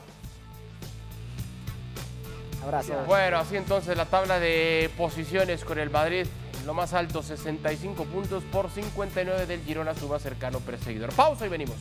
Bueno, 3.06 3.38
así 3.38 3.56
entonces 3.56 3.96
la 3.96 4.06
tabla 4.06 4.40
de 4.40 4.90
posiciones 4.98 5.64
con 5.64 5.80
el 5.80 5.90
Madrid, 5.90 6.26
lo 6.66 6.74
más 6.74 6.94
alto, 6.94 7.24
65 7.24 8.04
puntos 8.06 8.44
por 8.44 8.70
59 8.70 9.46
del 9.46 9.62
Girona, 9.64 9.96
su 9.96 10.08
más 10.08 10.22
cercano 10.22 10.60
perseguidor. 10.60 11.14
Pausa 11.14 11.46
y 11.46 11.50
venimos. 11.50 11.78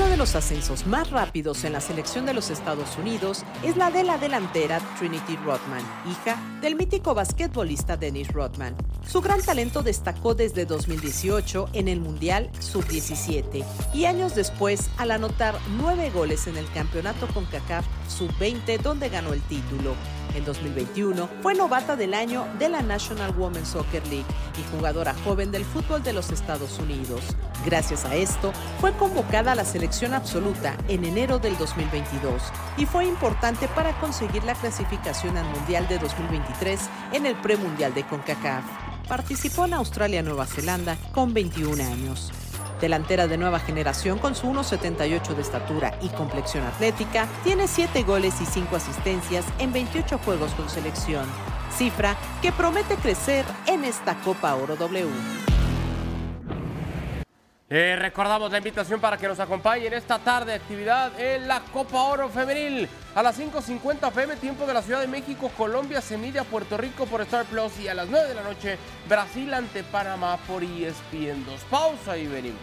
Uno 0.00 0.08
de 0.08 0.16
los 0.16 0.34
ascensos 0.34 0.86
más 0.86 1.10
rápidos 1.10 1.62
en 1.64 1.74
la 1.74 1.80
selección 1.82 2.24
de 2.24 2.32
los 2.32 2.48
Estados 2.48 2.96
Unidos 2.96 3.44
es 3.62 3.76
la 3.76 3.90
de 3.90 4.02
la 4.02 4.16
delantera 4.16 4.80
Trinity 4.98 5.36
Rodman, 5.36 5.82
hija 6.10 6.38
del 6.62 6.74
mítico 6.74 7.14
basquetbolista 7.14 7.98
Dennis 7.98 8.32
Rodman. 8.32 8.74
Su 9.06 9.20
gran 9.20 9.42
talento 9.42 9.82
destacó 9.82 10.34
desde 10.34 10.64
2018 10.64 11.68
en 11.74 11.88
el 11.88 12.00
Mundial 12.00 12.48
Sub-17 12.60 13.62
y 13.92 14.06
años 14.06 14.34
después 14.34 14.88
al 14.96 15.10
anotar 15.10 15.54
nueve 15.76 16.08
goles 16.08 16.46
en 16.46 16.56
el 16.56 16.70
campeonato 16.72 17.28
CONCACAF 17.34 17.84
Sub-20 18.08 18.80
donde 18.80 19.10
ganó 19.10 19.34
el 19.34 19.42
título. 19.42 19.94
En 20.34 20.44
2021 20.44 21.28
fue 21.42 21.54
novata 21.54 21.96
del 21.96 22.14
año 22.14 22.46
de 22.58 22.68
la 22.68 22.82
National 22.82 23.34
Women's 23.36 23.68
Soccer 23.68 24.06
League 24.08 24.26
y 24.58 24.76
jugadora 24.76 25.14
joven 25.24 25.50
del 25.50 25.64
fútbol 25.64 26.02
de 26.02 26.12
los 26.12 26.30
Estados 26.30 26.78
Unidos. 26.78 27.20
Gracias 27.64 28.04
a 28.04 28.14
esto, 28.14 28.52
fue 28.80 28.92
convocada 28.92 29.52
a 29.52 29.54
la 29.54 29.64
selección 29.64 30.14
absoluta 30.14 30.76
en 30.88 31.04
enero 31.04 31.38
del 31.38 31.56
2022 31.58 32.42
y 32.78 32.86
fue 32.86 33.06
importante 33.06 33.68
para 33.68 33.98
conseguir 34.00 34.44
la 34.44 34.54
clasificación 34.54 35.36
al 35.36 35.48
Mundial 35.50 35.86
de 35.88 35.98
2023 35.98 36.80
en 37.12 37.26
el 37.26 37.34
premundial 37.36 37.92
de 37.94 38.04
CONCACAF. 38.04 38.64
Participó 39.08 39.64
en 39.64 39.74
Australia-Nueva 39.74 40.46
Zelanda 40.46 40.96
con 41.12 41.34
21 41.34 41.82
años. 41.82 42.32
Delantera 42.80 43.26
de 43.26 43.36
nueva 43.36 43.60
generación 43.60 44.18
con 44.18 44.34
su 44.34 44.46
1,78 44.46 45.34
de 45.34 45.42
estatura 45.42 45.94
y 46.00 46.08
complexión 46.08 46.64
atlética, 46.64 47.28
tiene 47.44 47.68
7 47.68 48.02
goles 48.04 48.40
y 48.40 48.46
5 48.46 48.74
asistencias 48.74 49.44
en 49.58 49.72
28 49.72 50.18
juegos 50.18 50.52
con 50.52 50.68
selección, 50.68 51.26
cifra 51.76 52.16
que 52.40 52.52
promete 52.52 52.96
crecer 52.96 53.44
en 53.66 53.84
esta 53.84 54.14
Copa 54.20 54.54
Oro 54.54 54.76
W. 54.76 55.08
Eh, 57.72 57.94
recordamos 57.96 58.50
la 58.50 58.58
invitación 58.58 59.00
para 59.00 59.16
que 59.16 59.28
nos 59.28 59.38
acompañen 59.38 59.92
esta 59.92 60.18
tarde 60.18 60.54
actividad 60.54 61.12
en 61.20 61.46
la 61.46 61.60
Copa 61.60 62.02
Oro 62.02 62.28
Femenil 62.28 62.88
a 63.14 63.22
las 63.22 63.38
5.50 63.38 64.10
pm 64.10 64.34
tiempo 64.34 64.66
de 64.66 64.74
la 64.74 64.82
Ciudad 64.82 65.00
de 65.00 65.06
México, 65.06 65.52
Colombia 65.56 66.00
se 66.00 66.18
mide 66.18 66.40
a 66.40 66.44
Puerto 66.44 66.76
Rico 66.76 67.06
por 67.06 67.20
Star 67.20 67.44
Plus 67.44 67.78
y 67.78 67.86
a 67.86 67.94
las 67.94 68.08
9 68.08 68.26
de 68.26 68.34
la 68.34 68.42
noche 68.42 68.76
Brasil 69.08 69.54
ante 69.54 69.84
Panamá 69.84 70.36
por 70.48 70.64
ESPN 70.64 71.46
2. 71.46 71.60
Pausa 71.70 72.18
y 72.18 72.26
venimos. 72.26 72.58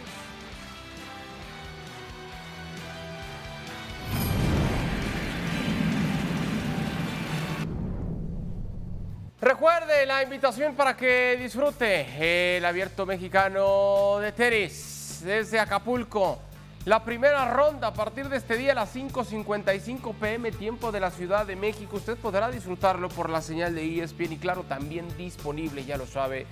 Recuerde 9.40 10.06
la 10.06 10.22
invitación 10.22 10.76
para 10.76 10.98
que 10.98 11.38
disfrute 11.40 12.58
el 12.58 12.66
abierto 12.66 13.06
mexicano 13.06 14.18
de 14.20 14.34
tenis 14.34 14.97
desde 15.22 15.60
Acapulco. 15.60 16.40
La 16.86 17.04
primera 17.04 17.52
ronda 17.52 17.88
a 17.88 17.94
partir 17.94 18.30
de 18.30 18.38
este 18.38 18.56
día 18.56 18.72
a 18.72 18.76
las 18.76 18.96
5.55 18.96 20.16
pm 20.16 20.52
tiempo 20.52 20.92
de 20.92 21.02
la 21.02 21.12
Ciudad 21.12 21.46
de 21.46 21.56
México. 21.56 21.98
Usted 21.98 22.18
podrá 22.18 22.50
disfrutarlo 22.50 23.10
por 23.10 23.30
la 23.30 23.42
señal 23.42 23.76
de 23.76 24.02
ESPN 24.02 24.34
y 24.34 24.38
claro, 24.38 24.64
también 24.64 25.06
disponible, 25.18 25.84
ya 25.84 25.98
lo 25.98 26.08
sabe, 26.08 26.48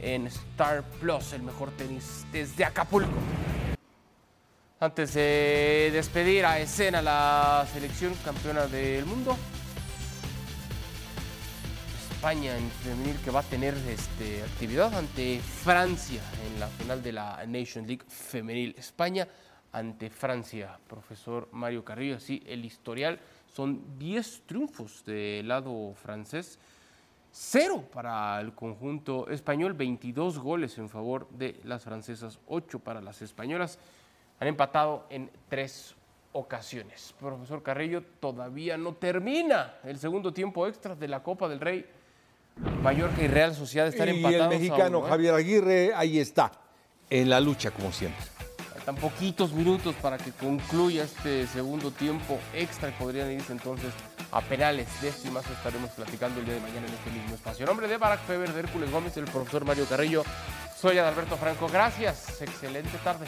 en 0.00 0.26
Star 0.28 0.82
Plus, 1.00 1.34
el 1.34 1.42
mejor 1.42 1.70
tenis 1.72 2.24
desde 2.32 2.64
Acapulco. 2.64 3.12
Antes 4.80 5.14
de 5.14 5.90
despedir 5.92 6.46
a 6.46 6.58
escena 6.58 7.02
la 7.02 7.66
selección 7.72 8.14
campeona 8.24 8.66
del 8.66 9.04
mundo, 9.04 9.36
España 12.24 12.56
en 12.56 12.70
femenil 12.70 13.18
que 13.22 13.30
va 13.30 13.40
a 13.40 13.42
tener 13.42 13.74
este, 13.86 14.42
actividad 14.42 14.94
ante 14.94 15.40
Francia 15.40 16.22
en 16.46 16.58
la 16.58 16.68
final 16.68 17.02
de 17.02 17.12
la 17.12 17.44
Nation 17.46 17.86
League 17.86 18.02
femenil. 18.08 18.74
España 18.78 19.28
ante 19.72 20.08
Francia, 20.08 20.78
profesor 20.88 21.50
Mario 21.52 21.84
Carrillo. 21.84 22.16
Así, 22.16 22.42
el 22.46 22.64
historial 22.64 23.20
son 23.52 23.98
10 23.98 24.44
triunfos 24.46 25.04
del 25.04 25.46
lado 25.46 25.92
francés, 26.02 26.58
cero 27.30 27.84
para 27.92 28.40
el 28.40 28.54
conjunto 28.54 29.28
español, 29.28 29.74
22 29.74 30.38
goles 30.38 30.78
en 30.78 30.88
favor 30.88 31.28
de 31.28 31.60
las 31.64 31.84
francesas, 31.84 32.38
8 32.46 32.78
para 32.78 33.02
las 33.02 33.20
españolas. 33.20 33.78
Han 34.40 34.48
empatado 34.48 35.06
en 35.10 35.30
tres 35.50 35.94
ocasiones. 36.32 37.14
Profesor 37.20 37.62
Carrillo, 37.62 38.02
todavía 38.18 38.78
no 38.78 38.94
termina 38.94 39.74
el 39.84 39.98
segundo 39.98 40.32
tiempo 40.32 40.66
extra 40.66 40.94
de 40.94 41.06
la 41.06 41.22
Copa 41.22 41.50
del 41.50 41.60
Rey. 41.60 41.84
Mallorca 42.82 43.22
y 43.22 43.28
Real 43.28 43.54
Sociedad 43.54 43.88
están 43.88 44.08
y 44.08 44.12
empatados. 44.12 44.52
el 44.52 44.60
mexicano 44.60 44.98
uno, 44.98 45.06
¿eh? 45.06 45.10
Javier 45.10 45.34
Aguirre 45.34 45.92
ahí 45.94 46.18
está, 46.18 46.52
en 47.10 47.28
la 47.30 47.40
lucha 47.40 47.70
como 47.70 47.92
siempre. 47.92 48.24
Faltan 48.74 48.96
poquitos 48.96 49.52
minutos 49.52 49.94
para 49.96 50.18
que 50.18 50.32
concluya 50.32 51.04
este 51.04 51.46
segundo 51.46 51.90
tiempo 51.90 52.38
extra 52.52 52.90
y 52.90 52.92
podrían 52.92 53.30
irse 53.32 53.52
entonces 53.52 53.92
a 54.30 54.40
penales. 54.42 54.88
De 55.00 55.08
esto 55.08 55.28
y 55.28 55.30
más 55.30 55.48
estaremos 55.50 55.90
platicando 55.90 56.40
el 56.40 56.46
día 56.46 56.54
de 56.54 56.60
mañana 56.60 56.86
en 56.86 56.92
este 56.92 57.10
mismo 57.10 57.34
espacio. 57.34 57.64
En 57.64 57.68
nombre 57.68 57.88
de 57.88 57.96
Barack 57.96 58.20
Feber, 58.26 58.52
de 58.52 58.60
Hércules 58.60 58.90
Gómez, 58.90 59.16
el 59.16 59.24
profesor 59.24 59.64
Mario 59.64 59.86
Carrillo, 59.88 60.22
soy 60.78 60.98
Adalberto 60.98 61.36
Franco. 61.36 61.68
Gracias. 61.72 62.42
Excelente 62.42 62.98
tarde. 63.02 63.26